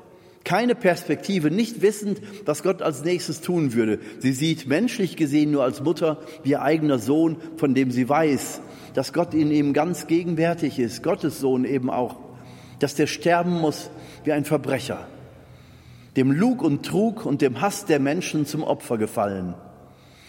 keine 0.46 0.76
Perspektive, 0.76 1.52
nicht 1.52 1.82
wissend, 1.82 2.22
was 2.46 2.64
Gott 2.64 2.82
als 2.82 3.04
nächstes 3.04 3.42
tun 3.42 3.74
würde. 3.74 4.00
Sie 4.20 4.32
sieht 4.32 4.68
menschlich 4.68 5.18
gesehen 5.18 5.52
nur 5.52 5.64
als 5.64 5.82
Mutter 5.82 6.20
wie 6.44 6.52
ihr 6.52 6.62
eigener 6.62 7.00
Sohn, 7.00 7.38
von 7.58 7.74
dem 7.74 7.92
sie 7.92 8.08
weiß, 8.08 8.62
dass 8.94 9.12
Gott 9.12 9.34
in 9.34 9.52
ihm 9.52 9.74
ganz 9.74 10.08
gegenwärtig 10.08 10.80
ist, 10.80 11.04
Gottes 11.04 11.40
Sohn 11.40 11.66
eben 11.66 11.90
auch, 11.90 12.16
dass 12.86 12.94
der 12.94 13.08
sterben 13.08 13.60
muss 13.60 13.90
wie 14.26 14.32
ein 14.32 14.46
Verbrecher, 14.46 15.08
dem 16.18 16.32
Lug 16.32 16.62
und 16.62 16.86
Trug 16.86 17.26
und 17.26 17.42
dem 17.42 17.60
Hass 17.60 17.86
der 17.86 18.00
Menschen 18.00 18.46
zum 18.46 18.62
Opfer 18.62 19.00
gefallen. 19.00 19.56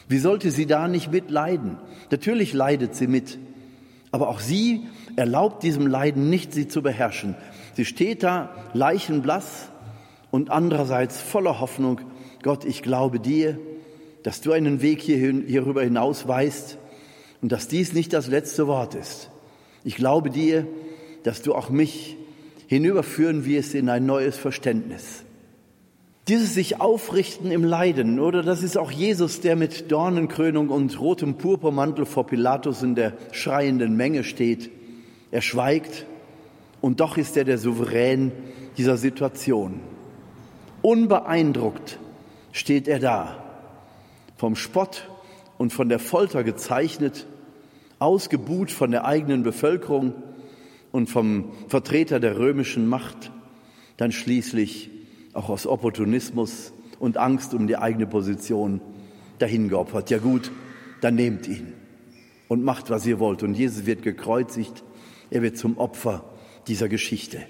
Wie 0.09 0.17
sollte 0.17 0.51
sie 0.51 0.65
da 0.65 0.89
nicht 0.89 1.13
mitleiden? 1.13 1.77
Natürlich 2.11 2.55
leidet 2.55 2.95
sie 2.95 3.09
mit, 3.09 3.39
aber 4.11 4.29
auch 4.29 4.41
sie 4.41 4.87
erlaubt 5.17 5.65
diesem 5.65 5.87
Leiden 5.87 6.31
nicht, 6.31 6.55
sie 6.55 6.67
zu 6.67 6.81
beherrschen. 6.81 7.35
Sie 7.75 7.85
steht 7.85 8.23
da 8.23 8.55
leichenblass, 8.73 9.69
und 10.31 10.49
andererseits 10.49 11.21
voller 11.21 11.61
Hoffnung, 11.61 12.01
Gott, 12.43 12.65
ich 12.65 12.83
glaube 12.83 13.21
dir, 13.21 13.59
dass 14.23 14.41
du 14.41 14.53
einen 14.53 14.81
Weg 14.81 15.03
hierüber 15.03 15.83
hinaus 15.83 16.27
weißt 16.27 16.79
und 17.43 17.53
dass 17.53 17.69
dies 17.69 17.93
nicht 17.93 18.15
das 18.15 18.29
letzte 18.29 18.67
Wort 18.67 18.95
ist. 18.95 19.29
Ich 19.85 19.97
glaube 19.97 20.31
dir, 20.31 20.67
dass 21.23 21.43
du 21.43 21.55
auch 21.55 21.69
mich 21.69 22.17
hinüberführen 22.67 23.45
wirst 23.45 23.75
in 23.75 23.89
ein 23.89 24.07
neues 24.07 24.37
Verständnis. 24.37 25.25
Dieses 26.29 26.55
sich 26.55 26.81
aufrichten 26.81 27.53
im 27.53 27.63
Leiden, 27.63 28.19
oder 28.19 28.43
das 28.43 28.65
ist 28.65 28.77
auch 28.77 28.91
Jesus, 28.91 29.41
der 29.41 29.55
mit 29.55 29.93
Dornenkrönung 29.93 30.71
und 30.71 31.01
rotem 31.01 31.39
Purpurmantel 31.39 32.05
vor 32.05 32.27
Pilatus 32.27 32.83
in 32.83 32.97
der 32.97 33.13
schreienden 33.31 33.97
Menge 33.97 34.25
steht. 34.25 34.71
Er 35.31 35.41
schweigt 35.41 36.05
und 36.81 36.99
doch 36.99 37.17
ist 37.17 37.37
er 37.37 37.45
der 37.45 37.59
Souverän 37.59 38.33
dieser 38.77 38.97
Situation. 38.97 39.81
Unbeeindruckt 40.83 42.01
steht 42.51 42.89
er 42.89 42.99
da, 42.99 43.45
vom 44.37 44.57
Spott 44.57 45.09
und 45.59 45.73
von 45.73 45.89
der 45.89 46.01
Folter 46.01 46.43
gezeichnet, 46.43 47.27
ausgebuht 48.01 48.73
von 48.73 48.91
der 48.91 49.05
eigenen 49.05 49.45
Bevölkerung 49.45 50.15
und 50.97 51.11
vom 51.11 51.53
Vertreter 51.69 52.21
der 52.21 52.39
römischen 52.39 52.89
Macht, 52.89 53.31
dann 53.99 54.13
schließlich 54.13 54.89
auch 55.35 55.51
aus 55.51 55.67
Opportunismus 55.67 56.73
und 56.99 57.19
Angst 57.19 57.53
um 57.53 57.67
die 57.67 57.77
eigene 57.77 58.07
Position 58.07 58.81
dahingeopfert. 59.39 60.09
Ja 60.09 60.17
gut, 60.17 60.51
dann 61.03 61.17
nehmt 61.17 61.47
ihn 61.49 61.75
und 62.49 62.65
macht, 62.65 62.89
was 62.89 63.05
ihr 63.05 63.19
wollt. 63.19 63.43
Und 63.43 63.55
Jesus 63.55 63.85
wird 63.85 64.03
gekreuzigt, 64.03 64.85
er 65.31 65.43
wird 65.43 65.59
zum 65.59 65.77
Opfer 65.77 66.25
dieser 66.67 66.89
Geschichte. 66.89 67.43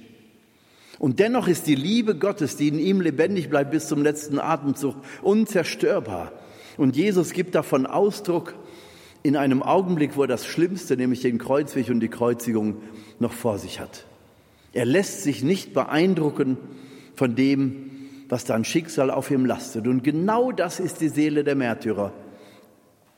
Und 0.99 1.21
dennoch 1.21 1.47
ist 1.47 1.69
die 1.69 1.77
Liebe 1.77 2.17
Gottes, 2.17 2.57
die 2.57 2.67
in 2.67 2.81
ihm 2.81 3.01
lebendig 3.01 3.49
bleibt 3.49 3.71
bis 3.71 3.87
zum 3.87 4.03
letzten 4.03 4.41
Atemzug, 4.41 4.97
unzerstörbar. 5.23 6.33
Und 6.79 6.97
Jesus 6.97 7.33
gibt 7.33 7.55
davon 7.55 7.87
Ausdruck 7.87 8.57
in 9.23 9.37
einem 9.37 9.63
Augenblick, 9.63 10.17
wo 10.17 10.23
er 10.23 10.29
das 10.29 10.47
Schlimmste, 10.47 10.97
nämlich 10.97 11.21
den 11.21 11.39
Kreuzweg 11.39 11.89
und 11.89 12.01
die 12.01 12.09
Kreuzigung, 12.09 12.77
noch 13.19 13.33
vor 13.33 13.59
sich 13.59 13.81
hat. 13.81 14.05
Er 14.73 14.85
lässt 14.85 15.23
sich 15.23 15.43
nicht 15.43 15.73
beeindrucken 15.73 16.59
von 17.15 17.35
dem, 17.35 17.91
was 18.29 18.45
da 18.45 18.55
ein 18.55 18.65
Schicksal 18.65 19.11
auf 19.11 19.31
ihm 19.31 19.47
lastet. 19.47 19.87
Und 19.87 20.05
genau 20.05 20.53
das 20.53 20.81
ist 20.81 21.01
die 21.01 21.09
Seele 21.09 21.45
der 21.45 21.55
Märtyrer, 21.55 22.13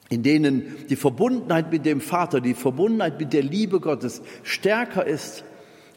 in 0.08 0.22
denen 0.22 0.76
die 0.88 0.96
Verbundenheit 0.96 1.72
mit 1.72 1.84
dem 1.84 2.00
Vater, 2.00 2.40
die 2.40 2.54
Verbundenheit 2.54 3.18
mit 3.18 3.32
der 3.32 3.42
Liebe 3.42 3.80
Gottes 3.80 4.22
stärker 4.42 5.06
ist 5.06 5.44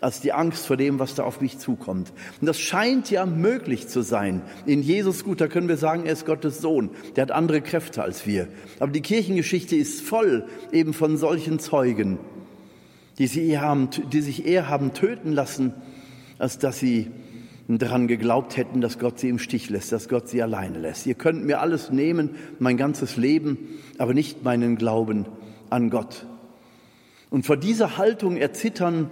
als 0.02 0.20
die 0.20 0.34
Angst 0.34 0.66
vor 0.66 0.78
dem, 0.78 1.00
was 1.00 1.14
da 1.14 1.24
auf 1.24 1.42
mich 1.42 1.60
zukommt. 1.60 2.12
Und 2.42 2.48
das 2.48 2.60
scheint 2.60 3.12
ja 3.12 3.28
möglich 3.28 3.88
zu 3.88 4.02
sein. 4.02 4.42
In 4.66 4.82
Jesus, 4.82 5.24
gut, 5.24 5.40
da 5.40 5.48
können 5.48 5.70
wir 5.70 5.78
sagen, 5.78 6.06
er 6.06 6.14
ist 6.14 6.26
Gottes 6.26 6.60
Sohn. 6.60 6.90
Der 7.16 7.22
hat 7.22 7.32
andere 7.32 7.62
Kräfte 7.62 8.02
als 8.02 8.26
wir. 8.26 8.48
Aber 8.80 8.92
die 8.92 9.02
Kirchengeschichte 9.02 9.76
ist 9.76 10.02
voll 10.02 10.46
eben 10.72 10.94
von 10.94 11.18
solchen 11.18 11.60
Zeugen, 11.60 12.18
die, 13.20 13.28
sie 13.28 13.60
haben, 13.60 13.90
die 14.12 14.22
sich 14.22 14.48
eher 14.48 14.68
haben 14.68 14.94
töten 14.94 15.32
lassen, 15.34 15.74
als 16.40 16.58
dass 16.58 16.80
sie 16.80 17.12
daran 17.68 18.08
geglaubt 18.08 18.58
hätten, 18.58 18.82
dass 18.82 18.98
Gott 18.98 19.20
sie 19.20 19.30
im 19.30 19.40
Stich 19.40 19.70
lässt, 19.70 19.92
dass 19.92 20.10
Gott 20.10 20.28
sie 20.28 20.42
alleine 20.42 20.80
lässt. 20.80 21.06
Ihr 21.06 21.14
könnt 21.14 21.46
mir 21.46 21.62
alles 21.62 21.92
nehmen, 21.92 22.32
mein 22.58 22.76
ganzes 22.76 23.18
Leben, 23.18 23.58
aber 24.00 24.14
nicht 24.16 24.44
meinen 24.44 24.78
Glauben 24.78 25.28
an 25.70 25.90
Gott. 25.90 26.26
Und 27.30 27.46
vor 27.46 27.56
dieser 27.56 27.98
Haltung 27.98 28.36
erzittern 28.36 29.10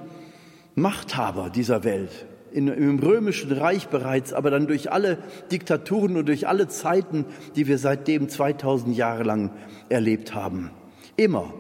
Machthaber 0.80 1.50
dieser 1.50 1.84
Welt, 1.84 2.26
im 2.52 3.00
römischen 3.00 3.52
Reich 3.52 3.90
bereits, 3.90 4.34
aber 4.34 4.50
dann 4.50 4.68
durch 4.68 4.92
alle 4.92 5.20
Diktaturen 5.52 6.18
und 6.18 6.28
durch 6.28 6.48
alle 6.48 6.68
Zeiten, 6.68 7.26
die 7.56 7.68
wir 7.68 7.78
seitdem 7.78 8.28
2000 8.28 8.96
Jahre 8.96 9.24
lang 9.24 9.52
erlebt 9.90 10.34
haben. 10.34 10.72
Immer 11.16 11.54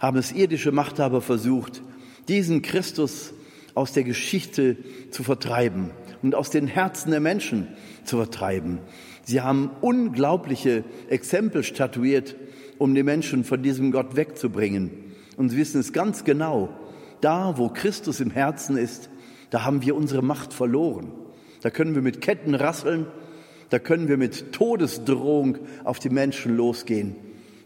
haben 0.00 0.16
es 0.16 0.32
irdische 0.32 0.72
Machthaber 0.72 1.20
versucht, 1.20 1.82
diesen 2.28 2.62
Christus 2.62 3.34
aus 3.74 3.92
der 3.92 4.04
Geschichte 4.04 4.76
zu 5.10 5.22
vertreiben 5.24 5.90
und 6.22 6.34
aus 6.34 6.50
den 6.50 6.66
Herzen 6.66 7.10
der 7.10 7.20
Menschen 7.20 7.68
zu 8.04 8.16
vertreiben. 8.16 8.78
Sie 9.24 9.40
haben 9.40 9.70
unglaubliche 9.80 10.84
Exempel 11.08 11.64
statuiert, 11.64 12.36
um 12.78 12.94
die 12.94 13.02
Menschen 13.02 13.44
von 13.44 13.62
diesem 13.62 13.92
Gott 13.92 14.16
wegzubringen. 14.16 14.90
Und 15.36 15.50
sie 15.50 15.56
wissen 15.56 15.80
es 15.80 15.92
ganz 15.92 16.24
genau. 16.24 16.70
Da, 17.24 17.56
wo 17.56 17.70
Christus 17.70 18.20
im 18.20 18.30
Herzen 18.30 18.76
ist, 18.76 19.08
da 19.48 19.64
haben 19.64 19.80
wir 19.80 19.96
unsere 19.96 20.20
Macht 20.20 20.52
verloren. 20.52 21.10
Da 21.62 21.70
können 21.70 21.94
wir 21.94 22.02
mit 22.02 22.20
Ketten 22.20 22.54
rasseln, 22.54 23.06
da 23.70 23.78
können 23.78 24.08
wir 24.08 24.18
mit 24.18 24.52
Todesdrohung 24.52 25.56
auf 25.84 25.98
die 25.98 26.10
Menschen 26.10 26.54
losgehen 26.54 27.16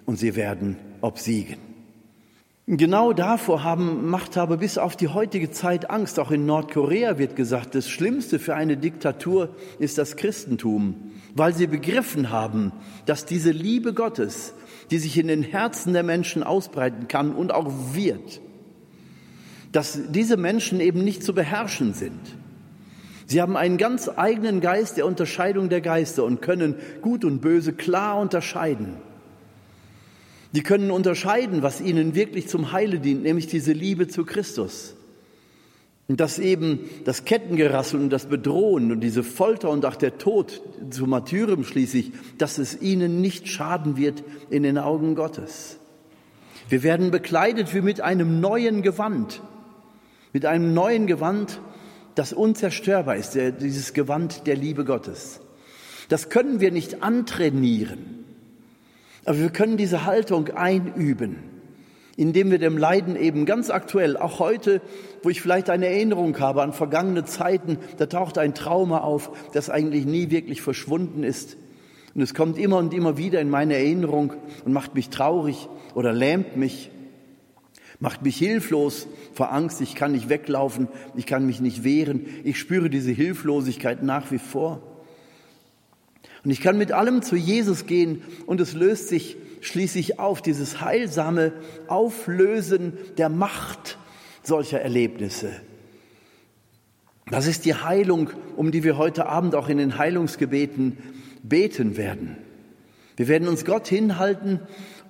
und 0.07 0.16
sie 0.16 0.37
werden 0.37 0.77
obsiegen. 1.01 1.57
Genau 2.68 3.12
davor 3.12 3.64
haben 3.64 4.09
Machthaber 4.09 4.59
bis 4.59 4.79
auf 4.79 4.94
die 4.94 5.09
heutige 5.09 5.51
Zeit 5.51 5.90
Angst. 5.90 6.21
Auch 6.21 6.31
in 6.31 6.47
Nordkorea 6.47 7.18
wird 7.18 7.35
gesagt, 7.35 7.75
das 7.75 7.88
Schlimmste 7.88 8.38
für 8.38 8.55
eine 8.55 8.77
Diktatur 8.77 9.57
ist 9.81 9.99
das 9.99 10.14
Christentum, 10.14 11.11
weil 11.35 11.53
sie 11.53 11.66
begriffen 11.66 12.31
haben, 12.31 12.71
dass 13.07 13.27
diese 13.27 13.51
Liebe 13.51 13.92
Gottes, 13.92 14.55
die 14.92 14.99
sich 14.99 15.18
in 15.18 15.27
den 15.27 15.42
Herzen 15.42 15.94
der 15.94 16.05
Menschen 16.05 16.44
ausbreiten 16.44 17.09
kann 17.09 17.35
und 17.35 17.53
auch 17.53 17.73
wird, 17.92 18.40
dass 19.72 19.98
diese 20.11 20.37
Menschen 20.37 20.81
eben 20.81 21.04
nicht 21.04 21.22
zu 21.22 21.35
beherrschen 21.35 21.94
sind. 21.94 22.20
Sie 23.26 23.42
haben 23.42 23.57
einen 23.57 23.76
ganz 23.76 24.09
eigenen 24.09 24.61
Geist 24.61 24.96
der 24.96 25.04
Unterscheidung 25.04 25.68
der 25.68 25.83
Geister 25.83 26.24
und 26.24 26.40
können 26.40 26.76
Gut 27.02 27.24
und 27.24 27.40
Böse 27.40 27.74
klar 27.74 28.18
unterscheiden. 28.18 28.94
Die 30.52 30.62
können 30.62 30.90
unterscheiden, 30.90 31.62
was 31.62 31.83
ihnen 31.83 32.14
wirklich 32.14 32.48
zum 32.48 32.72
Heile 32.72 33.00
dient, 33.00 33.22
nämlich 33.22 33.46
diese 33.46 33.72
Liebe 33.72 34.09
zu 34.09 34.24
Christus. 34.24 34.94
Und 36.09 36.20
dass 36.20 36.38
eben 36.38 36.88
das 37.04 37.26
Kettengerassel 37.26 38.00
und 38.00 38.09
das 38.09 38.26
Bedrohen 38.26 38.90
und 38.90 39.00
diese 39.00 39.22
Folter 39.22 39.68
und 39.68 39.85
auch 39.85 39.96
der 39.96 40.16
Tod 40.16 40.62
zu 40.88 41.07
Martyrium 41.07 41.64
schließlich, 41.64 42.12
dass 42.38 42.57
es 42.57 42.81
ihnen 42.81 43.20
nicht 43.20 43.46
schaden 43.46 43.98
wird 43.98 44.24
in 44.48 44.62
den 44.62 44.78
Augen 44.78 45.14
Gottes. 45.14 45.76
Wir 46.70 46.83
werden 46.83 47.11
bekleidet 47.11 47.74
wie 47.74 47.83
mit 47.83 48.00
einem 48.00 48.40
neuen 48.40 48.81
Gewand, 48.81 49.42
mit 50.32 50.46
einem 50.46 50.74
neuen 50.74 51.06
Gewand, 51.06 51.60
das 52.14 52.32
unzerstörbar 52.32 53.16
ist, 53.16 53.34
dieses 53.34 53.92
Gewand 53.92 54.46
der 54.46 54.56
Liebe 54.56 54.84
Gottes. 54.84 55.40
Das 56.08 56.30
können 56.30 56.60
wir 56.60 56.72
nicht 56.72 57.02
antrainieren. 57.02 58.24
Aber 59.24 59.38
wir 59.38 59.50
können 59.50 59.76
diese 59.76 60.06
Haltung 60.06 60.48
einüben, 60.48 61.36
indem 62.16 62.50
wir 62.50 62.58
dem 62.58 62.78
Leiden 62.78 63.14
eben 63.14 63.46
ganz 63.46 63.70
aktuell, 63.70 64.16
auch 64.16 64.38
heute, 64.38 64.80
wo 65.22 65.28
ich 65.28 65.42
vielleicht 65.42 65.70
eine 65.70 65.86
Erinnerung 65.86 66.38
habe 66.40 66.62
an 66.62 66.72
vergangene 66.72 67.24
Zeiten, 67.24 67.78
da 67.98 68.06
taucht 68.06 68.38
ein 68.38 68.54
Trauma 68.54 68.98
auf, 68.98 69.30
das 69.52 69.70
eigentlich 69.70 70.06
nie 70.06 70.30
wirklich 70.30 70.62
verschwunden 70.62 71.24
ist. 71.24 71.56
Und 72.14 72.22
es 72.22 72.34
kommt 72.34 72.58
immer 72.58 72.78
und 72.78 72.94
immer 72.94 73.18
wieder 73.18 73.40
in 73.40 73.50
meine 73.50 73.74
Erinnerung 73.74 74.32
und 74.64 74.72
macht 74.72 74.94
mich 74.94 75.10
traurig 75.10 75.68
oder 75.94 76.12
lähmt 76.12 76.56
mich, 76.56 76.90
macht 78.00 78.22
mich 78.22 78.37
hilflos 78.37 79.06
vor 79.34 79.52
Angst. 79.52 79.80
Ich 79.80 79.94
kann 79.94 80.12
nicht 80.12 80.28
weglaufen, 80.28 80.88
ich 81.16 81.26
kann 81.26 81.46
mich 81.46 81.61
nicht 81.61 81.84
wehren. 81.84 82.26
Ich 82.44 82.58
spüre 82.58 82.90
diese 82.90 83.11
Hilflosigkeit 83.11 84.02
nach 84.02 84.30
wie 84.30 84.38
vor. 84.38 84.82
Und 86.44 86.50
ich 86.50 86.61
kann 86.61 86.78
mit 86.78 86.92
allem 86.92 87.22
zu 87.22 87.37
Jesus 87.37 87.87
gehen 87.87 88.22
und 88.46 88.61
es 88.61 88.72
löst 88.74 89.08
sich 89.08 89.37
schließlich 89.61 90.20
auf, 90.20 90.40
dieses 90.40 90.80
heilsame 90.80 91.52
Auflösen 91.88 92.92
der 93.16 93.28
Macht 93.28 93.98
solcher 94.42 94.80
Erlebnisse. 94.80 95.50
Das 97.30 97.46
ist 97.46 97.64
die 97.64 97.74
Heilung, 97.74 98.30
um 98.56 98.70
die 98.70 98.84
wir 98.84 98.96
heute 98.96 99.26
Abend 99.26 99.54
auch 99.54 99.68
in 99.68 99.78
den 99.78 99.98
Heilungsgebeten 99.98 100.96
beten 101.42 101.96
werden. 101.96 102.37
Wir 103.16 103.28
werden 103.28 103.48
uns 103.48 103.64
Gott 103.64 103.88
hinhalten 103.88 104.61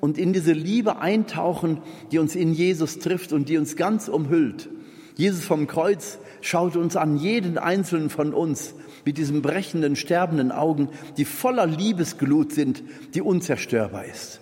und 0.00 0.18
in 0.18 0.32
diese 0.32 0.52
Liebe 0.52 0.98
eintauchen, 0.98 1.78
die 2.12 2.18
uns 2.18 2.34
in 2.34 2.52
Jesus 2.52 2.98
trifft 2.98 3.32
und 3.32 3.48
die 3.48 3.58
uns 3.58 3.76
ganz 3.76 4.08
umhüllt. 4.08 4.68
Jesus 5.16 5.44
vom 5.44 5.66
Kreuz 5.66 6.18
schaut 6.40 6.76
uns 6.76 6.96
an, 6.96 7.16
jeden 7.16 7.58
einzelnen 7.58 8.10
von 8.10 8.32
uns 8.32 8.74
mit 9.04 9.18
diesen 9.18 9.42
brechenden, 9.42 9.96
sterbenden 9.96 10.52
Augen, 10.52 10.88
die 11.16 11.24
voller 11.24 11.66
Liebesglut 11.66 12.52
sind, 12.52 12.82
die 13.14 13.22
unzerstörbar 13.22 14.04
ist. 14.04 14.40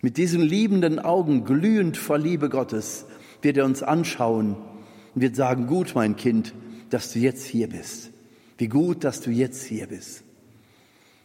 Mit 0.00 0.16
diesen 0.16 0.40
liebenden 0.40 0.98
Augen, 0.98 1.44
glühend 1.44 1.96
vor 1.96 2.18
Liebe 2.18 2.48
Gottes, 2.48 3.04
wird 3.42 3.56
er 3.56 3.64
uns 3.64 3.82
anschauen 3.82 4.56
und 5.14 5.22
wird 5.22 5.36
sagen, 5.36 5.66
gut, 5.66 5.92
mein 5.94 6.16
Kind, 6.16 6.54
dass 6.90 7.12
du 7.12 7.18
jetzt 7.18 7.44
hier 7.44 7.68
bist. 7.68 8.10
Wie 8.56 8.68
gut, 8.68 9.04
dass 9.04 9.20
du 9.20 9.30
jetzt 9.30 9.64
hier 9.64 9.88
bist. 9.88 10.22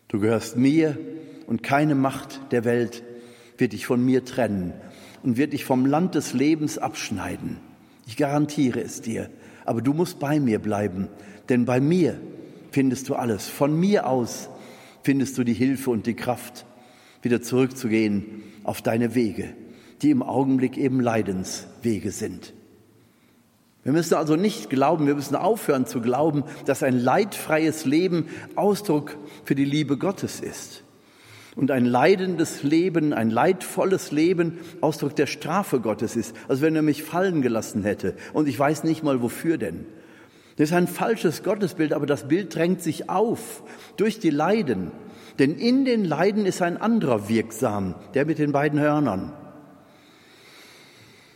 Du 0.08 0.20
gehörst 0.20 0.58
mir 0.58 0.98
und 1.48 1.64
keine 1.64 1.96
Macht 1.96 2.42
der 2.52 2.66
Welt 2.66 3.04
wird 3.58 3.74
dich 3.74 3.86
von 3.86 4.04
mir 4.04 4.26
trennen 4.26 4.74
und 5.24 5.38
wird 5.38 5.54
dich 5.54 5.66
vom 5.66 5.86
Land 5.86 6.16
des 6.16 6.34
Lebens 6.34 6.78
abschneiden. 6.78 7.58
Ich 8.06 8.18
garantiere 8.18 8.82
es 8.82 9.02
dir. 9.02 9.30
Aber 9.66 9.82
du 9.82 9.94
musst 9.94 10.20
bei 10.20 10.40
mir 10.40 10.60
bleiben, 10.60 11.08
denn 11.50 11.66
bei 11.66 11.80
mir 11.80 12.20
findest 12.72 13.10
du 13.10 13.16
alles. 13.16 13.48
Von 13.48 13.80
mir 13.80 14.08
aus 14.08 14.50
findest 15.04 15.38
du 15.38 15.44
die 15.44 15.54
Hilfe 15.54 15.90
und 15.90 16.06
die 16.06 16.16
Kraft, 16.16 16.66
wieder 17.22 17.42
zurückzugehen 17.42 18.44
auf 18.64 18.82
deine 18.82 19.16
Wege, 19.16 19.54
die 20.02 20.12
im 20.12 20.22
Augenblick 20.22 20.78
eben 20.78 21.00
Leidenswege 21.00 22.12
sind. 22.12 22.54
Wir 23.84 23.92
müssen 23.92 24.16
also 24.16 24.36
nicht 24.36 24.70
glauben, 24.70 25.08
wir 25.08 25.16
müssen 25.16 25.36
aufhören 25.36 25.86
zu 25.86 26.00
glauben, 26.00 26.44
dass 26.66 26.84
ein 26.84 26.98
leidfreies 26.98 27.86
Leben 27.86 28.28
Ausdruck 28.56 29.18
für 29.44 29.56
die 29.56 29.66
Liebe 29.66 29.98
Gottes 29.98 30.40
ist. 30.40 30.84
Und 31.56 31.72
ein 31.72 31.86
leidendes 31.86 32.64
Leben, 32.64 33.14
ein 33.14 33.30
leidvolles 33.30 34.12
Leben 34.12 34.60
Ausdruck 34.82 35.16
der 35.16 35.28
Strafe 35.28 35.80
Gottes 35.80 36.16
ist. 36.16 36.36
Also 36.48 36.62
wenn 36.62 36.76
er 36.76 36.82
mich 36.82 37.04
fallen 37.04 37.42
gelassen 37.42 37.84
hätte 37.84 38.16
und 38.34 38.48
ich 38.48 38.58
weiß 38.58 38.84
nicht 38.84 39.04
mal 39.04 39.22
wofür 39.22 39.58
denn. 39.58 39.86
Das 40.56 40.70
ist 40.70 40.76
ein 40.76 40.88
falsches 40.88 41.44
Gottesbild, 41.44 41.94
aber 41.94 42.06
das 42.06 42.28
Bild 42.28 42.56
drängt 42.56 42.82
sich 42.82 43.10
auf 43.10 43.64
durch 43.98 44.20
die 44.20 44.30
Leiden. 44.30 44.92
Denn 45.40 45.56
in 45.56 45.84
den 45.84 46.06
Leiden 46.06 46.46
ist 46.46 46.62
ein 46.62 46.78
anderer 46.78 47.28
wirksam, 47.28 47.96
der 48.14 48.26
mit 48.26 48.38
den 48.38 48.52
beiden 48.52 48.80
Hörnern. 48.80 49.34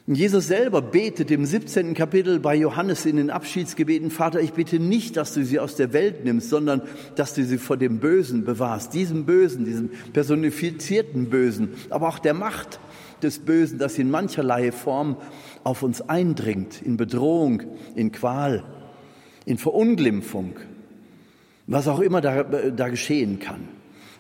Jesus 0.08 0.48
selber 0.48 0.82
betet 0.82 1.32
im 1.32 1.46
17. 1.46 1.94
Kapitel 1.94 2.40
bei 2.40 2.56
Johannes 2.56 3.06
in 3.06 3.18
den 3.18 3.30
Abschiedsgebeten, 3.30 4.10
Vater, 4.10 4.40
ich 4.40 4.54
bitte 4.54 4.80
nicht, 4.80 5.18
dass 5.18 5.34
du 5.34 5.44
sie 5.44 5.60
aus 5.60 5.76
der 5.76 5.92
Welt 5.92 6.24
nimmst, 6.24 6.50
sondern 6.50 6.82
dass 7.16 7.34
du 7.34 7.44
sie 7.44 7.58
vor 7.58 7.76
dem 7.76 8.00
Bösen 8.00 8.46
bewahrst, 8.46 8.94
diesem 8.94 9.26
Bösen, 9.26 9.66
diesem 9.66 9.90
personifizierten 10.14 11.30
Bösen, 11.30 11.74
aber 11.90 12.08
auch 12.08 12.20
der 12.20 12.34
Macht 12.34 12.80
des 13.22 13.40
Bösen, 13.40 13.80
das 13.80 13.98
in 13.98 14.10
mancherlei 14.10 14.72
Form 14.72 15.18
auf 15.66 15.84
uns 15.84 16.02
eindringt, 16.02 16.82
in 16.82 16.96
Bedrohung, 16.96 17.64
in 17.96 18.14
Qual 18.14 18.64
in 19.48 19.58
Verunglimpfung, 19.58 20.58
was 21.68 21.88
auch 21.88 22.02
immer 22.02 22.20
da, 22.20 22.44
da 22.44 22.90
geschehen 22.90 23.40
kann. 23.40 23.70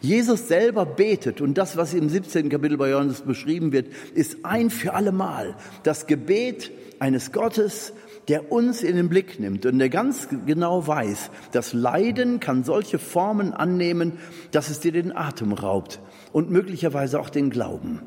Jesus 0.01 0.47
selber 0.47 0.85
betet 0.85 1.41
und 1.41 1.57
das, 1.57 1.77
was 1.77 1.93
im 1.93 2.09
17. 2.09 2.49
Kapitel 2.49 2.77
bei 2.77 2.89
Johannes 2.89 3.21
beschrieben 3.21 3.71
wird, 3.71 3.87
ist 4.13 4.45
ein 4.45 4.69
für 4.69 4.93
alle 4.93 5.11
Mal 5.11 5.55
das 5.83 6.05
Gebet 6.07 6.71
eines 6.99 7.31
Gottes, 7.31 7.93
der 8.27 8.51
uns 8.51 8.83
in 8.83 8.95
den 8.95 9.09
Blick 9.09 9.39
nimmt 9.39 9.65
und 9.65 9.79
der 9.79 9.89
ganz 9.89 10.27
genau 10.45 10.85
weiß, 10.85 11.31
das 11.51 11.73
Leiden 11.73 12.39
kann 12.39 12.63
solche 12.63 12.99
Formen 12.99 13.53
annehmen, 13.53 14.13
dass 14.51 14.69
es 14.69 14.79
dir 14.79 14.91
den 14.91 15.15
Atem 15.15 15.53
raubt 15.53 15.99
und 16.33 16.51
möglicherweise 16.51 17.19
auch 17.19 17.29
den 17.29 17.49
Glauben. 17.49 18.01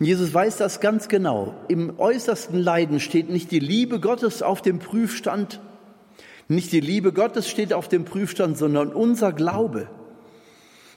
Jesus 0.00 0.34
weiß 0.34 0.56
das 0.56 0.80
ganz 0.80 1.08
genau. 1.08 1.54
Im 1.68 1.98
äußersten 1.98 2.58
Leiden 2.58 2.98
steht 2.98 3.30
nicht 3.30 3.52
die 3.52 3.60
Liebe 3.60 4.00
Gottes 4.00 4.42
auf 4.42 4.60
dem 4.60 4.80
Prüfstand, 4.80 5.60
nicht 6.48 6.72
die 6.72 6.80
Liebe 6.80 7.12
Gottes 7.12 7.48
steht 7.48 7.72
auf 7.72 7.88
dem 7.88 8.04
Prüfstand, 8.04 8.58
sondern 8.58 8.92
unser 8.92 9.32
Glaube. 9.32 9.88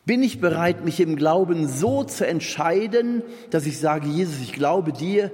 Bin 0.06 0.22
ich 0.22 0.40
bereit, 0.40 0.86
mich 0.86 1.00
im 1.00 1.16
Glauben 1.16 1.68
so 1.68 2.04
zu 2.04 2.28
entscheiden, 2.28 3.24
dass 3.50 3.66
ich 3.66 3.80
sage, 3.80 4.08
Jesus, 4.08 4.40
ich 4.42 4.54
glaube 4.54 4.94
dir, 4.94 5.32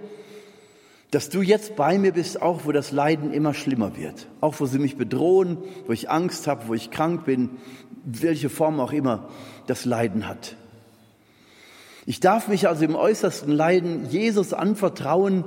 dass 1.12 1.30
du 1.30 1.42
jetzt 1.42 1.76
bei 1.76 1.98
mir 1.98 2.14
bist, 2.14 2.42
auch 2.42 2.62
wo 2.64 2.72
das 2.72 2.94
Leiden 2.94 3.34
immer 3.34 3.54
schlimmer 3.54 3.98
wird, 3.98 4.28
auch 4.40 4.62
wo 4.62 4.66
sie 4.66 4.80
mich 4.80 4.96
bedrohen, 4.96 5.58
wo 5.86 5.92
ich 5.92 6.10
Angst 6.10 6.48
habe, 6.48 6.70
wo 6.70 6.74
ich 6.74 6.90
krank 6.90 7.26
bin, 7.26 7.50
welche 8.06 8.50
Form 8.50 8.80
auch 8.80 8.94
immer 8.94 9.28
das 9.68 9.84
Leiden 9.84 10.28
hat. 10.30 10.56
Ich 12.06 12.22
darf 12.22 12.48
mich 12.48 12.68
also 12.68 12.86
im 12.86 12.96
äußersten 12.96 13.52
Leiden 13.52 14.10
Jesus 14.10 14.54
anvertrauen, 14.54 15.44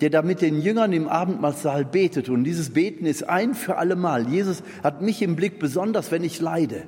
der 0.00 0.10
da 0.10 0.22
mit 0.22 0.40
den 0.42 0.62
Jüngern 0.62 0.92
im 0.92 1.08
Abendmahlsaal 1.08 1.84
betet. 1.84 2.28
Und 2.28 2.44
dieses 2.44 2.70
Beten 2.70 3.04
ist 3.04 3.28
ein 3.28 3.54
für 3.54 3.76
alle 3.76 3.96
Mal. 3.96 4.28
Jesus 4.28 4.62
hat 4.82 5.02
mich 5.02 5.20
im 5.22 5.36
Blick, 5.36 5.58
besonders 5.58 6.10
wenn 6.10 6.24
ich 6.24 6.40
leide. 6.40 6.84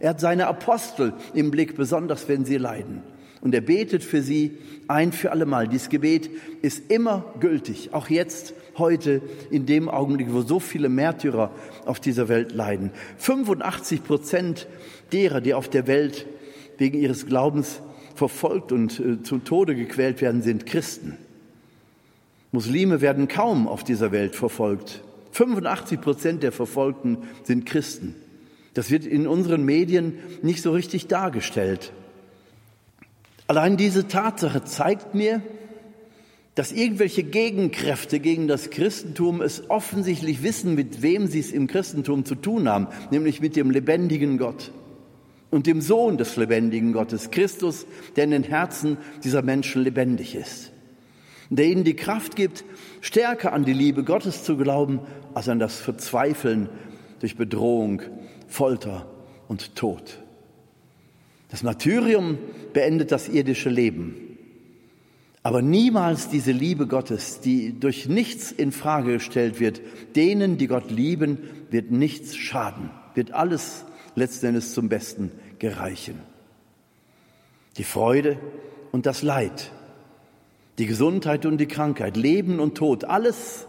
Er 0.00 0.10
hat 0.10 0.20
seine 0.20 0.46
Apostel 0.46 1.12
im 1.34 1.50
Blick, 1.50 1.76
besonders 1.76 2.28
wenn 2.28 2.44
sie 2.44 2.56
leiden. 2.56 3.02
Und 3.40 3.54
er 3.54 3.60
betet 3.60 4.02
für 4.02 4.22
sie 4.22 4.58
ein 4.88 5.12
für 5.12 5.30
allemal. 5.30 5.68
Dieses 5.68 5.88
Gebet 5.88 6.30
ist 6.62 6.90
immer 6.90 7.24
gültig, 7.40 7.90
auch 7.92 8.08
jetzt, 8.08 8.54
heute, 8.78 9.22
in 9.50 9.66
dem 9.66 9.88
Augenblick, 9.88 10.32
wo 10.32 10.42
so 10.42 10.60
viele 10.60 10.88
Märtyrer 10.88 11.50
auf 11.84 12.00
dieser 12.00 12.28
Welt 12.28 12.52
leiden. 12.52 12.90
85 13.18 14.04
Prozent 14.04 14.68
derer, 15.12 15.40
die 15.40 15.54
auf 15.54 15.68
der 15.68 15.86
Welt 15.86 16.26
wegen 16.78 16.98
ihres 16.98 17.26
Glaubens 17.26 17.80
verfolgt 18.14 18.72
und 18.72 18.98
äh, 19.00 19.22
zu 19.22 19.38
Tode 19.38 19.74
gequält 19.74 20.20
werden, 20.20 20.42
sind 20.42 20.66
Christen. 20.66 21.16
Muslime 22.50 23.00
werden 23.00 23.28
kaum 23.28 23.68
auf 23.68 23.84
dieser 23.84 24.10
Welt 24.10 24.34
verfolgt. 24.34 25.02
85 25.32 26.00
Prozent 26.00 26.42
der 26.42 26.52
Verfolgten 26.52 27.18
sind 27.44 27.66
Christen. 27.66 28.14
Das 28.74 28.90
wird 28.90 29.06
in 29.06 29.26
unseren 29.26 29.64
Medien 29.64 30.14
nicht 30.42 30.62
so 30.62 30.72
richtig 30.72 31.06
dargestellt. 31.06 31.92
Allein 33.46 33.76
diese 33.76 34.08
Tatsache 34.08 34.64
zeigt 34.64 35.14
mir, 35.14 35.42
dass 36.54 36.72
irgendwelche 36.72 37.22
Gegenkräfte 37.22 38.18
gegen 38.18 38.48
das 38.48 38.70
Christentum 38.70 39.40
es 39.40 39.70
offensichtlich 39.70 40.42
wissen, 40.42 40.74
mit 40.74 41.02
wem 41.02 41.28
sie 41.28 41.38
es 41.38 41.52
im 41.52 41.68
Christentum 41.68 42.24
zu 42.24 42.34
tun 42.34 42.68
haben, 42.68 42.88
nämlich 43.12 43.40
mit 43.40 43.54
dem 43.54 43.70
lebendigen 43.70 44.38
Gott 44.38 44.72
und 45.50 45.66
dem 45.66 45.80
Sohn 45.80 46.18
des 46.18 46.36
lebendigen 46.36 46.92
Gottes, 46.92 47.30
Christus, 47.30 47.86
der 48.16 48.24
in 48.24 48.32
den 48.32 48.42
Herzen 48.42 48.98
dieser 49.22 49.42
Menschen 49.42 49.82
lebendig 49.82 50.34
ist, 50.34 50.72
der 51.48 51.66
ihnen 51.66 51.84
die 51.84 51.94
Kraft 51.94 52.36
gibt, 52.36 52.64
stärker 53.00 53.52
an 53.52 53.64
die 53.64 53.72
Liebe 53.72 54.02
Gottes 54.04 54.44
zu 54.44 54.56
glauben, 54.56 55.00
als 55.34 55.48
an 55.48 55.58
das 55.58 55.78
Verzweifeln 55.80 56.68
durch 57.20 57.36
Bedrohung, 57.36 58.02
Folter 58.46 59.06
und 59.48 59.74
Tod. 59.76 60.22
Das 61.50 61.62
Martyrium 61.62 62.38
beendet 62.72 63.10
das 63.10 63.28
irdische 63.28 63.70
Leben, 63.70 64.28
aber 65.42 65.62
niemals 65.62 66.28
diese 66.28 66.52
Liebe 66.52 66.86
Gottes, 66.86 67.40
die 67.40 67.78
durch 67.78 68.06
nichts 68.06 68.52
in 68.52 68.70
Frage 68.72 69.14
gestellt 69.14 69.60
wird. 69.60 69.80
Denen, 70.14 70.58
die 70.58 70.66
Gott 70.66 70.90
lieben, 70.90 71.38
wird 71.70 71.90
nichts 71.90 72.36
schaden, 72.36 72.90
wird 73.14 73.32
alles 73.32 73.84
letzten 74.14 74.46
Endes 74.46 74.74
zum 74.74 74.88
Besten 74.88 75.30
gereichen. 75.58 76.20
Die 77.78 77.84
Freude 77.84 78.38
und 78.92 79.06
das 79.06 79.22
Leid, 79.22 79.70
die 80.76 80.86
Gesundheit 80.86 81.46
und 81.46 81.58
die 81.58 81.66
Krankheit, 81.66 82.16
Leben 82.16 82.60
und 82.60 82.76
Tod, 82.76 83.04
alles 83.04 83.66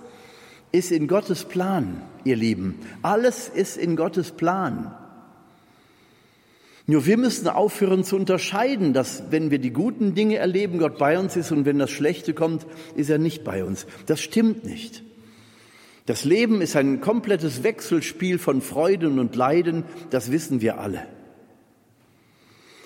ist 0.72 0.92
in 0.92 1.08
Gottes 1.08 1.46
Plan, 1.46 2.02
ihr 2.24 2.36
Lieben. 2.36 2.76
Alles 3.02 3.50
ist 3.50 3.78
in 3.78 3.96
Gottes 3.96 4.32
Plan. 4.32 4.94
Nur 6.86 7.06
wir 7.06 7.18
müssen 7.18 7.48
aufhören 7.48 8.04
zu 8.04 8.16
unterscheiden, 8.16 8.94
dass 8.94 9.32
wenn 9.32 9.52
wir 9.52 9.60
die 9.60 9.72
guten 9.72 10.16
Dinge 10.16 10.38
erleben, 10.38 10.80
Gott 10.80 10.98
bei 10.98 11.20
uns 11.20 11.36
ist 11.36 11.52
und 11.52 11.66
wenn 11.66 11.78
das 11.78 11.92
Schlechte 11.92 12.34
kommt, 12.34 12.66
ist 12.96 13.12
er 13.12 13.20
nicht 13.20 13.44
bei 13.44 13.64
uns. 13.64 13.86
Das 14.08 14.22
stimmt 14.22 14.66
nicht. 14.66 15.04
Das 16.08 16.26
Leben 16.26 16.62
ist 16.62 16.76
ein 16.76 17.02
komplettes 17.02 17.62
Wechselspiel 17.62 18.40
von 18.40 18.62
Freuden 18.62 19.20
und 19.20 19.36
Leiden, 19.36 19.84
das 20.10 20.32
wissen 20.32 20.62
wir 20.62 20.80
alle. 20.80 21.06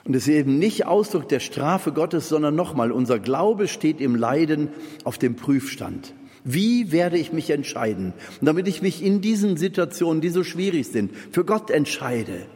Und 0.04 0.16
es 0.18 0.24
ist 0.24 0.34
eben 0.34 0.60
nicht 0.60 0.86
Ausdruck 0.86 1.30
der 1.30 1.40
Strafe 1.40 1.94
Gottes, 1.94 2.28
sondern 2.28 2.56
nochmal, 2.56 2.92
unser 2.92 3.20
Glaube 3.20 3.70
steht 3.70 4.02
im 4.02 4.16
Leiden 4.16 4.68
auf 5.06 5.18
dem 5.18 5.38
Prüfstand. 5.38 6.14
Wie 6.44 6.92
werde 6.92 7.18
ich 7.18 7.32
mich 7.32 7.50
entscheiden? 7.50 8.14
Damit 8.42 8.68
ich 8.68 8.82
mich 8.82 9.04
in 9.04 9.22
diesen 9.22 9.58
Situationen, 9.58 10.22
die 10.22 10.30
so 10.30 10.44
schwierig 10.44 10.88
sind, 10.88 11.12
für 11.32 11.46
Gott 11.46 11.70
entscheide. 11.70 12.48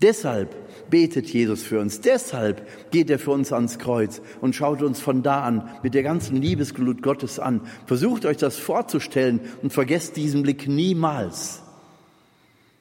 Deshalb 0.00 0.54
betet 0.90 1.28
Jesus 1.28 1.62
für 1.62 1.80
uns. 1.80 2.00
Deshalb 2.00 2.66
geht 2.90 3.10
er 3.10 3.18
für 3.18 3.30
uns 3.30 3.52
ans 3.52 3.78
Kreuz 3.78 4.20
und 4.40 4.54
schaut 4.54 4.82
uns 4.82 5.00
von 5.00 5.22
da 5.22 5.42
an 5.42 5.70
mit 5.82 5.94
der 5.94 6.02
ganzen 6.02 6.40
Liebesglut 6.40 7.02
Gottes 7.02 7.38
an. 7.38 7.62
Versucht 7.86 8.26
euch 8.26 8.36
das 8.36 8.58
vorzustellen 8.58 9.40
und 9.62 9.72
vergesst 9.72 10.16
diesen 10.16 10.42
Blick 10.42 10.68
niemals. 10.68 11.62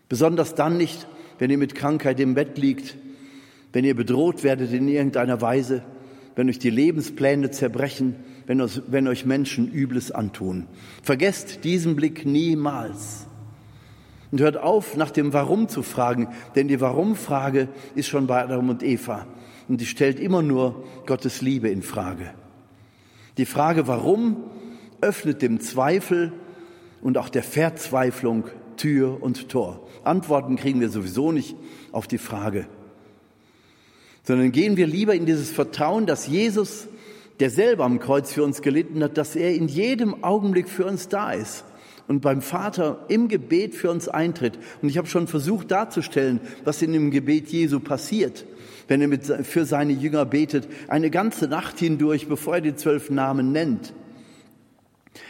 Besonders 0.09 0.55
dann 0.55 0.77
nicht, 0.77 1.07
wenn 1.39 1.49
ihr 1.49 1.57
mit 1.57 1.75
Krankheit 1.75 2.19
im 2.19 2.33
Bett 2.33 2.57
liegt, 2.57 2.97
wenn 3.71 3.85
ihr 3.85 3.95
bedroht 3.95 4.43
werdet 4.43 4.71
in 4.71 4.87
irgendeiner 4.87 5.41
Weise, 5.41 5.83
wenn 6.35 6.49
euch 6.49 6.59
die 6.59 6.69
Lebenspläne 6.69 7.51
zerbrechen, 7.51 8.15
wenn 8.45 8.61
euch, 8.61 8.81
wenn 8.87 9.07
euch 9.07 9.25
Menschen 9.25 9.71
Übles 9.71 10.11
antun. 10.11 10.67
Vergesst 11.01 11.63
diesen 11.63 11.95
Blick 11.95 12.25
niemals. 12.25 13.27
Und 14.31 14.41
hört 14.41 14.57
auf, 14.57 14.97
nach 14.97 15.11
dem 15.11 15.31
Warum 15.31 15.69
zu 15.69 15.83
fragen, 15.83 16.27
denn 16.55 16.67
die 16.67 16.81
Warum-Frage 16.81 17.67
ist 17.93 18.07
schon 18.07 18.25
bei 18.25 18.41
Adam 18.41 18.69
und 18.69 18.81
Eva. 18.81 19.27
Und 19.67 19.79
die 19.79 19.85
stellt 19.85 20.19
immer 20.19 20.41
nur 20.41 20.83
Gottes 21.05 21.41
Liebe 21.41 21.69
in 21.69 21.83
Frage. 21.83 22.33
Die 23.37 23.45
Frage 23.45 23.87
Warum 23.87 24.37
öffnet 25.01 25.41
dem 25.41 25.59
Zweifel 25.59 26.33
und 27.01 27.17
auch 27.17 27.29
der 27.29 27.43
Verzweiflung 27.43 28.45
Tür 28.77 29.21
und 29.21 29.49
Tor. 29.49 29.87
Antworten 30.03 30.55
kriegen 30.55 30.79
wir 30.79 30.89
sowieso 30.89 31.31
nicht 31.31 31.55
auf 31.91 32.07
die 32.07 32.17
Frage, 32.17 32.67
sondern 34.23 34.51
gehen 34.51 34.77
wir 34.77 34.87
lieber 34.87 35.13
in 35.13 35.25
dieses 35.25 35.51
Vertrauen, 35.51 36.05
dass 36.05 36.27
Jesus, 36.27 36.87
der 37.39 37.49
selber 37.49 37.85
am 37.85 37.99
Kreuz 37.99 38.31
für 38.31 38.43
uns 38.43 38.61
gelitten 38.61 39.03
hat, 39.03 39.17
dass 39.17 39.35
er 39.35 39.53
in 39.53 39.67
jedem 39.67 40.23
Augenblick 40.23 40.69
für 40.69 40.85
uns 40.85 41.07
da 41.07 41.31
ist 41.31 41.65
und 42.07 42.21
beim 42.21 42.41
Vater 42.41 43.05
im 43.07 43.27
Gebet 43.27 43.75
für 43.75 43.89
uns 43.89 44.07
eintritt. 44.07 44.59
Und 44.81 44.89
ich 44.89 44.97
habe 44.97 45.07
schon 45.07 45.27
versucht 45.27 45.71
darzustellen, 45.71 46.39
was 46.63 46.81
in 46.81 46.93
dem 46.93 47.11
Gebet 47.11 47.49
Jesu 47.49 47.79
passiert, 47.79 48.45
wenn 48.87 49.01
er 49.01 49.07
mit, 49.07 49.25
für 49.25 49.65
seine 49.65 49.93
Jünger 49.93 50.25
betet, 50.25 50.67
eine 50.87 51.09
ganze 51.09 51.47
Nacht 51.47 51.79
hindurch, 51.79 52.27
bevor 52.27 52.55
er 52.55 52.61
die 52.61 52.75
zwölf 52.75 53.09
Namen 53.09 53.51
nennt. 53.51 53.93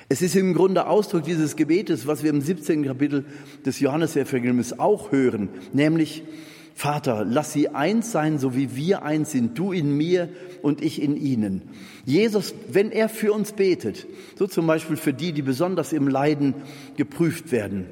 Es 0.09 0.21
ist 0.21 0.35
im 0.35 0.53
Grunde 0.53 0.87
Ausdruck 0.87 1.23
dieses 1.23 1.55
Gebetes, 1.55 2.07
was 2.07 2.23
wir 2.23 2.29
im 2.29 2.41
17. 2.41 2.85
Kapitel 2.85 3.25
des 3.65 3.79
Johannesevangeliums 3.79 4.79
auch 4.79 5.11
hören, 5.11 5.49
nämlich 5.73 6.23
Vater, 6.75 7.23
lass 7.23 7.53
sie 7.53 7.69
eins 7.69 8.12
sein, 8.12 8.39
so 8.39 8.55
wie 8.55 8.75
wir 8.75 9.03
eins 9.03 9.31
sind, 9.31 9.57
du 9.57 9.71
in 9.71 9.95
mir 9.95 10.29
und 10.62 10.81
ich 10.81 11.01
in 11.01 11.15
ihnen. 11.15 11.62
Jesus, 12.05 12.53
wenn 12.69 12.91
er 12.91 13.09
für 13.09 13.31
uns 13.31 13.51
betet, 13.51 14.07
so 14.38 14.47
zum 14.47 14.65
Beispiel 14.65 14.97
für 14.97 15.13
die, 15.13 15.33
die 15.33 15.43
besonders 15.43 15.93
im 15.93 16.07
Leiden 16.07 16.55
geprüft 16.97 17.51
werden, 17.51 17.86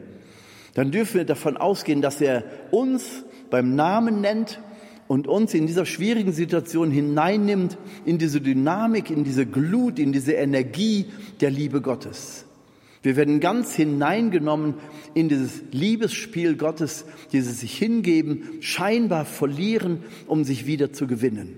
dann 0.73 0.91
dürfen 0.91 1.15
wir 1.15 1.25
davon 1.25 1.57
ausgehen, 1.57 2.01
dass 2.01 2.21
er 2.21 2.43
uns 2.71 3.23
beim 3.49 3.75
Namen 3.75 4.21
nennt 4.21 4.59
und 5.07 5.27
uns 5.27 5.53
in 5.53 5.67
dieser 5.67 5.85
schwierigen 5.85 6.31
Situation 6.31 6.89
hineinnimmt 6.89 7.77
in 8.05 8.17
diese 8.17 8.41
Dynamik, 8.41 9.11
in 9.11 9.23
diese 9.23 9.45
Glut, 9.45 9.99
in 9.99 10.13
diese 10.13 10.33
Energie 10.33 11.07
der 11.41 11.51
Liebe 11.51 11.81
Gottes. 11.81 12.45
Wir 13.03 13.15
werden 13.15 13.39
ganz 13.39 13.73
hineingenommen 13.73 14.75
in 15.13 15.27
dieses 15.27 15.63
Liebesspiel 15.71 16.55
Gottes, 16.55 17.05
dieses 17.31 17.61
sich 17.61 17.75
hingeben, 17.77 18.61
scheinbar 18.61 19.25
verlieren, 19.25 20.03
um 20.27 20.43
sich 20.43 20.67
wieder 20.67 20.93
zu 20.93 21.07
gewinnen. 21.07 21.55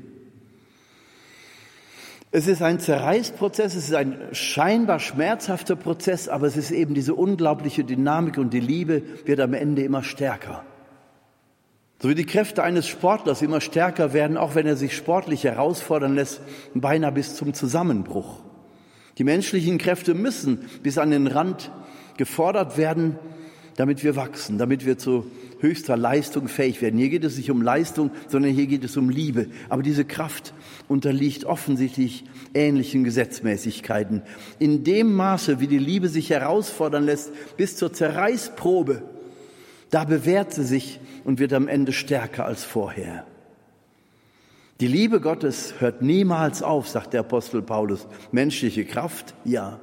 Es 2.31 2.47
ist 2.47 2.63
ein 2.63 2.79
Zerreißprozess, 2.79 3.75
es 3.75 3.89
ist 3.89 3.93
ein 3.93 4.17
scheinbar 4.31 4.99
schmerzhafter 4.99 5.75
Prozess, 5.75 6.29
aber 6.29 6.47
es 6.47 6.57
ist 6.57 6.71
eben 6.71 6.95
diese 6.95 7.13
unglaubliche 7.13 7.83
Dynamik 7.83 8.39
und 8.39 8.53
die 8.53 8.59
Liebe 8.59 9.03
wird 9.25 9.39
am 9.39 9.53
Ende 9.53 9.83
immer 9.83 10.01
stärker. 10.01 10.65
So 12.01 12.09
wie 12.09 12.15
die 12.15 12.25
Kräfte 12.25 12.63
eines 12.63 12.87
Sportlers 12.87 13.41
immer 13.41 13.61
stärker 13.61 14.13
werden, 14.13 14.37
auch 14.37 14.55
wenn 14.55 14.65
er 14.65 14.75
sich 14.75 14.95
sportlich 14.95 15.43
herausfordern 15.43 16.15
lässt, 16.15 16.41
beinahe 16.73 17.11
bis 17.11 17.35
zum 17.35 17.53
Zusammenbruch. 17.53 18.41
Die 19.17 19.23
menschlichen 19.23 19.77
Kräfte 19.77 20.13
müssen 20.13 20.59
bis 20.81 20.97
an 20.97 21.11
den 21.11 21.27
Rand 21.27 21.71
gefordert 22.17 22.77
werden, 22.77 23.17
damit 23.75 24.03
wir 24.03 24.15
wachsen, 24.15 24.57
damit 24.57 24.85
wir 24.85 24.97
zu 24.97 25.25
höchster 25.59 25.95
Leistung 25.95 26.47
fähig 26.47 26.81
werden. 26.81 26.99
Hier 26.99 27.09
geht 27.09 27.23
es 27.23 27.37
nicht 27.37 27.49
um 27.49 27.61
Leistung, 27.61 28.11
sondern 28.27 28.51
hier 28.51 28.67
geht 28.67 28.83
es 28.83 28.97
um 28.97 29.09
Liebe. 29.09 29.47
Aber 29.69 29.81
diese 29.81 30.05
Kraft 30.05 30.53
unterliegt 30.87 31.45
offensichtlich 31.45 32.25
ähnlichen 32.53 33.03
Gesetzmäßigkeiten. 33.03 34.23
In 34.59 34.83
dem 34.83 35.13
Maße, 35.13 35.59
wie 35.59 35.67
die 35.67 35.79
Liebe 35.79 36.09
sich 36.09 36.29
herausfordern 36.29 37.05
lässt, 37.05 37.31
bis 37.55 37.77
zur 37.77 37.93
Zerreißprobe, 37.93 39.03
da 39.89 40.03
bewährt 40.03 40.53
sie 40.53 40.65
sich 40.65 40.99
und 41.23 41.39
wird 41.39 41.53
am 41.53 41.67
Ende 41.67 41.93
stärker 41.93 42.45
als 42.45 42.63
vorher. 42.63 43.25
Die 44.79 44.87
Liebe 44.87 45.21
Gottes 45.21 45.75
hört 45.79 46.01
niemals 46.01 46.63
auf, 46.63 46.87
sagt 46.87 47.13
der 47.13 47.21
Apostel 47.21 47.61
Paulus. 47.61 48.07
Menschliche 48.31 48.85
Kraft, 48.85 49.35
ja. 49.45 49.79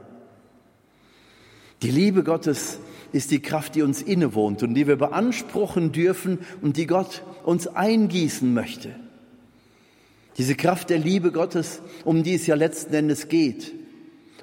Die 1.82 1.90
Liebe 1.90 2.24
Gottes 2.24 2.78
ist 3.12 3.30
die 3.30 3.40
Kraft, 3.40 3.74
die 3.74 3.82
uns 3.82 4.02
innewohnt 4.02 4.62
und 4.62 4.74
die 4.74 4.86
wir 4.86 4.96
beanspruchen 4.96 5.92
dürfen 5.92 6.40
und 6.60 6.76
die 6.76 6.86
Gott 6.86 7.22
uns 7.44 7.66
eingießen 7.66 8.52
möchte. 8.52 8.94
Diese 10.36 10.54
Kraft 10.54 10.90
der 10.90 10.98
Liebe 10.98 11.32
Gottes, 11.32 11.80
um 12.04 12.22
die 12.22 12.34
es 12.34 12.46
ja 12.46 12.54
letzten 12.54 12.94
Endes 12.94 13.28
geht 13.28 13.79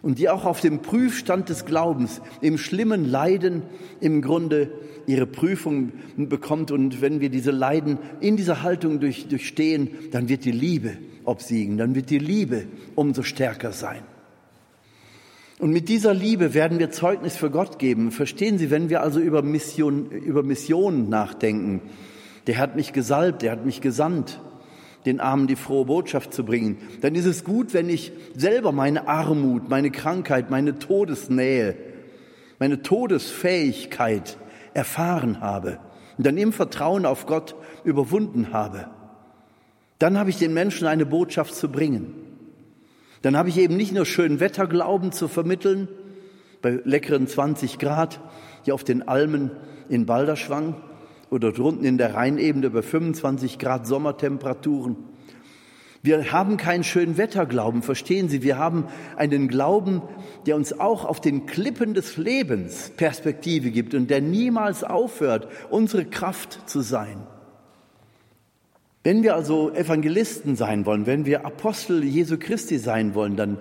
und 0.08 0.20
die 0.20 0.30
auch 0.30 0.46
auf 0.46 0.62
dem 0.62 0.82
Prüfstand 0.82 1.50
des 1.50 1.66
Glaubens, 1.66 2.22
im 2.40 2.58
schlimmen 2.58 3.04
Leiden 3.04 3.64
im 4.00 4.22
Grunde 4.22 4.72
ihre 5.06 5.26
Prüfung 5.26 5.92
bekommt. 6.16 6.72
Und 6.72 7.02
wenn 7.02 7.20
wir 7.20 7.28
diese 7.28 7.52
Leiden 7.52 7.98
in 8.22 8.38
dieser 8.38 8.64
Haltung 8.64 9.02
durch, 9.02 9.28
durchstehen, 9.28 9.90
dann 10.12 10.30
wird 10.30 10.46
die 10.46 10.54
Liebe 10.54 10.98
obsiegen, 11.26 11.78
dann 11.78 11.94
wird 11.94 12.10
die 12.10 12.20
Liebe 12.20 12.68
umso 12.96 13.22
stärker 13.22 13.74
sein. 13.74 14.02
Und 15.60 15.72
mit 15.72 15.90
dieser 15.90 16.14
Liebe 16.14 16.54
werden 16.54 16.80
wir 16.80 16.90
Zeugnis 16.90 17.36
für 17.36 17.52
Gott 17.52 17.78
geben. 17.78 18.12
Verstehen 18.12 18.58
Sie, 18.58 18.72
wenn 18.72 18.90
wir 18.90 19.02
also 19.02 19.20
über 19.20 19.42
Mission, 19.42 20.10
über 20.10 20.42
Missionen 20.42 21.10
nachdenken, 21.10 21.82
der 22.48 22.60
hat 22.60 22.78
mich 22.78 22.94
gesalbt, 22.94 23.42
der 23.42 23.52
hat 23.52 23.66
mich 23.66 23.82
gesandt, 23.82 24.40
den 25.06 25.20
Armen 25.20 25.48
die 25.48 25.56
frohe 25.56 25.86
Botschaft 25.86 26.34
zu 26.34 26.44
bringen, 26.44 26.78
dann 27.02 27.16
ist 27.16 27.26
es 27.26 27.44
gut, 27.44 27.74
wenn 27.74 27.90
ich 27.90 28.12
selber 28.36 28.72
meine 28.72 29.08
Armut, 29.08 29.70
meine 29.70 29.92
Krankheit, 29.92 30.50
meine 30.50 30.80
Todesnähe, 30.80 31.76
meine 32.60 32.82
Todesfähigkeit 32.82 34.38
erfahren 34.74 35.40
habe 35.40 35.80
und 36.18 36.26
dann 36.26 36.38
im 36.38 36.52
Vertrauen 36.52 37.06
auf 37.06 37.26
Gott 37.26 37.56
überwunden 37.84 38.52
habe. 38.52 38.88
Dann 40.00 40.18
habe 40.18 40.30
ich 40.30 40.38
den 40.38 40.54
Menschen 40.54 40.88
eine 40.88 41.06
Botschaft 41.06 41.56
zu 41.56 41.70
bringen. 41.70 42.14
Dann 43.22 43.36
habe 43.36 43.50
ich 43.50 43.58
eben 43.58 43.78
nicht 43.78 43.94
nur 43.94 44.06
schön 44.06 44.40
Wetterglauben 44.40 45.12
zu 45.12 45.28
vermitteln, 45.28 45.88
bei 46.62 46.80
leckeren 46.84 47.28
20 47.28 47.80
Grad 47.80 48.20
hier 48.64 48.74
auf 48.74 48.84
den 48.84 49.08
Almen 49.08 49.52
in 49.90 50.06
Balderschwang 50.06 50.76
oder 51.30 51.52
drunten 51.52 51.86
in 51.86 51.98
der 51.98 52.16
Rheinebene 52.16 52.70
bei 52.70 52.82
25 52.82 53.60
Grad 53.60 53.88
Sommertemperaturen. 53.88 54.96
Wir 56.04 56.32
haben 56.32 56.58
keinen 56.58 56.84
schönen 56.84 57.18
Wetterglauben, 57.18 57.82
verstehen 57.82 58.30
Sie? 58.30 58.44
Wir 58.44 58.58
haben 58.58 58.86
einen 59.18 59.48
Glauben, 59.48 60.02
der 60.46 60.56
uns 60.56 60.80
auch 60.80 61.04
auf 61.04 61.20
den 61.20 61.48
Klippen 61.48 61.94
des 61.94 62.18
Lebens 62.18 62.92
Perspektive 62.96 63.72
gibt 63.72 63.94
und 63.94 64.10
der 64.10 64.22
niemals 64.22 64.84
aufhört, 64.84 65.48
unsere 65.70 66.06
Kraft 66.06 66.70
zu 66.70 66.82
sein. 66.82 67.28
Wenn 69.04 69.24
wir 69.24 69.36
also 69.36 69.74
Evangelisten 69.74 70.56
sein 70.56 70.86
wollen, 70.86 71.06
wenn 71.08 71.26
wir 71.26 71.46
Apostel 71.46 72.04
Jesu 72.04 72.38
Christi 72.38 72.78
sein 72.78 73.16
wollen, 73.16 73.36
dann 73.36 73.58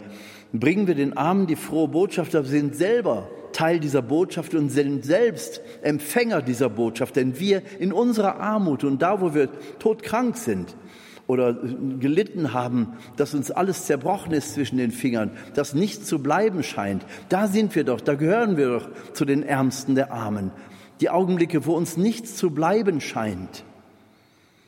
bringen 0.52 0.86
wir 0.86 0.94
den 0.94 1.16
Armen 1.16 1.46
die 1.46 1.56
frohe 1.56 1.88
Botschaft, 1.88 2.34
aber 2.34 2.46
sind 2.46 2.76
selber 2.76 3.28
Teil 3.56 3.80
dieser 3.80 4.02
Botschaft 4.02 4.54
und 4.54 4.68
sind 4.68 5.02
selbst 5.02 5.62
Empfänger 5.80 6.42
dieser 6.42 6.68
Botschaft, 6.68 7.16
denn 7.16 7.40
wir 7.40 7.62
in 7.78 7.90
unserer 7.90 8.38
Armut 8.38 8.84
und 8.84 9.00
da, 9.00 9.22
wo 9.22 9.32
wir 9.32 9.48
todkrank 9.78 10.36
sind 10.36 10.76
oder 11.26 11.54
gelitten 11.98 12.52
haben, 12.52 12.98
dass 13.16 13.32
uns 13.32 13.50
alles 13.50 13.86
zerbrochen 13.86 14.32
ist 14.32 14.52
zwischen 14.52 14.76
den 14.76 14.90
Fingern, 14.90 15.30
dass 15.54 15.72
nichts 15.72 16.04
zu 16.04 16.18
bleiben 16.18 16.62
scheint, 16.62 17.06
da 17.30 17.46
sind 17.46 17.74
wir 17.74 17.84
doch, 17.84 18.02
da 18.02 18.14
gehören 18.14 18.58
wir 18.58 18.68
doch 18.68 18.88
zu 19.14 19.24
den 19.24 19.42
Ärmsten 19.42 19.94
der 19.94 20.12
Armen. 20.12 20.50
Die 21.00 21.08
Augenblicke, 21.08 21.64
wo 21.64 21.72
uns 21.72 21.96
nichts 21.96 22.36
zu 22.36 22.50
bleiben 22.50 23.00
scheint, 23.00 23.64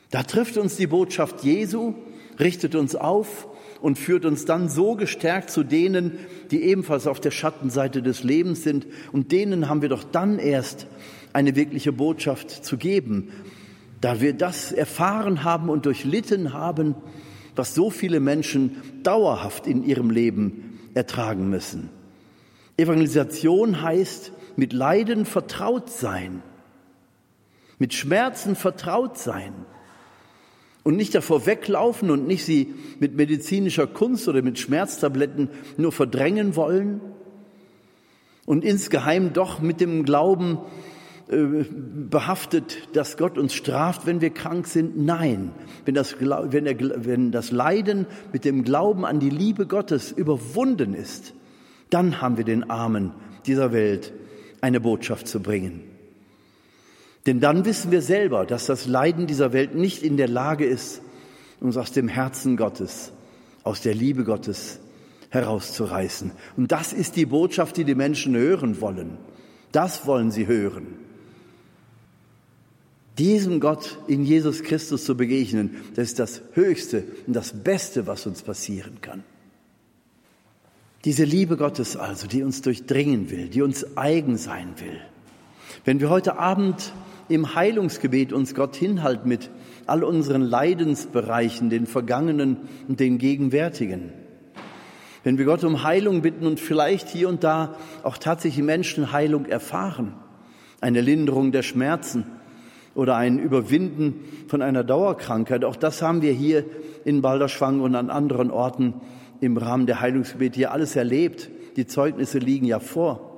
da 0.09 0.23
trifft 0.23 0.57
uns 0.57 0.77
die 0.77 0.87
Botschaft 0.87 1.43
Jesu, 1.43 1.93
richtet 2.39 2.73
uns 2.73 2.95
auf 2.95 3.48
und 3.81 3.97
führt 3.97 4.25
uns 4.25 4.45
dann 4.45 4.69
so 4.69 4.95
gestärkt 4.95 5.49
zu 5.49 5.63
denen, 5.63 6.19
die 6.51 6.63
ebenfalls 6.63 7.07
auf 7.07 7.19
der 7.19 7.31
Schattenseite 7.31 8.01
des 8.01 8.23
Lebens 8.23 8.63
sind. 8.63 8.87
Und 9.11 9.31
denen 9.31 9.69
haben 9.69 9.81
wir 9.81 9.89
doch 9.89 10.03
dann 10.03 10.39
erst 10.39 10.87
eine 11.33 11.55
wirkliche 11.55 11.91
Botschaft 11.91 12.51
zu 12.51 12.77
geben, 12.77 13.29
da 14.01 14.21
wir 14.21 14.33
das 14.33 14.71
erfahren 14.71 15.43
haben 15.43 15.69
und 15.69 15.85
durchlitten 15.85 16.53
haben, 16.53 16.95
was 17.55 17.75
so 17.75 17.89
viele 17.89 18.19
Menschen 18.19 18.77
dauerhaft 19.03 19.67
in 19.67 19.83
ihrem 19.83 20.09
Leben 20.09 20.79
ertragen 20.93 21.49
müssen. 21.49 21.89
Evangelisation 22.77 23.81
heißt 23.81 24.31
mit 24.55 24.73
Leiden 24.73 25.25
vertraut 25.25 25.89
sein, 25.89 26.41
mit 27.77 27.93
Schmerzen 27.93 28.55
vertraut 28.55 29.17
sein 29.17 29.53
und 30.83 30.95
nicht 30.95 31.13
davor 31.13 31.45
weglaufen 31.45 32.09
und 32.09 32.27
nicht 32.27 32.45
sie 32.45 32.73
mit 32.99 33.15
medizinischer 33.15 33.87
Kunst 33.87 34.27
oder 34.27 34.41
mit 34.41 34.59
Schmerztabletten 34.59 35.49
nur 35.77 35.91
verdrängen 35.91 36.55
wollen 36.55 37.01
und 38.45 38.63
insgeheim 38.63 39.33
doch 39.33 39.59
mit 39.59 39.81
dem 39.81 40.05
Glauben 40.05 40.57
äh, 41.29 41.63
behaftet, 42.09 42.89
dass 42.93 43.17
Gott 43.17 43.37
uns 43.37 43.53
straft, 43.53 44.07
wenn 44.07 44.21
wir 44.21 44.31
krank 44.31 44.65
sind. 44.65 44.97
Nein, 44.97 45.51
wenn 45.85 45.93
das, 45.93 46.15
wenn, 46.19 46.65
der, 46.65 47.05
wenn 47.05 47.31
das 47.31 47.51
Leiden 47.51 48.07
mit 48.33 48.45
dem 48.45 48.63
Glauben 48.63 49.05
an 49.05 49.19
die 49.19 49.29
Liebe 49.29 49.67
Gottes 49.67 50.11
überwunden 50.11 50.95
ist, 50.95 51.33
dann 51.91 52.21
haben 52.21 52.37
wir 52.37 52.45
den 52.45 52.69
Armen 52.69 53.11
dieser 53.45 53.71
Welt 53.71 54.13
eine 54.61 54.79
Botschaft 54.79 55.27
zu 55.27 55.39
bringen. 55.39 55.88
Denn 57.25 57.39
dann 57.39 57.65
wissen 57.65 57.91
wir 57.91 58.01
selber, 58.01 58.45
dass 58.45 58.65
das 58.65 58.85
Leiden 58.85 59.27
dieser 59.27 59.53
Welt 59.53 59.75
nicht 59.75 60.03
in 60.03 60.17
der 60.17 60.27
Lage 60.27 60.65
ist, 60.65 61.01
uns 61.59 61.77
aus 61.77 61.91
dem 61.91 62.07
Herzen 62.07 62.57
Gottes, 62.57 63.11
aus 63.63 63.81
der 63.81 63.93
Liebe 63.93 64.23
Gottes 64.23 64.79
herauszureißen. 65.29 66.31
Und 66.57 66.71
das 66.71 66.93
ist 66.93 67.15
die 67.15 67.25
Botschaft, 67.25 67.77
die 67.77 67.83
die 67.83 67.95
Menschen 67.95 68.35
hören 68.35 68.81
wollen. 68.81 69.17
Das 69.71 70.07
wollen 70.07 70.31
sie 70.31 70.47
hören. 70.47 70.87
Diesem 73.17 73.59
Gott 73.59 73.97
in 74.07 74.23
Jesus 74.23 74.63
Christus 74.63 75.03
zu 75.03 75.17
begegnen, 75.17 75.75
das 75.95 76.07
ist 76.07 76.19
das 76.19 76.41
Höchste 76.53 77.03
und 77.27 77.35
das 77.35 77.51
Beste, 77.51 78.07
was 78.07 78.25
uns 78.25 78.41
passieren 78.41 79.01
kann. 79.01 79.23
Diese 81.05 81.25
Liebe 81.25 81.57
Gottes 81.57 81.97
also, 81.97 82.27
die 82.27 82.43
uns 82.43 82.61
durchdringen 82.61 83.29
will, 83.29 83.49
die 83.49 83.61
uns 83.61 83.97
eigen 83.97 84.37
sein 84.37 84.73
will. 84.77 84.99
Wenn 85.85 85.99
wir 85.99 86.09
heute 86.09 86.37
Abend 86.37 86.93
im 87.29 87.55
Heilungsgebet 87.55 88.33
uns 88.33 88.55
Gott 88.55 88.75
hinhalt 88.75 89.25
mit 89.25 89.49
all 89.85 90.03
unseren 90.03 90.41
Leidensbereichen, 90.41 91.69
den 91.69 91.85
vergangenen 91.85 92.57
und 92.87 92.99
den 92.99 93.17
gegenwärtigen. 93.17 94.11
Wenn 95.23 95.37
wir 95.37 95.45
Gott 95.45 95.63
um 95.63 95.83
Heilung 95.83 96.21
bitten 96.21 96.45
und 96.45 96.59
vielleicht 96.59 97.09
hier 97.09 97.29
und 97.29 97.43
da 97.43 97.75
auch 98.03 98.17
tatsächlich 98.17 98.65
Menschen 98.65 99.11
Heilung 99.11 99.45
erfahren, 99.45 100.13
eine 100.81 101.01
Linderung 101.01 101.51
der 101.51 101.61
Schmerzen 101.61 102.25
oder 102.95 103.15
ein 103.15 103.37
Überwinden 103.37 104.21
von 104.47 104.61
einer 104.61 104.83
Dauerkrankheit, 104.83 105.65
auch 105.65 105.75
das 105.75 106.01
haben 106.01 106.21
wir 106.21 106.31
hier 106.31 106.65
in 107.05 107.21
Balderschwang 107.21 107.81
und 107.81 107.95
an 107.95 108.09
anderen 108.09 108.49
Orten 108.49 108.93
im 109.41 109.57
Rahmen 109.57 109.85
der 109.85 110.01
Heilungsgebete 110.01 110.55
hier 110.55 110.71
alles 110.71 110.95
erlebt. 110.95 111.49
Die 111.75 111.85
Zeugnisse 111.85 112.39
liegen 112.39 112.65
ja 112.65 112.79
vor. 112.79 113.28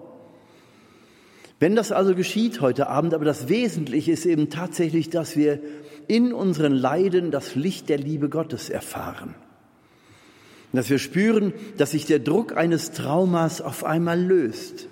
Wenn 1.61 1.75
das 1.75 1.91
also 1.91 2.15
geschieht 2.15 2.59
heute 2.59 2.87
Abend, 2.87 3.13
aber 3.13 3.23
das 3.23 3.47
Wesentliche 3.47 4.11
ist 4.11 4.25
eben 4.25 4.49
tatsächlich, 4.49 5.11
dass 5.11 5.37
wir 5.37 5.59
in 6.07 6.33
unseren 6.33 6.73
Leiden 6.73 7.29
das 7.29 7.53
Licht 7.53 7.87
der 7.87 7.99
Liebe 7.99 8.29
Gottes 8.29 8.71
erfahren. 8.71 9.35
Dass 10.73 10.89
wir 10.89 10.97
spüren, 10.97 11.53
dass 11.77 11.91
sich 11.91 12.07
der 12.07 12.17
Druck 12.17 12.57
eines 12.57 12.93
Traumas 12.93 13.61
auf 13.61 13.83
einmal 13.83 14.19
löst. 14.19 14.87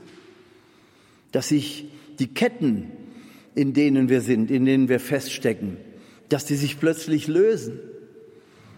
Dass 1.31 1.47
sich 1.49 1.89
die 2.19 2.27
Ketten, 2.27 2.91
in 3.55 3.73
denen 3.73 4.07
wir 4.07 4.21
sind, 4.21 4.51
in 4.51 4.65
denen 4.65 4.89
wir 4.89 4.99
feststecken, 4.99 5.77
dass 6.29 6.45
die 6.45 6.55
sich 6.55 6.79
plötzlich 6.79 7.25
lösen. 7.25 7.79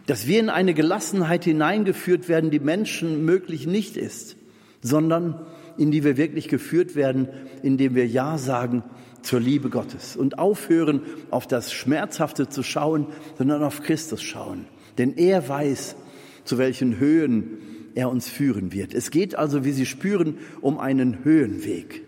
Dass 0.05 0.27
wir 0.27 0.39
in 0.39 0.49
eine 0.49 0.73
Gelassenheit 0.73 1.43
hineingeführt 1.43 2.29
werden, 2.29 2.51
die 2.51 2.59
Menschen 2.59 3.25
möglich 3.25 3.67
nicht 3.67 3.97
ist, 3.97 4.37
sondern 4.81 5.45
in 5.77 5.91
die 5.91 6.03
wir 6.03 6.17
wirklich 6.17 6.47
geführt 6.47 6.95
werden, 6.95 7.27
indem 7.63 7.95
wir 7.95 8.07
Ja 8.07 8.37
sagen 8.37 8.83
zur 9.21 9.39
Liebe 9.39 9.69
Gottes 9.69 10.15
und 10.15 10.39
aufhören, 10.39 11.01
auf 11.29 11.47
das 11.47 11.71
Schmerzhafte 11.73 12.49
zu 12.49 12.63
schauen, 12.63 13.07
sondern 13.37 13.63
auf 13.63 13.81
Christus 13.81 14.21
schauen. 14.21 14.65
Denn 14.97 15.15
er 15.17 15.47
weiß, 15.47 15.95
zu 16.43 16.57
welchen 16.57 16.99
Höhen 16.99 17.57
er 17.95 18.09
uns 18.09 18.27
führen 18.29 18.73
wird. 18.73 18.93
Es 18.93 19.11
geht 19.11 19.35
also, 19.35 19.63
wie 19.63 19.71
Sie 19.71 19.85
spüren, 19.85 20.37
um 20.61 20.79
einen 20.79 21.23
Höhenweg. 21.23 22.03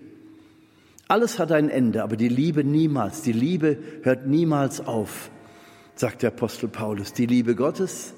Alles 1.07 1.37
hat 1.39 1.51
ein 1.51 1.69
Ende, 1.69 2.03
aber 2.03 2.15
die 2.15 2.29
Liebe 2.29 2.63
niemals. 2.63 3.21
Die 3.21 3.33
Liebe 3.33 3.77
hört 4.01 4.25
niemals 4.25 4.81
auf, 4.81 5.29
sagt 5.95 6.23
der 6.23 6.31
Apostel 6.31 6.69
Paulus. 6.69 7.13
Die 7.13 7.25
Liebe 7.25 7.55
Gottes, 7.55 8.13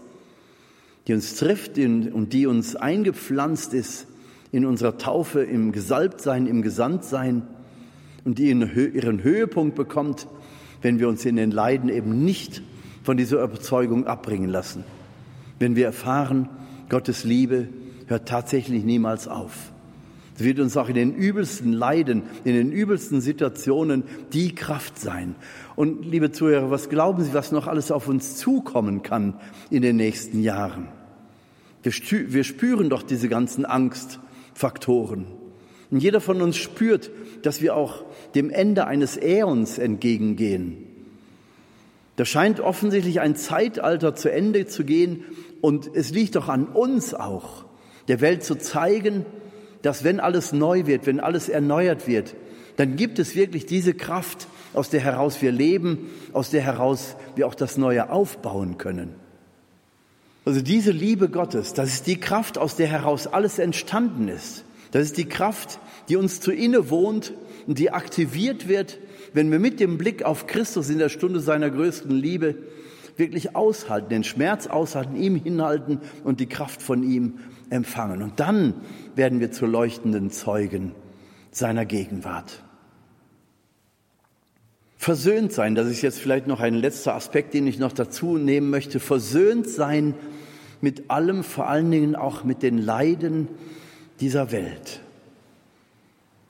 die 1.08 1.14
uns 1.14 1.36
trifft 1.36 1.78
und 1.78 2.30
die 2.32 2.48
uns 2.48 2.76
eingepflanzt 2.76 3.74
ist 3.74 4.08
in 4.56 4.66
unserer 4.66 4.98
Taufe, 4.98 5.42
im 5.44 5.74
Gesalbtsein, 5.74 6.48
im 6.48 6.62
Gesandtsein 6.62 7.42
und 8.24 8.40
die 8.40 8.48
ihren 8.48 9.22
Höhepunkt 9.22 9.76
bekommt, 9.76 10.28
wenn 10.82 10.98
wir 10.98 11.10
uns 11.10 11.26
in 11.26 11.36
den 11.36 11.52
Leiden 11.52 11.90
eben 11.90 12.24
nicht 12.24 12.62
von 13.04 13.18
dieser 13.18 13.44
Überzeugung 13.44 14.08
abbringen 14.08 14.50
lassen. 14.50 14.86
Wenn 15.60 15.76
wir 15.76 15.88
erfahren, 15.88 16.48
Gottes 16.88 17.26
Liebe 17.26 17.68
hört 18.08 18.30
tatsächlich 18.30 18.86
niemals 18.86 19.28
auf. 19.28 19.74
Sie 20.36 20.46
wird 20.46 20.62
uns 20.62 20.78
auch 20.78 20.88
in 20.88 20.96
den 20.96 21.14
übelsten 21.14 21.74
Leiden, 21.74 22.24
in 22.46 22.54
den 22.54 22.72
übelsten 22.72 23.20
Situationen 23.20 24.04
die 24.32 24.56
Kraft 24.56 24.98
sein. 24.98 25.36
Und 25.76 26.06
liebe 26.06 26.32
Zuhörer, 26.32 26.72
was 26.72 26.88
glauben 26.88 27.26
Sie, 27.26 27.34
was 27.34 27.52
noch 27.52 27.68
alles 27.68 27.92
auf 27.92 28.08
uns 28.08 28.38
zukommen 28.38 29.04
kann 29.04 29.34
in 29.70 29.82
den 29.82 29.98
nächsten 29.98 30.42
Jahren? 30.42 30.88
Wir 31.84 31.92
spüren 32.46 32.90
doch 32.90 33.04
diese 33.04 33.28
ganzen 33.28 33.66
Angst, 33.66 34.22
Faktoren. 34.56 35.28
Und 35.92 36.00
jeder 36.00 36.20
von 36.20 36.42
uns 36.42 36.58
spürt, 36.58 37.12
dass 37.44 37.62
wir 37.62 37.76
auch 37.76 38.04
dem 38.34 38.50
Ende 38.50 38.88
eines 38.88 39.18
Äons 39.18 39.78
entgegengehen. 39.78 40.78
Da 42.16 42.26
scheint 42.26 42.60
offensichtlich 42.60 43.20
ein 43.20 43.36
Zeitalter 43.36 44.16
zu 44.16 44.32
Ende 44.32 44.66
zu 44.66 44.84
gehen 44.84 45.24
Und 45.62 45.90
es 45.96 46.12
liegt 46.12 46.36
doch 46.36 46.48
an 46.48 46.68
uns 46.68 47.16
auch, 47.16 47.66
der 48.08 48.22
Welt 48.22 48.44
zu 48.44 48.56
zeigen, 48.56 49.26
dass 49.82 50.04
wenn 50.04 50.20
alles 50.20 50.54
neu 50.54 50.86
wird, 50.86 51.08
wenn 51.08 51.20
alles 51.20 51.50
erneuert 51.50 52.08
wird, 52.08 52.36
dann 52.76 52.98
gibt 52.98 53.18
es 53.18 53.36
wirklich 53.36 53.66
diese 53.66 53.96
Kraft, 53.96 54.48
aus 54.74 54.92
der 54.92 55.00
heraus 55.00 55.42
wir 55.42 55.52
leben, 55.52 56.12
aus 56.34 56.52
der 56.52 56.62
heraus 56.62 57.16
wir 57.36 57.48
auch 57.48 57.56
das 57.56 57.78
Neue 57.78 58.12
aufbauen 58.12 58.78
können. 58.78 59.16
Also 60.46 60.62
diese 60.62 60.92
Liebe 60.92 61.28
Gottes, 61.28 61.74
das 61.74 61.90
ist 61.90 62.08
die 62.08 62.20
Kraft, 62.20 62.60
aus 62.60 62.76
der 62.76 62.88
heraus 62.88 63.26
alles 63.26 63.58
entstanden 63.58 64.28
ist. 64.28 64.64
Das 64.92 65.04
ist 65.04 65.18
die 65.18 65.26
Kraft, 65.26 65.80
die 66.08 66.18
uns 66.18 66.40
zu 66.40 66.52
inne 66.52 66.92
wohnt 66.92 67.34
und 67.66 67.80
die 67.80 67.92
aktiviert 67.92 68.68
wird, 68.68 69.00
wenn 69.34 69.52
wir 69.52 69.60
mit 69.60 69.80
dem 69.80 69.98
Blick 69.98 70.24
auf 70.24 70.46
Christus 70.46 70.90
in 70.90 71.00
der 71.00 71.10
Stunde 71.10 71.40
seiner 71.40 71.72
größten 71.72 72.12
Liebe 72.12 72.56
wirklich 73.18 73.56
aushalten, 73.56 74.10
den 74.10 74.24
Schmerz 74.24 74.68
aushalten, 74.68 75.16
ihm 75.16 75.36
hinhalten 75.36 76.00
und 76.24 76.40
die 76.40 76.46
Kraft 76.46 76.82
von 76.82 77.02
ihm 77.02 77.40
empfangen. 77.72 78.22
Und 78.22 78.40
dann 78.40 78.76
werden 79.16 79.40
wir 79.40 79.52
zu 79.52 79.66
leuchtenden 79.66 80.30
Zeugen 80.30 80.94
seiner 81.50 81.86
Gegenwart. 81.86 82.62
Versöhnt 84.98 85.52
sein, 85.52 85.76
das 85.76 85.88
ist 85.88 86.02
jetzt 86.02 86.20
vielleicht 86.20 86.48
noch 86.48 86.60
ein 86.60 86.74
letzter 86.74 87.16
Aspekt, 87.16 87.54
den 87.54 87.68
ich 87.68 87.80
noch 87.80 87.94
dazu 87.94 88.38
nehmen 88.38 88.70
möchte. 88.70 89.00
Versöhnt 89.00 89.68
sein 89.68 90.14
mit 90.82 91.10
allem, 91.10 91.44
vor 91.44 91.68
allen 91.68 91.92
Dingen 91.92 92.16
auch 92.16 92.44
mit 92.44 92.64
den 92.64 92.78
Leiden 92.78 93.48
dieser 94.20 94.52
Welt. 94.52 95.02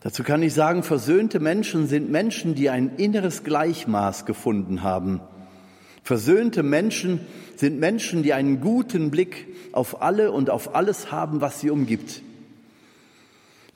Dazu 0.01 0.21
kann 0.23 0.43
ich 0.43 0.53
sagen, 0.53 0.84
versöhnte 0.84 1.39
Menschen 1.39 1.88
sind 1.88 2.11
Menschen, 2.11 2.53
die 2.53 2.69
ein 2.69 2.97
inneres 2.97 3.43
Gleichmaß 3.43 4.26
gefunden 4.26 4.84
haben. 4.84 5.19
Versöhnte 6.03 6.61
Menschen 6.61 7.21
sind 7.55 7.80
Menschen, 7.80 8.21
die 8.21 8.34
einen 8.34 8.61
guten 8.61 9.09
Blick 9.09 9.47
auf 9.71 10.03
alle 10.03 10.32
und 10.32 10.51
auf 10.51 10.76
alles 10.76 11.11
haben, 11.11 11.41
was 11.41 11.59
sie 11.61 11.71
umgibt. 11.71 12.21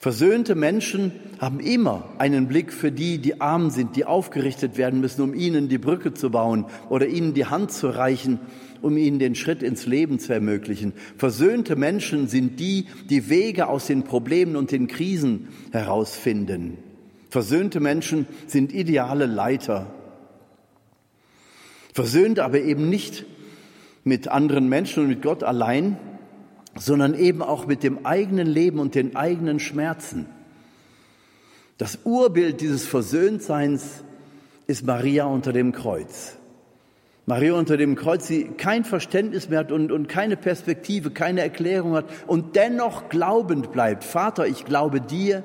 Versöhnte 0.00 0.54
Menschen 0.54 1.12
haben 1.40 1.60
immer 1.60 2.08
einen 2.16 2.48
Blick 2.48 2.72
für 2.72 2.90
die, 2.90 3.18
die 3.18 3.42
arm 3.42 3.68
sind, 3.68 3.96
die 3.96 4.06
aufgerichtet 4.06 4.78
werden 4.78 4.98
müssen, 5.02 5.20
um 5.20 5.34
ihnen 5.34 5.68
die 5.68 5.76
Brücke 5.76 6.14
zu 6.14 6.30
bauen 6.30 6.64
oder 6.88 7.06
ihnen 7.06 7.34
die 7.34 7.44
Hand 7.44 7.70
zu 7.70 7.88
reichen, 7.88 8.38
um 8.80 8.96
ihnen 8.96 9.18
den 9.18 9.34
Schritt 9.34 9.62
ins 9.62 9.84
Leben 9.84 10.18
zu 10.18 10.32
ermöglichen. 10.32 10.94
Versöhnte 11.18 11.76
Menschen 11.76 12.28
sind 12.28 12.58
die, 12.60 12.86
die 13.10 13.28
Wege 13.28 13.68
aus 13.68 13.88
den 13.88 14.02
Problemen 14.04 14.56
und 14.56 14.72
den 14.72 14.86
Krisen 14.86 15.48
herausfinden. 15.70 16.78
Versöhnte 17.28 17.78
Menschen 17.78 18.26
sind 18.46 18.72
ideale 18.72 19.26
Leiter. 19.26 19.92
Versöhnt 21.92 22.38
aber 22.38 22.62
eben 22.62 22.88
nicht 22.88 23.26
mit 24.04 24.28
anderen 24.28 24.66
Menschen 24.70 25.02
und 25.02 25.10
mit 25.10 25.20
Gott 25.20 25.42
allein, 25.42 25.98
sondern 26.76 27.14
eben 27.14 27.42
auch 27.42 27.66
mit 27.66 27.82
dem 27.82 28.06
eigenen 28.06 28.46
Leben 28.46 28.78
und 28.78 28.94
den 28.94 29.16
eigenen 29.16 29.58
Schmerzen. 29.58 30.26
Das 31.78 32.00
Urbild 32.04 32.60
dieses 32.60 32.86
Versöhntseins 32.86 34.04
ist 34.66 34.84
Maria 34.84 35.24
unter 35.24 35.52
dem 35.52 35.72
Kreuz. 35.72 36.36
Maria 37.26 37.54
unter 37.54 37.76
dem 37.76 37.96
Kreuz, 37.96 38.26
die 38.26 38.44
kein 38.56 38.84
Verständnis 38.84 39.48
mehr 39.48 39.60
hat 39.60 39.72
und, 39.72 39.92
und 39.92 40.08
keine 40.08 40.36
Perspektive, 40.36 41.10
keine 41.10 41.42
Erklärung 41.42 41.94
hat 41.94 42.06
und 42.26 42.56
dennoch 42.56 43.08
glaubend 43.08 43.72
bleibt. 43.72 44.04
Vater, 44.04 44.46
ich 44.46 44.64
glaube 44.64 45.00
dir, 45.00 45.44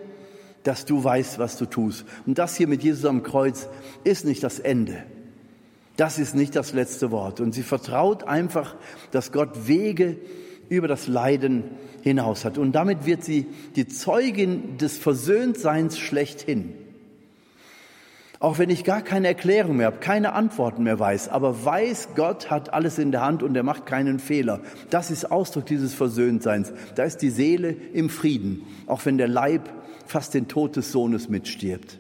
dass 0.64 0.86
du 0.86 1.04
weißt, 1.04 1.38
was 1.38 1.58
du 1.58 1.68
tust. 1.68 2.06
Und 2.26 2.40
das 2.40 2.56
hier 2.56 2.68
mit 2.68 2.84
Jesus 2.84 3.06
am 3.06 3.22
Kreuz 3.22 3.70
ist 4.04 4.26
nicht 4.26 4.44
das 4.44 4.60
Ende. 4.60 5.04
Das 5.96 6.18
ist 6.18 6.36
nicht 6.36 6.56
das 6.56 6.74
letzte 6.74 7.12
Wort. 7.12 7.40
Und 7.40 7.54
sie 7.54 7.64
vertraut 7.64 8.24
einfach, 8.24 8.76
dass 9.12 9.32
Gott 9.32 9.68
Wege 9.68 10.18
über 10.70 10.88
das 10.88 11.08
Leiden 11.08 11.64
hinaus 12.02 12.46
hat. 12.46 12.58
Und 12.58 12.74
damit 12.74 13.06
wird 13.06 13.24
sie 13.24 13.48
die 13.76 13.88
Zeugin 13.88 14.78
des 14.78 14.98
Versöhntseins 14.98 15.98
schlechthin. 15.98 16.74
Auch 18.40 18.60
wenn 18.60 18.70
ich 18.70 18.84
gar 18.84 19.02
keine 19.02 19.28
Erklärung 19.28 19.78
mehr 19.78 19.88
habe, 19.88 19.98
keine 19.98 20.34
Antworten 20.34 20.84
mehr 20.84 21.00
weiß, 21.00 21.30
aber 21.30 21.66
weiß, 21.66 22.10
Gott 22.16 22.52
hat 22.52 22.74
alles 22.74 23.00
in 23.00 23.12
der 23.12 23.22
Hand 23.22 23.42
und 23.42 23.56
er 23.56 23.64
macht 23.64 23.86
keinen 23.86 24.20
Fehler. 24.20 24.60
Das 24.90 25.10
ist 25.10 25.32
Ausdruck 25.32 25.66
dieses 25.66 25.94
Versöhntseins. 25.94 26.74
Da 26.96 27.04
ist 27.04 27.24
die 27.24 27.30
Seele 27.30 27.76
im 27.94 28.10
Frieden, 28.10 28.64
auch 28.88 29.06
wenn 29.06 29.18
der 29.18 29.30
Leib 29.30 29.70
fast 30.06 30.34
den 30.34 30.48
Tod 30.48 30.76
des 30.76 30.92
Sohnes 30.92 31.30
mitstirbt. 31.30 32.00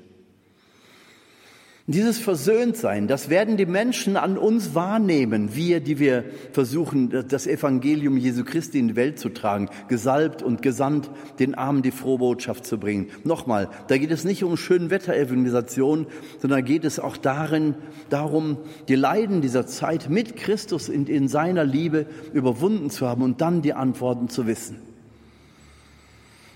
Dieses 1.87 2.17
Versöhntsein, 2.17 3.07
das 3.07 3.29
werden 3.29 3.57
die 3.57 3.67
Menschen 3.67 4.17
an 4.17 4.39
uns 4.39 4.73
wahrnehmen, 4.73 5.53
wir, 5.53 5.81
die 5.81 5.99
wir 5.99 6.25
versuchen, 6.51 7.27
das 7.29 7.45
Evangelium 7.45 8.17
Jesu 8.17 8.43
Christi 8.43 8.79
in 8.79 8.87
die 8.87 8.95
Welt 8.95 9.19
zu 9.19 9.29
tragen, 9.29 9.69
gesalbt 9.87 10.41
und 10.41 10.63
gesandt, 10.63 11.11
den 11.37 11.53
Armen 11.53 11.83
die 11.83 11.91
frohe 11.91 12.17
Botschaft 12.17 12.65
zu 12.65 12.79
bringen. 12.79 13.09
Nochmal, 13.23 13.69
da 13.87 13.99
geht 13.99 14.09
es 14.09 14.23
nicht 14.23 14.43
um 14.43 14.57
Schönwetterevangelisation, 14.57 16.07
sondern 16.39 16.65
geht 16.65 16.85
es 16.85 16.99
auch 16.99 17.17
darin, 17.17 17.75
darum, 18.09 18.57
die 18.87 18.95
Leiden 18.95 19.41
dieser 19.41 19.67
Zeit 19.67 20.09
mit 20.09 20.37
Christus 20.37 20.89
in, 20.89 21.05
in 21.05 21.27
seiner 21.27 21.65
Liebe 21.65 22.07
überwunden 22.33 22.89
zu 22.89 23.05
haben 23.07 23.21
und 23.21 23.41
dann 23.41 23.61
die 23.61 23.73
Antworten 23.73 24.27
zu 24.27 24.47
wissen. 24.47 24.94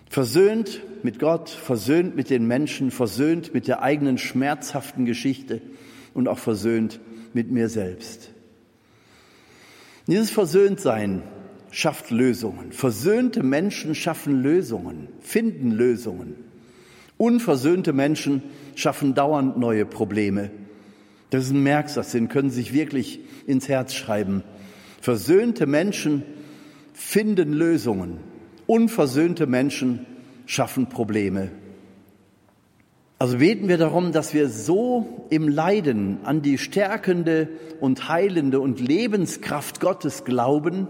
Versöhnt 0.09 0.81
mit 1.03 1.19
Gott, 1.19 1.49
versöhnt 1.49 2.15
mit 2.15 2.31
den 2.31 2.47
Menschen, 2.47 2.89
versöhnt 2.89 3.53
mit 3.53 3.67
der 3.67 3.83
eigenen 3.83 4.17
schmerzhaften 4.17 5.05
Geschichte 5.05 5.61
und 6.15 6.27
auch 6.27 6.39
versöhnt 6.39 6.99
mit 7.33 7.51
mir 7.51 7.69
selbst. 7.69 8.31
Dieses 10.07 10.31
Versöhntsein 10.31 11.21
schafft 11.69 12.09
Lösungen. 12.09 12.71
Versöhnte 12.71 13.43
Menschen 13.43 13.93
schaffen 13.93 14.41
Lösungen, 14.41 15.07
finden 15.21 15.71
Lösungen. 15.71 16.35
Unversöhnte 17.17 17.93
Menschen 17.93 18.41
schaffen 18.73 19.13
dauernd 19.13 19.59
neue 19.59 19.85
Probleme. 19.85 20.49
Das 21.29 21.45
ist 21.45 21.51
ein 21.51 21.61
Merksatz, 21.61 22.13
den 22.13 22.29
können 22.29 22.49
Sie 22.49 22.61
sich 22.61 22.73
wirklich 22.73 23.19
ins 23.45 23.67
Herz 23.67 23.93
schreiben. 23.93 24.43
Versöhnte 25.01 25.67
Menschen 25.67 26.23
finden 26.93 27.53
Lösungen. 27.53 28.17
Unversöhnte 28.69 29.47
Menschen 29.47 30.05
schaffen 30.45 30.89
Probleme. 30.89 31.49
Also 33.17 33.39
beten 33.39 33.67
wir 33.67 33.79
darum, 33.79 34.11
dass 34.11 34.35
wir 34.35 34.47
so 34.47 35.25
im 35.31 35.47
Leiden 35.47 36.19
an 36.23 36.43
die 36.43 36.59
stärkende 36.59 37.47
und 37.79 38.09
heilende 38.09 38.59
und 38.59 38.79
Lebenskraft 38.79 39.79
Gottes 39.79 40.23
glauben, 40.23 40.87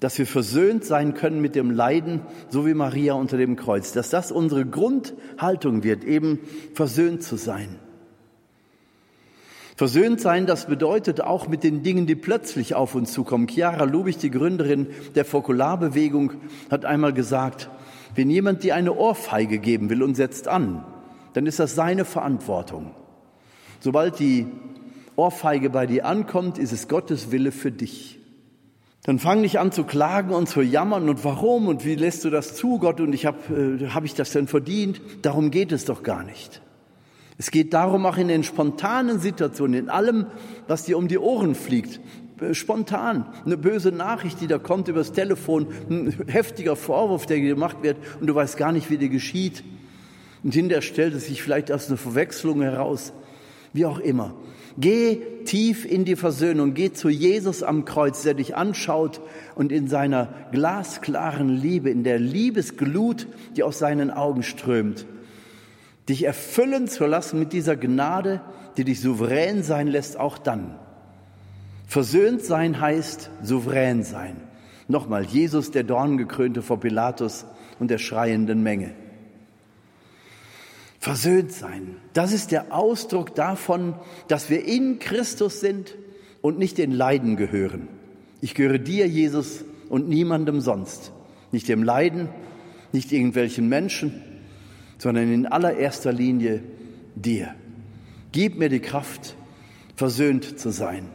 dass 0.00 0.18
wir 0.18 0.26
versöhnt 0.26 0.84
sein 0.84 1.14
können 1.14 1.40
mit 1.40 1.54
dem 1.54 1.70
Leiden, 1.70 2.20
so 2.50 2.66
wie 2.66 2.74
Maria 2.74 3.14
unter 3.14 3.38
dem 3.38 3.56
Kreuz, 3.56 3.92
dass 3.92 4.10
das 4.10 4.30
unsere 4.30 4.66
Grundhaltung 4.66 5.84
wird, 5.84 6.04
eben 6.04 6.38
versöhnt 6.74 7.22
zu 7.22 7.36
sein. 7.36 7.78
Versöhnt 9.76 10.20
sein, 10.20 10.46
das 10.46 10.66
bedeutet 10.66 11.20
auch 11.20 11.48
mit 11.48 11.64
den 11.64 11.82
Dingen, 11.82 12.06
die 12.06 12.14
plötzlich 12.14 12.74
auf 12.74 12.94
uns 12.94 13.12
zukommen. 13.12 13.48
Chiara 13.48 13.84
Lubich, 13.84 14.18
die 14.18 14.30
Gründerin 14.30 14.86
der 15.16 15.24
Fokularbewegung, 15.24 16.34
hat 16.70 16.84
einmal 16.84 17.12
gesagt, 17.12 17.70
wenn 18.14 18.30
jemand 18.30 18.62
dir 18.62 18.76
eine 18.76 18.94
Ohrfeige 18.94 19.58
geben 19.58 19.90
will 19.90 20.04
und 20.04 20.14
setzt 20.14 20.46
an, 20.46 20.84
dann 21.32 21.46
ist 21.46 21.58
das 21.58 21.74
seine 21.74 22.04
Verantwortung. 22.04 22.92
Sobald 23.80 24.20
die 24.20 24.46
Ohrfeige 25.16 25.70
bei 25.70 25.86
dir 25.86 26.06
ankommt, 26.06 26.58
ist 26.58 26.72
es 26.72 26.86
Gottes 26.86 27.32
Wille 27.32 27.50
für 27.50 27.72
dich. 27.72 28.20
Dann 29.02 29.18
fang 29.18 29.40
nicht 29.40 29.58
an 29.58 29.72
zu 29.72 29.84
klagen 29.84 30.32
und 30.32 30.48
zu 30.48 30.62
jammern 30.62 31.08
und 31.08 31.24
warum 31.24 31.66
und 31.66 31.84
wie 31.84 31.96
lässt 31.96 32.24
du 32.24 32.30
das 32.30 32.54
zu, 32.54 32.78
Gott, 32.78 33.00
und 33.00 33.12
ich 33.12 33.26
habe 33.26 33.80
äh, 33.82 33.88
hab 33.88 34.04
ich 34.04 34.14
das 34.14 34.30
denn 34.30 34.46
verdient? 34.46 35.00
Darum 35.22 35.50
geht 35.50 35.72
es 35.72 35.84
doch 35.84 36.02
gar 36.04 36.22
nicht. 36.22 36.62
Es 37.36 37.50
geht 37.50 37.74
darum, 37.74 38.06
auch 38.06 38.16
in 38.16 38.28
den 38.28 38.44
spontanen 38.44 39.18
Situationen, 39.18 39.74
in 39.74 39.90
allem, 39.90 40.26
was 40.68 40.84
dir 40.84 40.96
um 40.96 41.08
die 41.08 41.18
Ohren 41.18 41.54
fliegt, 41.54 42.00
äh, 42.40 42.54
spontan, 42.54 43.26
eine 43.44 43.56
böse 43.56 43.92
Nachricht, 43.92 44.40
die 44.40 44.46
da 44.46 44.58
kommt 44.58 44.88
übers 44.88 45.12
Telefon, 45.12 45.68
ein 45.90 46.14
heftiger 46.28 46.76
Vorwurf, 46.76 47.26
der 47.26 47.40
gemacht 47.40 47.78
wird 47.82 47.96
und 48.20 48.26
du 48.26 48.34
weißt 48.34 48.56
gar 48.56 48.72
nicht, 48.72 48.90
wie 48.90 48.98
dir 48.98 49.08
geschieht. 49.08 49.64
Und 50.42 50.54
hinterher 50.54 50.82
stellt 50.82 51.14
es 51.14 51.26
sich 51.26 51.42
vielleicht 51.42 51.72
aus 51.72 51.88
einer 51.88 51.96
Verwechslung 51.96 52.60
heraus. 52.60 53.12
Wie 53.72 53.86
auch 53.86 53.98
immer. 53.98 54.34
Geh 54.76 55.20
tief 55.44 55.84
in 55.84 56.04
die 56.04 56.16
Versöhnung, 56.16 56.74
geh 56.74 56.92
zu 56.92 57.08
Jesus 57.08 57.62
am 57.62 57.84
Kreuz, 57.84 58.22
der 58.22 58.34
dich 58.34 58.56
anschaut 58.56 59.20
und 59.54 59.72
in 59.72 59.88
seiner 59.88 60.48
glasklaren 60.52 61.48
Liebe, 61.48 61.90
in 61.90 62.04
der 62.04 62.18
Liebesglut, 62.18 63.26
die 63.56 63.62
aus 63.62 63.78
seinen 63.78 64.10
Augen 64.10 64.42
strömt, 64.42 65.06
dich 66.08 66.24
erfüllen 66.24 66.88
zu 66.88 67.06
lassen 67.06 67.38
mit 67.38 67.52
dieser 67.52 67.76
Gnade, 67.76 68.40
die 68.76 68.84
dich 68.84 69.00
souverän 69.00 69.62
sein 69.62 69.86
lässt, 69.86 70.18
auch 70.18 70.38
dann. 70.38 70.74
Versöhnt 71.86 72.42
sein 72.42 72.80
heißt 72.80 73.30
souverän 73.42 74.02
sein. 74.02 74.36
Nochmal, 74.88 75.24
Jesus, 75.24 75.70
der 75.70 75.84
Dorngekrönte 75.84 76.62
vor 76.62 76.80
Pilatus 76.80 77.46
und 77.78 77.90
der 77.90 77.98
schreienden 77.98 78.62
Menge. 78.62 78.94
Versöhnt 80.98 81.52
sein, 81.52 81.96
das 82.14 82.32
ist 82.32 82.50
der 82.50 82.74
Ausdruck 82.74 83.34
davon, 83.34 83.94
dass 84.28 84.48
wir 84.48 84.64
in 84.64 84.98
Christus 84.98 85.60
sind 85.60 85.94
und 86.40 86.58
nicht 86.58 86.78
den 86.78 86.92
Leiden 86.92 87.36
gehören. 87.36 87.88
Ich 88.40 88.54
gehöre 88.54 88.78
dir, 88.78 89.06
Jesus, 89.06 89.64
und 89.90 90.08
niemandem 90.08 90.60
sonst. 90.60 91.12
Nicht 91.52 91.68
dem 91.68 91.82
Leiden, 91.82 92.28
nicht 92.92 93.12
irgendwelchen 93.12 93.68
Menschen, 93.68 94.23
sondern 95.04 95.30
in 95.30 95.44
allererster 95.44 96.14
Linie 96.14 96.62
dir. 97.14 97.54
Gib 98.32 98.58
mir 98.58 98.70
die 98.70 98.80
Kraft, 98.80 99.36
versöhnt 99.96 100.58
zu 100.58 100.70
sein, 100.70 101.10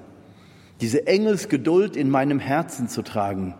diese 0.80 1.08
Engelsgeduld 1.08 1.96
in 1.96 2.12
meinem 2.12 2.38
Herzen 2.38 2.88
zu 2.88 3.02
tragen, 3.02 3.56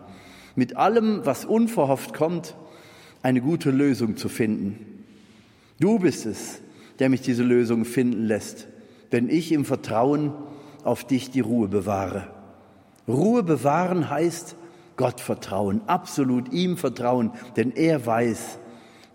mit 0.54 0.76
allem, 0.76 1.26
was 1.26 1.44
unverhofft 1.44 2.14
kommt, 2.14 2.54
eine 3.24 3.40
gute 3.40 3.72
Lösung 3.72 4.16
zu 4.16 4.28
finden. 4.28 5.04
Du 5.80 5.98
bist 5.98 6.26
es, 6.26 6.60
der 7.00 7.08
mich 7.08 7.22
diese 7.22 7.42
Lösung 7.42 7.84
finden 7.84 8.24
lässt, 8.24 8.68
wenn 9.10 9.28
ich 9.28 9.50
im 9.50 9.64
Vertrauen 9.64 10.32
auf 10.84 11.02
dich 11.02 11.32
die 11.32 11.40
Ruhe 11.40 11.66
bewahre. 11.66 12.28
Ruhe 13.08 13.42
bewahren 13.42 14.08
heißt 14.08 14.54
Gott 14.96 15.20
vertrauen, 15.20 15.80
absolut 15.88 16.52
ihm 16.52 16.76
vertrauen, 16.76 17.32
denn 17.56 17.72
er 17.72 18.06
weiß, 18.06 18.60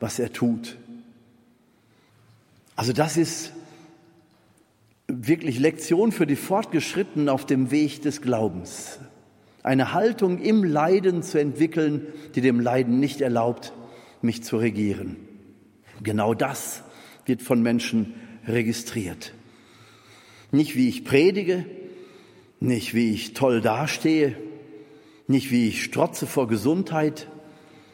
was 0.01 0.19
er 0.19 0.33
tut. 0.33 0.77
Also 2.75 2.91
das 2.91 3.17
ist 3.17 3.53
wirklich 5.07 5.59
Lektion 5.59 6.11
für 6.11 6.27
die 6.27 6.35
Fortgeschrittenen 6.35 7.29
auf 7.29 7.45
dem 7.45 7.71
Weg 7.71 8.01
des 8.01 8.21
Glaubens. 8.21 8.99
Eine 9.63 9.93
Haltung 9.93 10.39
im 10.39 10.63
Leiden 10.63 11.23
zu 11.23 11.39
entwickeln, 11.39 12.07
die 12.35 12.41
dem 12.41 12.59
Leiden 12.59 12.99
nicht 12.99 13.21
erlaubt, 13.21 13.73
mich 14.21 14.43
zu 14.43 14.57
regieren. 14.57 15.15
Genau 16.03 16.33
das 16.33 16.83
wird 17.25 17.41
von 17.41 17.61
Menschen 17.61 18.13
registriert. 18.47 19.33
Nicht 20.51 20.75
wie 20.75 20.89
ich 20.89 21.05
predige, 21.05 21.65
nicht 22.59 22.93
wie 22.93 23.11
ich 23.11 23.33
toll 23.33 23.61
dastehe, 23.61 24.35
nicht 25.27 25.49
wie 25.49 25.67
ich 25.67 25.83
strotze 25.83 26.27
vor 26.27 26.47
Gesundheit, 26.47 27.27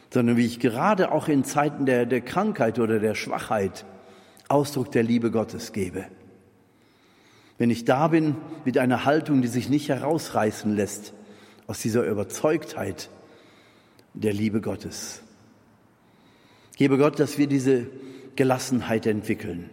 sondern 0.10 0.36
wie 0.38 0.46
ich 0.46 0.60
gerade 0.60 1.12
auch 1.12 1.28
in 1.30 1.44
Zeiten 1.44 1.86
der, 1.86 2.06
der 2.06 2.22
Krankheit 2.22 2.80
oder 2.80 3.00
der 3.00 3.16
Schwachheit 3.16 3.86
Ausdruck 4.52 4.92
der 4.92 5.04
Liebe 5.04 5.32
Gottes 5.32 5.72
gebe. 5.72 6.06
Wenn 7.58 7.70
ich 7.70 7.86
da 7.86 8.08
bin 8.08 8.36
mit 8.66 8.78
einer 8.78 9.06
Haltung, 9.06 9.42
die 9.42 9.48
sich 9.48 9.70
nicht 9.70 9.90
herausreißen 9.90 10.76
lässt 10.76 11.14
aus 11.68 11.80
dieser 11.80 12.06
Überzeugtheit 12.06 13.10
der 14.14 14.34
Liebe 14.34 14.62
Gottes. 14.62 15.22
Gebe 16.76 16.98
Gott, 16.98 17.20
dass 17.20 17.38
wir 17.38 17.48
diese 17.48 17.88
Gelassenheit 18.36 19.06
entwickeln, 19.06 19.70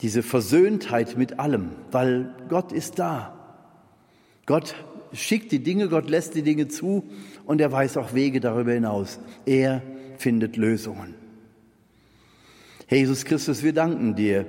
diese 0.00 0.22
Versöhntheit 0.22 1.16
mit 1.16 1.38
allem, 1.38 1.70
weil 1.90 2.34
Gott 2.48 2.72
ist 2.72 2.98
da. 2.98 3.34
Gott 4.46 4.74
schickt 5.12 5.52
die 5.52 5.62
Dinge, 5.62 5.88
Gott 5.88 6.10
lässt 6.10 6.34
die 6.34 6.42
Dinge 6.42 6.68
zu 6.68 7.04
und 7.46 7.60
er 7.60 7.72
weiß 7.72 7.96
auch 7.96 8.14
Wege 8.14 8.40
darüber 8.40 8.72
hinaus. 8.72 9.18
Er 9.46 9.82
findet 10.18 10.56
Lösungen. 10.56 11.21
Jesus 12.96 13.24
Christus, 13.24 13.62
wir 13.62 13.72
danken 13.72 14.14
dir 14.14 14.44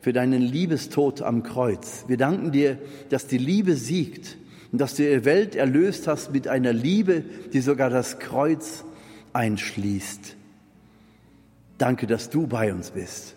für 0.00 0.12
deinen 0.12 0.40
Liebestod 0.40 1.20
am 1.20 1.42
Kreuz. 1.42 2.04
Wir 2.08 2.16
danken 2.16 2.50
dir, 2.50 2.78
dass 3.10 3.26
die 3.26 3.38
Liebe 3.38 3.76
siegt 3.76 4.38
und 4.72 4.80
dass 4.80 4.94
du 4.94 5.02
die 5.02 5.24
Welt 5.26 5.54
erlöst 5.54 6.08
hast 6.08 6.32
mit 6.32 6.48
einer 6.48 6.72
Liebe, 6.72 7.22
die 7.52 7.60
sogar 7.60 7.90
das 7.90 8.18
Kreuz 8.18 8.84
einschließt. 9.34 10.36
Danke, 11.76 12.06
dass 12.06 12.30
du 12.30 12.46
bei 12.46 12.72
uns 12.72 12.92
bist, 12.92 13.34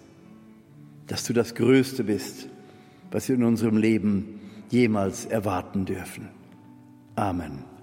dass 1.07 1.25
du 1.25 1.33
das 1.33 1.55
Größte 1.55 2.05
bist, 2.05 2.47
was 3.11 3.27
wir 3.27 3.35
in 3.35 3.43
unserem 3.43 3.77
Leben 3.77 4.39
jemals 4.69 5.25
erwarten 5.25 5.85
dürfen. 5.85 6.29
Amen. 7.15 7.74